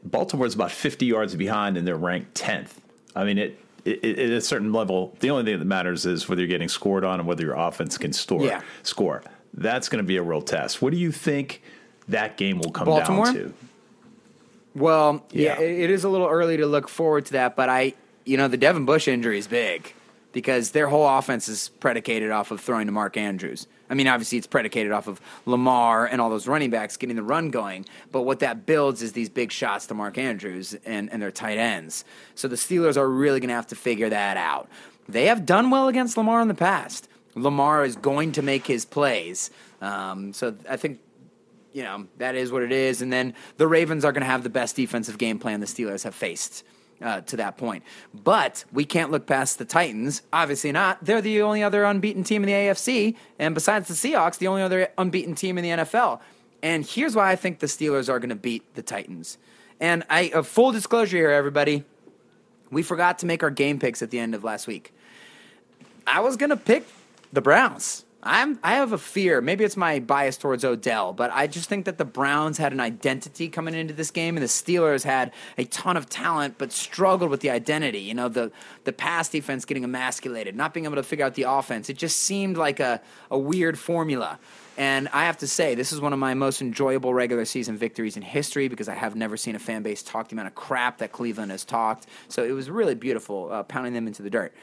Baltimore's 0.03 0.55
about 0.55 0.71
50 0.71 1.05
yards 1.05 1.35
behind, 1.35 1.77
and 1.77 1.85
they're 1.87 1.97
ranked 1.97 2.33
10th. 2.35 2.73
I 3.15 3.23
mean, 3.25 3.37
it, 3.37 3.59
it, 3.83 4.03
it 4.03 4.19
at 4.19 4.29
a 4.31 4.41
certain 4.41 4.71
level, 4.71 5.15
the 5.19 5.29
only 5.31 5.43
thing 5.43 5.59
that 5.59 5.65
matters 5.65 6.05
is 6.05 6.29
whether 6.29 6.41
you're 6.41 6.47
getting 6.47 6.69
scored 6.69 7.03
on 7.03 7.19
and 7.19 7.27
whether 7.27 7.43
your 7.43 7.55
offense 7.55 7.97
can 7.97 8.13
store 8.13 8.43
Yeah. 8.45 8.61
score. 8.83 9.23
That's 9.53 9.89
going 9.89 10.03
to 10.03 10.07
be 10.07 10.17
a 10.17 10.23
real 10.23 10.41
test. 10.41 10.81
What 10.81 10.91
do 10.91 10.97
you 10.97 11.11
think 11.11 11.61
that 12.07 12.37
game 12.37 12.59
will 12.59 12.71
come 12.71 12.85
Baltimore? 12.85 13.25
down 13.25 13.33
to? 13.35 13.53
Well, 14.75 15.25
yeah, 15.31 15.59
Yeah. 15.59 15.65
it 15.65 15.79
it 15.85 15.89
is 15.89 16.03
a 16.03 16.09
little 16.09 16.27
early 16.27 16.57
to 16.57 16.65
look 16.67 16.87
forward 16.87 17.25
to 17.27 17.33
that, 17.33 17.55
but 17.55 17.69
I, 17.69 17.93
you 18.25 18.37
know, 18.37 18.47
the 18.47 18.57
Devin 18.57 18.85
Bush 18.85 19.07
injury 19.07 19.39
is 19.39 19.47
big 19.47 19.93
because 20.33 20.71
their 20.71 20.87
whole 20.87 21.07
offense 21.07 21.47
is 21.47 21.69
predicated 21.79 22.29
off 22.31 22.51
of 22.51 22.61
throwing 22.61 22.85
to 22.85 22.91
Mark 22.91 23.17
Andrews. 23.17 23.65
I 23.89 23.93
mean, 23.95 24.07
obviously, 24.07 24.37
it's 24.37 24.45
predicated 24.47 24.91
off 24.91 25.07
of 25.07 25.21
Lamar 25.45 26.05
and 26.05 26.19
all 26.21 26.29
those 26.29 26.45
running 26.45 26.69
backs 26.69 26.97
getting 26.97 27.15
the 27.15 27.23
run 27.23 27.49
going, 27.49 27.85
but 28.11 28.23
what 28.23 28.39
that 28.39 28.65
builds 28.65 29.01
is 29.01 29.13
these 29.13 29.29
big 29.29 29.51
shots 29.51 29.87
to 29.87 29.93
Mark 29.93 30.17
Andrews 30.17 30.75
and, 30.85 31.09
and 31.11 31.21
their 31.21 31.31
tight 31.31 31.57
ends. 31.57 32.03
So 32.35 32.47
the 32.49 32.57
Steelers 32.57 32.97
are 32.97 33.09
really 33.09 33.39
going 33.39 33.47
to 33.47 33.55
have 33.55 33.67
to 33.67 33.75
figure 33.75 34.09
that 34.09 34.35
out. 34.37 34.67
They 35.09 35.25
have 35.27 35.45
done 35.45 35.69
well 35.69 35.87
against 35.87 36.17
Lamar 36.17 36.41
in 36.41 36.49
the 36.49 36.53
past. 36.53 37.07
Lamar 37.37 37.85
is 37.85 37.95
going 37.95 38.33
to 38.33 38.41
make 38.41 38.65
his 38.67 38.85
plays. 38.85 39.51
Um, 39.81 40.33
so 40.33 40.55
I 40.69 40.77
think 40.77 40.99
you 41.77 41.83
know, 41.83 42.07
that 42.17 42.33
is 42.33 42.51
what 42.51 42.63
it 42.63 42.71
is. 42.71 43.03
And 43.03 43.13
then 43.13 43.35
the 43.57 43.67
Ravens 43.67 44.03
are 44.03 44.11
going 44.11 44.21
to 44.21 44.27
have 44.27 44.41
the 44.41 44.49
best 44.49 44.75
defensive 44.75 45.19
game 45.19 45.37
plan 45.37 45.59
the 45.59 45.67
Steelers 45.67 46.03
have 46.05 46.15
faced 46.15 46.63
uh, 47.01 47.21
to 47.21 47.37
that 47.37 47.57
point. 47.57 47.83
But 48.15 48.65
we 48.71 48.83
can't 48.83 49.11
look 49.11 49.27
past 49.27 49.59
the 49.59 49.65
Titans. 49.65 50.23
Obviously 50.33 50.71
not. 50.71 51.05
They're 51.05 51.21
the 51.21 51.43
only 51.43 51.61
other 51.61 51.83
unbeaten 51.83 52.23
team 52.23 52.43
in 52.43 52.47
the 52.47 52.53
AFC. 52.53 53.15
And 53.37 53.53
besides 53.53 53.87
the 53.87 53.93
Seahawks, 53.93 54.39
the 54.39 54.47
only 54.47 54.63
other 54.63 54.89
unbeaten 54.97 55.35
team 55.35 55.59
in 55.59 55.63
the 55.63 55.83
NFL. 55.83 56.19
And 56.63 56.83
here's 56.83 57.15
why 57.15 57.31
I 57.31 57.35
think 57.35 57.59
the 57.59 57.67
Steelers 57.67 58.09
are 58.09 58.17
going 58.19 58.29
to 58.29 58.35
beat 58.35 58.73
the 58.73 58.81
Titans. 58.81 59.37
And 59.79 60.03
I, 60.09 60.29
full 60.41 60.71
disclosure 60.71 61.17
here, 61.17 61.29
everybody, 61.29 61.83
we 62.71 62.81
forgot 62.81 63.19
to 63.19 63.27
make 63.27 63.43
our 63.43 63.51
game 63.51 63.77
picks 63.77 64.01
at 64.01 64.09
the 64.09 64.17
end 64.17 64.33
of 64.33 64.43
last 64.43 64.65
week. 64.65 64.93
I 66.07 66.21
was 66.21 66.37
going 66.37 66.49
to 66.49 66.57
pick 66.57 66.87
the 67.31 67.41
Browns. 67.41 68.05
I'm 68.23 68.59
I 68.63 68.75
have 68.75 68.91
a 68.91 68.97
fear. 68.97 69.41
Maybe 69.41 69.63
it's 69.63 69.77
my 69.77 69.99
bias 69.99 70.37
towards 70.37 70.65
Odell, 70.65 71.13
but 71.13 71.31
I 71.33 71.47
just 71.47 71.69
think 71.69 71.85
that 71.85 71.97
the 71.97 72.05
Browns 72.05 72.57
had 72.57 72.73
an 72.73 72.79
identity 72.79 73.47
coming 73.47 73.73
into 73.73 73.93
this 73.93 74.11
game, 74.11 74.35
and 74.35 74.43
the 74.43 74.49
Steelers 74.49 75.03
had 75.03 75.31
a 75.57 75.65
ton 75.65 75.95
of 75.95 76.09
talent, 76.09 76.55
but 76.57 76.71
struggled 76.71 77.29
with 77.29 77.41
the 77.41 77.49
identity. 77.51 77.99
You 77.99 78.15
know, 78.15 78.27
the 78.27 78.51
the 78.83 78.91
pass 78.91 79.29
defense 79.29 79.65
getting 79.65 79.83
emasculated, 79.83 80.55
not 80.55 80.73
being 80.73 80.85
able 80.85 80.95
to 80.95 81.03
figure 81.03 81.25
out 81.25 81.35
the 81.35 81.43
offense. 81.43 81.89
It 81.89 81.97
just 81.97 82.17
seemed 82.17 82.57
like 82.57 82.79
a, 82.79 83.01
a 83.31 83.37
weird 83.37 83.79
formula. 83.79 84.39
And 84.77 85.07
I 85.11 85.25
have 85.25 85.37
to 85.37 85.47
say, 85.47 85.73
this 85.73 85.91
is 85.91 85.99
one 85.99 86.13
of 86.13 86.19
my 86.19 86.35
most 86.35 86.61
enjoyable 86.61 87.11
regular 87.11 87.45
season 87.45 87.77
victories 87.77 88.15
in 88.15 88.21
history 88.21 88.67
because 88.67 88.87
I 88.87 88.93
have 88.93 89.15
never 89.15 89.35
seen 89.35 89.55
a 89.55 89.59
fan 89.59 89.81
base 89.81 90.03
talk 90.03 90.29
the 90.29 90.35
amount 90.35 90.49
of 90.49 90.55
crap 90.55 90.99
that 90.99 91.11
Cleveland 91.11 91.49
has 91.49 91.65
talked. 91.65 92.05
So 92.27 92.43
it 92.43 92.51
was 92.51 92.69
really 92.69 92.93
beautiful, 92.93 93.51
uh, 93.51 93.63
pounding 93.63 93.93
them 93.93 94.05
into 94.05 94.21
the 94.21 94.29
dirt. 94.29 94.53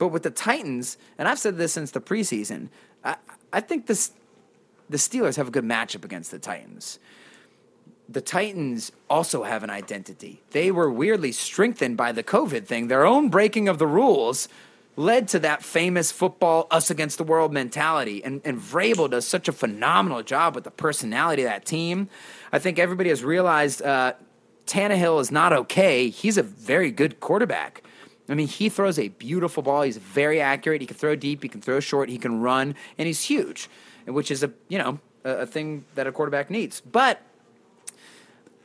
But 0.00 0.08
with 0.08 0.22
the 0.22 0.30
Titans, 0.30 0.96
and 1.18 1.28
I've 1.28 1.38
said 1.38 1.58
this 1.58 1.74
since 1.74 1.90
the 1.90 2.00
preseason, 2.00 2.70
I, 3.04 3.16
I 3.52 3.60
think 3.60 3.86
this, 3.86 4.12
the 4.88 4.96
Steelers 4.96 5.36
have 5.36 5.48
a 5.48 5.50
good 5.50 5.64
matchup 5.64 6.06
against 6.06 6.30
the 6.30 6.38
Titans. 6.38 6.98
The 8.08 8.22
Titans 8.22 8.92
also 9.10 9.42
have 9.42 9.62
an 9.62 9.68
identity. 9.68 10.40
They 10.52 10.70
were 10.70 10.90
weirdly 10.90 11.32
strengthened 11.32 11.98
by 11.98 12.12
the 12.12 12.22
COVID 12.22 12.64
thing. 12.64 12.88
Their 12.88 13.04
own 13.04 13.28
breaking 13.28 13.68
of 13.68 13.78
the 13.78 13.86
rules 13.86 14.48
led 14.96 15.28
to 15.28 15.38
that 15.40 15.62
famous 15.62 16.10
football 16.10 16.66
us 16.70 16.90
against 16.90 17.18
the 17.18 17.24
world 17.24 17.52
mentality. 17.52 18.24
And, 18.24 18.40
and 18.42 18.58
Vrabel 18.58 19.10
does 19.10 19.28
such 19.28 19.48
a 19.48 19.52
phenomenal 19.52 20.22
job 20.22 20.54
with 20.54 20.64
the 20.64 20.70
personality 20.70 21.42
of 21.42 21.50
that 21.50 21.66
team. 21.66 22.08
I 22.50 22.58
think 22.58 22.78
everybody 22.78 23.10
has 23.10 23.22
realized 23.22 23.82
uh, 23.82 24.14
Tannehill 24.66 25.20
is 25.20 25.30
not 25.30 25.52
okay. 25.52 26.08
He's 26.08 26.38
a 26.38 26.42
very 26.42 26.90
good 26.90 27.20
quarterback. 27.20 27.82
I 28.30 28.34
mean, 28.34 28.46
he 28.46 28.68
throws 28.68 28.98
a 28.98 29.08
beautiful 29.08 29.62
ball. 29.62 29.82
He's 29.82 29.96
very 29.96 30.40
accurate. 30.40 30.80
He 30.80 30.86
can 30.86 30.96
throw 30.96 31.16
deep. 31.16 31.42
He 31.42 31.48
can 31.48 31.60
throw 31.60 31.80
short. 31.80 32.08
He 32.08 32.16
can 32.16 32.40
run, 32.40 32.76
and 32.96 33.06
he's 33.06 33.24
huge, 33.24 33.68
which 34.06 34.30
is 34.30 34.44
a 34.44 34.52
you 34.68 34.78
know 34.78 35.00
a, 35.24 35.30
a 35.30 35.46
thing 35.46 35.84
that 35.96 36.06
a 36.06 36.12
quarterback 36.12 36.48
needs. 36.48 36.80
But 36.80 37.20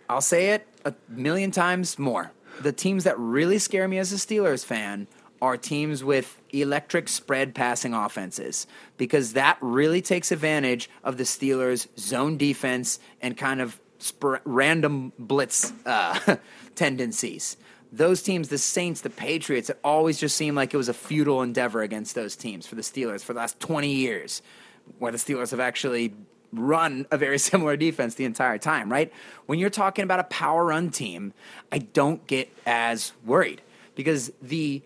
I'll 0.08 0.22
say 0.22 0.52
it 0.52 0.68
a 0.86 0.94
million 1.10 1.50
times 1.50 1.98
more. 1.98 2.32
The 2.62 2.72
teams 2.72 3.04
that 3.04 3.18
really 3.20 3.58
scare 3.58 3.88
me 3.88 3.98
as 3.98 4.14
a 4.14 4.18
Steelers 4.18 4.64
fan 4.64 5.08
are 5.42 5.58
teams 5.58 6.04
with 6.04 6.40
electric 6.52 7.10
spread 7.10 7.54
passing 7.54 7.94
offenses 7.94 8.68
because 8.98 9.34
that 9.34 9.58
really 9.62 10.02
takes 10.02 10.32
advantage 10.32 10.90
of 11.04 11.18
the 11.18 11.24
Steelers' 11.24 11.88
zone 12.00 12.38
defense 12.38 13.00
and 13.22 13.36
kind 13.36 13.62
of 13.62 13.80
sp- 14.00 14.40
random 14.46 15.12
blitz 15.20 15.74
uh, 15.86 16.38
tendencies. 16.76 17.58
Those 17.96 18.22
teams, 18.22 18.50
the 18.50 18.58
Saints, 18.58 19.02
the 19.02 19.10
Patriots, 19.10 19.70
it 19.70 19.80
always 19.82 20.18
just 20.20 20.36
seemed 20.36 20.58
like 20.58 20.74
it 20.74 20.78
was 20.78 20.90
a 20.90 20.94
futile 20.94 21.42
endeavor 21.42 21.82
against 21.82 22.14
those 22.14 22.36
teams 22.36 22.68
for 22.68 22.76
the 22.76 22.82
Steelers 22.82 23.24
for 23.24 23.34
the 23.34 23.40
last 23.40 23.58
20 23.62 23.90
years, 23.90 24.42
where 25.00 25.14
the 25.14 25.18
Steelers 25.18 25.52
have 25.52 25.62
actually 25.62 26.14
run 26.52 27.06
a 27.10 27.18
very 27.18 27.38
similar 27.50 27.78
defense 27.78 28.16
the 28.16 28.26
entire 28.26 28.58
time, 28.58 28.92
right? 28.92 29.14
When 29.46 29.60
you're 29.60 29.70
talking 29.70 30.04
about 30.04 30.20
a 30.20 30.26
power 30.26 30.66
run 30.66 30.90
team, 30.90 31.34
I 31.72 31.78
don't 31.78 32.26
get 32.28 32.50
as 32.66 33.14
worried 33.26 33.62
because 33.96 34.32
the 34.42 34.82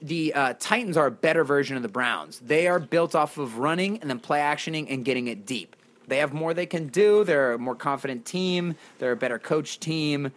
the 0.00 0.32
uh, 0.32 0.54
Titans 0.58 0.96
are 0.96 1.06
a 1.06 1.10
better 1.10 1.44
version 1.44 1.76
of 1.76 1.82
the 1.82 1.88
Browns. 1.88 2.40
They 2.40 2.66
are 2.66 2.78
built 2.78 3.14
off 3.14 3.36
of 3.36 3.58
running 3.58 3.98
and 3.98 4.08
then 4.08 4.18
play 4.18 4.40
actioning 4.40 4.86
and 4.88 5.04
getting 5.04 5.26
it 5.26 5.44
deep. 5.44 5.76
They 6.08 6.16
have 6.18 6.32
more 6.32 6.54
they 6.54 6.64
can 6.64 6.86
do. 6.86 7.24
They're 7.24 7.52
a 7.52 7.58
more 7.58 7.74
confident 7.74 8.24
team. 8.24 8.74
They're 8.98 9.12
a 9.12 9.16
better 9.16 9.38
coach 9.38 9.78
team. 9.78 10.32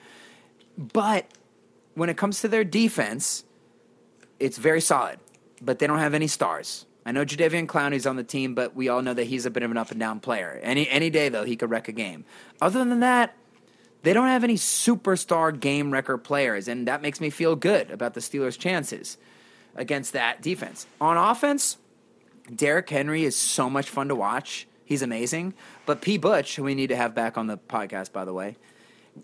But 0.78 1.26
when 1.96 2.10
it 2.10 2.18
comes 2.18 2.42
to 2.42 2.48
their 2.48 2.64
defense, 2.64 3.44
it's 4.40 4.58
very 4.58 4.82
solid, 4.82 5.20
but 5.62 5.80
they 5.80 5.88
don't 5.88 6.00
have 6.00 6.14
any 6.14 6.28
stars. 6.28 6.86
I 7.06 7.12
know 7.12 7.26
Jadeveon 7.26 7.68
Clowney's 7.68 8.06
on 8.06 8.18
the 8.18 8.24
team, 8.24 8.54
but 8.54 8.76
we 8.76 8.90
all 8.90 9.02
know 9.02 9.14
that 9.14 9.26
he's 9.26 9.46
a 9.46 9.50
bit 9.50 9.64
of 9.64 9.72
an 9.72 9.78
up 9.78 9.92
and 9.92 10.00
down 10.00 10.20
player. 10.20 10.60
Any 10.62 10.88
any 10.90 11.10
day 11.10 11.30
though, 11.30 11.46
he 11.46 11.56
could 11.56 11.70
wreck 11.70 11.88
a 11.88 11.92
game. 11.92 12.26
Other 12.62 12.86
than 12.86 13.00
that, 13.00 13.36
they 14.04 14.14
don't 14.14 14.28
have 14.28 14.44
any 14.44 14.56
superstar 14.56 15.58
game 15.58 15.92
wrecker 15.92 16.18
players, 16.18 16.68
and 16.68 16.88
that 16.88 17.02
makes 17.02 17.20
me 17.20 17.30
feel 17.30 17.56
good 17.56 17.92
about 17.92 18.14
the 18.14 18.22
Steelers' 18.22 18.58
chances 18.58 19.18
against 19.76 20.14
that 20.14 20.42
defense. 20.42 20.88
On 21.02 21.18
offense, 21.18 21.78
Derrick 22.54 22.90
Henry 22.90 23.24
is 23.24 23.36
so 23.36 23.70
much 23.70 23.90
fun 23.90 24.08
to 24.08 24.16
watch. 24.16 24.68
He's 24.86 25.02
amazing. 25.02 25.54
But 25.86 26.02
P. 26.02 26.18
Butch, 26.18 26.56
who 26.56 26.64
we 26.64 26.76
need 26.76 26.88
to 26.88 26.96
have 26.96 27.14
back 27.14 27.38
on 27.38 27.48
the 27.48 27.58
podcast, 27.58 28.12
by 28.12 28.26
the 28.26 28.34
way, 28.34 28.58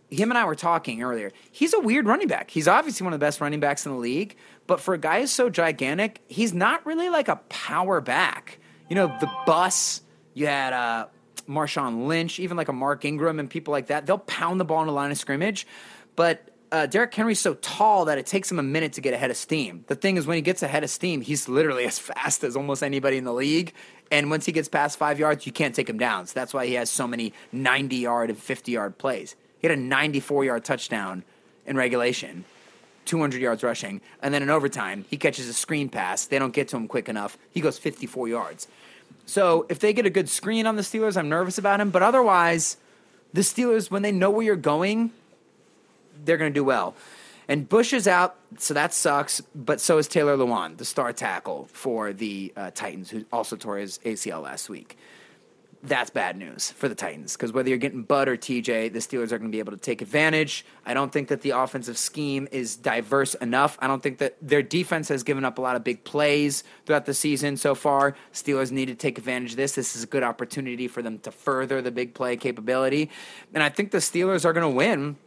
him 0.10 0.32
and 0.32 0.38
I 0.38 0.46
were 0.46 0.56
talking 0.56 1.04
earlier. 1.04 1.32
He's 1.52 1.74
a 1.74 1.80
weird 1.80 2.06
running 2.06 2.28
back. 2.28 2.52
He's 2.52 2.68
obviously 2.68 3.04
one 3.04 3.14
of 3.14 3.20
the 3.20 3.26
best 3.26 3.42
running 3.42 3.60
backs 3.60 3.86
in 3.86 3.92
the 3.92 3.98
league, 3.98 4.36
but 4.68 4.80
for 4.80 4.94
a 4.94 4.98
guy 4.98 5.22
who's 5.22 5.32
so 5.32 5.50
gigantic, 5.50 6.22
he's 6.28 6.54
not 6.54 6.86
really 6.86 7.10
like 7.10 7.28
a 7.28 7.38
power 7.50 8.02
back. 8.02 8.60
You 8.90 8.96
know, 8.96 9.08
the 9.20 9.32
bus, 9.46 10.02
you 10.34 10.48
had 10.48 10.74
uh, 10.74 11.08
Marshawn 11.48 12.08
Lynch, 12.08 12.40
even 12.40 12.58
like 12.58 12.68
a 12.68 12.74
Mark 12.74 13.06
Ingram 13.06 13.40
and 13.40 13.50
people 13.50 13.72
like 13.72 13.88
that. 13.88 14.06
They'll 14.06 14.18
pound 14.18 14.60
the 14.60 14.66
ball 14.66 14.82
in 14.82 14.88
the 14.88 14.94
line 14.94 15.12
of 15.12 15.18
scrimmage, 15.18 15.68
but 16.16 16.50
uh, 16.72 16.86
Derrick 16.86 17.14
Henry's 17.14 17.40
so 17.40 17.54
tall 17.56 18.06
that 18.06 18.18
it 18.18 18.26
takes 18.26 18.52
him 18.52 18.60
a 18.60 18.64
minute 18.64 18.94
to 18.94 19.02
get 19.02 19.14
ahead 19.14 19.32
of 19.32 19.38
steam. 19.38 19.86
The 19.88 19.96
thing 19.96 20.18
is, 20.18 20.28
when 20.28 20.36
he 20.36 20.42
gets 20.42 20.62
ahead 20.64 20.84
of 20.84 20.90
steam, 20.90 21.22
he's 21.22 21.48
literally 21.48 21.86
as 21.88 22.00
fast 22.00 22.44
as 22.44 22.56
almost 22.56 22.84
anybody 22.84 23.18
in 23.18 23.24
the 23.24 23.34
league. 23.34 23.74
And 24.12 24.30
once 24.30 24.46
he 24.46 24.52
gets 24.52 24.68
past 24.68 24.98
five 24.98 25.18
yards, 25.18 25.46
you 25.46 25.52
can't 25.52 25.74
take 25.74 25.90
him 25.90 25.98
down. 25.98 26.28
So 26.28 26.34
that's 26.36 26.54
why 26.54 26.68
he 26.68 26.74
has 26.74 26.90
so 26.90 27.08
many 27.08 27.34
90 27.52 27.96
yard 27.96 28.30
and 28.30 28.38
50 28.38 28.72
yard 28.72 28.98
plays. 28.98 29.36
He 29.60 29.68
had 29.68 29.78
a 29.78 29.82
94 29.82 30.46
yard 30.46 30.66
touchdown 30.66 31.24
in 31.66 31.76
regulation, 31.76 32.46
200 33.06 33.42
yards 33.42 33.64
rushing, 33.64 34.02
and 34.22 34.34
then 34.34 34.44
in 34.44 34.50
overtime, 34.50 35.06
he 35.10 35.18
catches 35.18 35.48
a 35.48 35.54
screen 35.54 35.90
pass. 35.90 36.26
They 36.26 36.40
don't 36.40 36.54
get 36.54 36.68
to 36.70 36.78
him 36.78 36.88
quick 36.88 37.10
enough. 37.10 37.38
He 37.52 37.62
goes 37.62 37.78
54 37.78 38.28
yards. 38.28 38.68
So 39.26 39.66
if 39.70 39.80
they 39.80 39.94
get 39.94 40.06
a 40.06 40.10
good 40.10 40.30
screen 40.30 40.68
on 40.68 40.76
the 40.76 40.82
Steelers, 40.82 41.18
I'm 41.18 41.30
nervous 41.30 41.58
about 41.58 41.80
him. 41.80 41.90
But 41.90 42.04
otherwise, 42.04 42.78
the 43.34 43.42
Steelers, 43.42 43.90
when 43.90 44.02
they 44.02 44.12
know 44.12 44.30
where 44.30 44.46
you're 44.46 44.56
going, 44.56 45.12
they're 46.24 46.38
going 46.38 46.52
to 46.52 46.60
do 46.60 46.64
well. 46.64 46.96
And 47.48 47.68
Bush 47.70 47.94
is 47.94 48.08
out, 48.08 48.36
so 48.58 48.74
that 48.74 48.94
sucks. 48.94 49.42
But 49.54 49.80
so 49.80 49.98
is 49.98 50.08
Taylor 50.08 50.36
Lewan, 50.36 50.78
the 50.78 50.86
star 50.86 51.14
tackle 51.14 51.68
for 51.72 52.12
the 52.12 52.52
uh, 52.56 52.72
Titans, 52.74 53.10
who 53.10 53.26
also 53.32 53.56
tore 53.56 53.78
his 53.78 54.00
ACL 54.00 54.42
last 54.42 54.70
week 54.70 54.98
that's 55.84 56.10
bad 56.10 56.38
news 56.38 56.72
for 56.72 56.90
the 56.90 56.96
Titans 56.96 57.34
because 57.34 57.52
whether 57.52 57.70
you're 57.70 57.78
getting 57.78 58.04
Bud 58.04 58.28
or 58.28 58.36
TJ, 58.36 58.92
the 58.92 59.00
Steelers 59.00 59.32
are 59.32 59.38
going 59.38 59.52
to 59.52 59.56
be 59.56 59.60
able 59.60 59.72
to 59.72 59.78
take 59.78 60.02
advantage. 60.02 60.66
I 60.86 60.94
don't 60.94 61.12
think 61.12 61.28
that 61.28 61.42
the 61.42 61.52
offensive 61.52 61.98
scheme 61.98 62.48
is 62.52 62.76
diverse 62.76 63.36
enough. 63.36 63.78
I 63.82 63.88
don't 63.88 64.02
think 64.02 64.18
that 64.18 64.36
their 64.42 64.62
defense 64.62 65.10
has 65.10 65.24
given 65.24 65.46
up 65.46 65.58
a 65.58 65.62
lot 65.62 65.76
of 65.76 65.84
big 65.84 66.04
plays 66.04 66.64
throughout 66.86 67.06
the 67.06 67.14
season 67.14 67.58
so 67.58 67.76
far. 67.76 68.16
Steelers 68.34 68.72
need 68.72 68.88
to 68.88 68.96
take 68.96 69.18
advantage 69.18 69.52
of 69.52 69.58
this. 69.58 69.74
This 69.76 69.96
is 69.96 70.04
a 70.04 70.08
good 70.08 70.24
opportunity 70.24 70.88
for 70.88 71.02
them 71.02 71.20
to 71.20 71.32
further 71.32 71.82
the 71.82 71.92
big 71.92 72.14
play 72.14 72.36
capability. 72.36 73.10
And 73.54 73.62
I 73.62 73.70
think 73.70 73.92
the 73.92 74.00
Steelers 74.00 74.46
are 74.46 74.54
going 74.54 74.70
to 74.70 74.76
win 74.76 75.18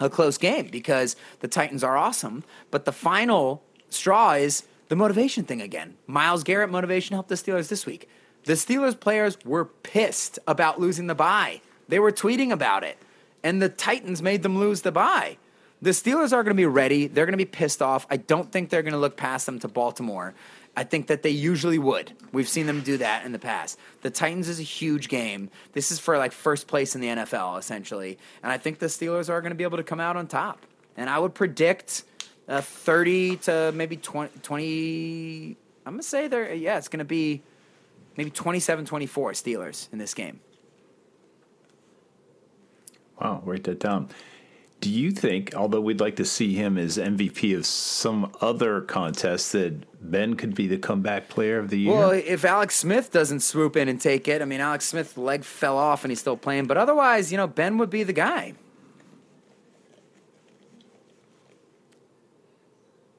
a 0.00 0.10
close 0.10 0.36
game 0.36 0.68
because 0.68 1.16
the 1.40 1.48
Titans 1.48 1.82
are 1.82 1.96
awesome. 1.96 2.44
But 2.70 2.84
the 2.84 2.92
final 2.92 3.62
straw 3.88 4.32
is 4.32 4.64
the 4.88 4.96
motivation 4.96 5.44
thing 5.44 5.62
again. 5.62 5.96
Myles 6.06 6.44
Garrett 6.44 6.70
motivation 6.70 7.14
helped 7.14 7.28
the 7.28 7.34
Steelers 7.36 7.68
this 7.68 7.86
week. 7.86 8.08
The 8.44 8.54
Steelers 8.54 8.98
players 8.98 9.38
were 9.44 9.64
pissed 9.64 10.38
about 10.46 10.80
losing 10.80 11.06
the 11.06 11.14
bye. 11.14 11.60
They 11.88 11.98
were 11.98 12.12
tweeting 12.12 12.50
about 12.50 12.84
it, 12.84 12.98
and 13.42 13.60
the 13.60 13.68
Titans 13.68 14.22
made 14.22 14.42
them 14.42 14.58
lose 14.58 14.82
the 14.82 14.92
bye. 14.92 15.36
The 15.80 15.90
Steelers 15.90 16.32
are 16.32 16.42
going 16.42 16.54
to 16.56 16.60
be 16.60 16.66
ready. 16.66 17.08
They're 17.08 17.26
going 17.26 17.32
to 17.32 17.36
be 17.36 17.44
pissed 17.44 17.82
off. 17.82 18.06
I 18.08 18.16
don't 18.16 18.50
think 18.52 18.70
they're 18.70 18.82
going 18.82 18.92
to 18.92 18.98
look 18.98 19.16
past 19.16 19.46
them 19.46 19.58
to 19.60 19.68
Baltimore. 19.68 20.34
I 20.76 20.84
think 20.84 21.08
that 21.08 21.22
they 21.22 21.30
usually 21.30 21.78
would. 21.78 22.12
We've 22.32 22.48
seen 22.48 22.66
them 22.66 22.80
do 22.80 22.96
that 22.98 23.26
in 23.26 23.32
the 23.32 23.38
past. 23.38 23.78
The 24.00 24.10
Titans 24.10 24.48
is 24.48 24.58
a 24.58 24.62
huge 24.62 25.08
game. 25.08 25.50
This 25.72 25.90
is 25.90 25.98
for 25.98 26.16
like 26.18 26.32
first 26.32 26.66
place 26.66 26.94
in 26.94 27.00
the 27.00 27.08
NFL, 27.08 27.58
essentially. 27.58 28.18
And 28.42 28.50
I 28.50 28.58
think 28.58 28.78
the 28.78 28.86
Steelers 28.86 29.28
are 29.28 29.40
going 29.40 29.50
to 29.50 29.56
be 29.56 29.64
able 29.64 29.76
to 29.76 29.84
come 29.84 30.00
out 30.00 30.16
on 30.16 30.28
top. 30.28 30.64
And 30.96 31.10
I 31.10 31.18
would 31.18 31.34
predict 31.34 32.04
uh, 32.48 32.60
30 32.60 33.36
to 33.38 33.72
maybe 33.74 33.96
20, 33.96 34.38
20 34.40 35.56
I'm 35.84 35.94
going 35.94 36.00
to 36.00 36.08
say 36.08 36.28
they're, 36.28 36.54
yeah, 36.54 36.78
it's 36.78 36.88
going 36.88 37.00
to 37.00 37.04
be 37.04 37.42
maybe 38.16 38.30
27 38.30 38.84
24 38.84 39.32
Steelers 39.32 39.92
in 39.92 39.98
this 39.98 40.14
game. 40.14 40.40
Wow, 43.20 43.42
write 43.44 43.64
that 43.64 43.78
down. 43.78 44.08
Do 44.80 44.90
you 44.90 45.12
think, 45.12 45.54
although 45.54 45.80
we'd 45.80 46.00
like 46.00 46.16
to 46.16 46.24
see 46.24 46.54
him 46.54 46.76
as 46.76 46.98
MVP 46.98 47.56
of 47.56 47.64
some 47.64 48.32
other 48.40 48.80
contest, 48.80 49.52
that 49.52 49.84
Ben 50.10 50.34
could 50.34 50.56
be 50.56 50.66
the 50.66 50.76
comeback 50.76 51.28
player 51.28 51.60
of 51.60 51.70
the 51.70 51.78
year? 51.78 51.92
Well, 51.92 52.10
if 52.10 52.44
Alex 52.44 52.74
Smith 52.74 53.12
doesn't 53.12 53.40
swoop 53.40 53.76
in 53.76 53.88
and 53.88 54.00
take 54.00 54.26
it, 54.26 54.42
I 54.42 54.44
mean, 54.44 54.60
Alex 54.60 54.86
Smith's 54.86 55.16
leg 55.16 55.44
fell 55.44 55.78
off 55.78 56.02
and 56.02 56.10
he's 56.10 56.18
still 56.18 56.36
playing, 56.36 56.66
but 56.66 56.76
otherwise, 56.76 57.30
you 57.30 57.38
know, 57.38 57.46
Ben 57.46 57.78
would 57.78 57.90
be 57.90 58.02
the 58.02 58.12
guy. 58.12 58.54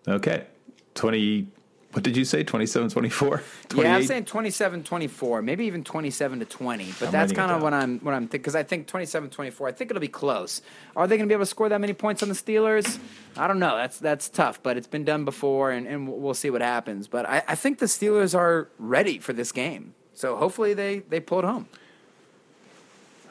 okay. 0.05 0.47
20, 0.95 1.47
what 1.93 2.01
did 2.01 2.17
you 2.17 2.25
say? 2.25 2.43
27 2.43 2.89
24? 2.89 3.43
Yeah, 3.75 3.95
I'm 3.95 4.03
saying 4.03 4.25
27 4.25 4.83
24, 4.83 5.43
maybe 5.43 5.65
even 5.65 5.83
27 5.83 6.39
to 6.39 6.45
20, 6.45 6.93
but 6.99 7.05
I'm 7.05 7.11
that's 7.11 7.31
kind 7.31 7.51
of 7.51 7.61
what 7.61 7.73
I'm 7.73 7.99
what 7.99 8.15
I'm 8.15 8.23
thinking 8.23 8.41
because 8.41 8.55
I 8.55 8.63
think 8.63 8.87
27 8.87 9.29
24, 9.29 9.67
I 9.67 9.71
think 9.71 9.91
it'll 9.91 10.01
be 10.01 10.07
close. 10.07 10.63
Are 10.95 11.07
they 11.07 11.17
going 11.17 11.29
to 11.29 11.31
be 11.31 11.35
able 11.35 11.45
to 11.45 11.49
score 11.49 11.69
that 11.69 11.79
many 11.79 11.93
points 11.93 12.23
on 12.23 12.29
the 12.29 12.35
Steelers? 12.35 12.99
I 13.37 13.47
don't 13.47 13.59
know. 13.59 13.77
That's 13.77 13.99
that's 13.99 14.27
tough, 14.27 14.61
but 14.63 14.75
it's 14.75 14.87
been 14.87 15.05
done 15.05 15.23
before 15.23 15.69
and, 15.69 15.87
and 15.87 16.07
we'll 16.07 16.33
see 16.33 16.49
what 16.49 16.61
happens. 16.61 17.07
But 17.07 17.29
I, 17.29 17.43
I 17.47 17.55
think 17.55 17.77
the 17.77 17.85
Steelers 17.85 18.35
are 18.37 18.69
ready 18.79 19.19
for 19.19 19.33
this 19.33 19.51
game. 19.51 19.93
So 20.15 20.35
hopefully 20.35 20.73
they 20.73 20.99
they 20.99 21.19
pull 21.19 21.39
it 21.39 21.45
home. 21.45 21.67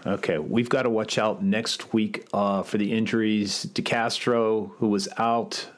Okay, 0.07 0.39
we've 0.39 0.69
got 0.69 0.83
to 0.83 0.91
watch 0.91 1.19
out 1.19 1.43
next 1.43 1.93
week 1.93 2.27
uh, 2.33 2.63
for 2.63 2.79
the 2.79 2.93
injuries. 2.93 3.67
DeCastro, 3.67 4.73
who 4.79 4.89
was 4.89 5.09
out, 5.17 5.69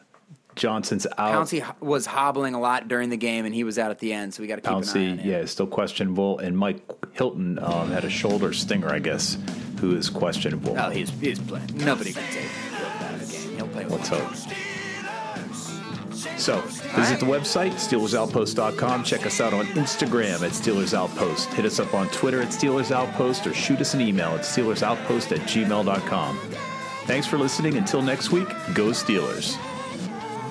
Johnson's 0.57 1.07
out. 1.19 1.47
Pouncey 1.47 1.65
was 1.81 2.07
hobbling 2.07 2.55
a 2.55 2.61
lot 2.61 2.89
during 2.89 3.11
the 3.11 3.17
game, 3.17 3.45
and 3.45 3.55
he 3.55 3.65
was 3.65 3.79
out 3.79 3.91
at 3.91 3.99
the 3.99 4.13
end. 4.13 4.35
So 4.35 4.43
we 4.43 4.47
got 4.47 4.57
to 4.57 4.61
keep 4.61 4.71
an 4.71 4.85
eye 4.85 5.11
on 5.13 5.19
him. 5.19 5.27
yeah, 5.27 5.45
still 5.47 5.67
questionable, 5.67 6.39
and 6.39 6.57
Mike 6.57 6.81
Hilton 7.13 7.59
um, 7.59 7.91
had 7.91 8.05
a 8.05 8.11
shoulder 8.11 8.53
stinger, 8.53 8.89
I 8.89 8.99
guess, 9.01 9.37
who 9.81 9.97
is 9.97 10.09
questionable. 10.11 10.77
Oh, 10.79 10.91
he's 10.91 11.11
he's 11.21 11.39
playing. 11.39 11.71
Nobody 11.75 12.13
can 12.13 12.23
take 12.33 12.45
Hilton 12.45 13.03
out 13.03 13.15
of 13.15 13.27
the 13.27 13.37
game. 13.37 13.57
He'll 13.57 13.69
play 13.69 13.85
Let's 13.87 14.09
hope. 14.09 14.33
So, 16.39 16.61
visit 16.61 17.21
the 17.21 17.27
website, 17.27 17.73
SteelersOutpost.com. 17.73 19.05
Check 19.05 19.25
us 19.27 19.41
out 19.41 19.53
on 19.55 19.67
Instagram 19.67 20.43
at 20.43 20.53
Steelers 20.53 20.93
Outpost. 20.95 21.53
Hit 21.55 21.65
us 21.65 21.79
up 21.79 21.95
on 21.95 22.09
Twitter 22.09 22.41
at 22.43 22.49
Steelers 22.49 22.91
Outpost 22.91 23.47
or 23.47 23.55
shoot 23.55 23.81
us 23.81 23.95
an 23.95 24.01
email 24.01 24.31
at 24.31 24.41
SteelersOutpost 24.41 25.33
at 25.33 25.41
gmail.com. 25.49 26.39
Thanks 27.07 27.27
for 27.27 27.39
listening. 27.39 27.77
Until 27.77 28.03
next 28.03 28.31
week, 28.31 28.49
go 28.75 28.89
Steelers. 28.89 29.57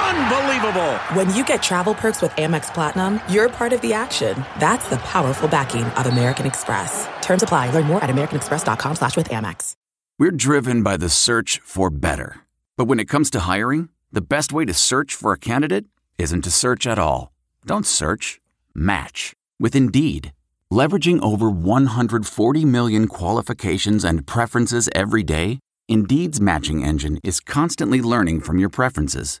Unbelievable! 0.00 0.94
When 1.14 1.34
you 1.34 1.44
get 1.44 1.62
travel 1.62 1.94
perks 1.94 2.22
with 2.22 2.32
Amex 2.32 2.72
Platinum, 2.72 3.20
you're 3.28 3.48
part 3.48 3.72
of 3.72 3.80
the 3.80 3.92
action. 3.92 4.44
That's 4.58 4.88
the 4.88 4.96
powerful 4.98 5.48
backing 5.48 5.84
of 5.84 6.06
American 6.06 6.46
Express. 6.46 7.08
Terms 7.20 7.42
apply. 7.42 7.70
Learn 7.70 7.84
more 7.84 8.02
at 8.02 8.10
americanexpress.com 8.10 8.96
slash 8.96 9.16
with 9.16 9.28
Amex. 9.28 9.74
We're 10.18 10.30
driven 10.32 10.82
by 10.82 10.96
the 10.96 11.08
search 11.08 11.60
for 11.64 11.88
better. 11.88 12.40
But 12.76 12.86
when 12.86 13.00
it 13.00 13.08
comes 13.08 13.30
to 13.30 13.40
hiring, 13.40 13.88
the 14.12 14.20
best 14.20 14.52
way 14.52 14.64
to 14.64 14.74
search 14.74 15.14
for 15.14 15.32
a 15.32 15.38
candidate 15.38 15.86
isn't 16.18 16.42
to 16.42 16.50
search 16.50 16.86
at 16.86 16.98
all. 16.98 17.32
Don't 17.64 17.86
search, 17.86 18.40
match 18.74 19.32
with 19.58 19.74
Indeed. 19.74 20.32
Leveraging 20.72 21.22
over 21.22 21.50
140 21.50 22.64
million 22.64 23.06
qualifications 23.06 24.04
and 24.04 24.26
preferences 24.26 24.88
every 24.94 25.22
day, 25.22 25.58
Indeed's 25.88 26.40
matching 26.40 26.84
engine 26.84 27.18
is 27.24 27.40
constantly 27.40 28.00
learning 28.00 28.40
from 28.42 28.58
your 28.58 28.68
preferences. 28.68 29.40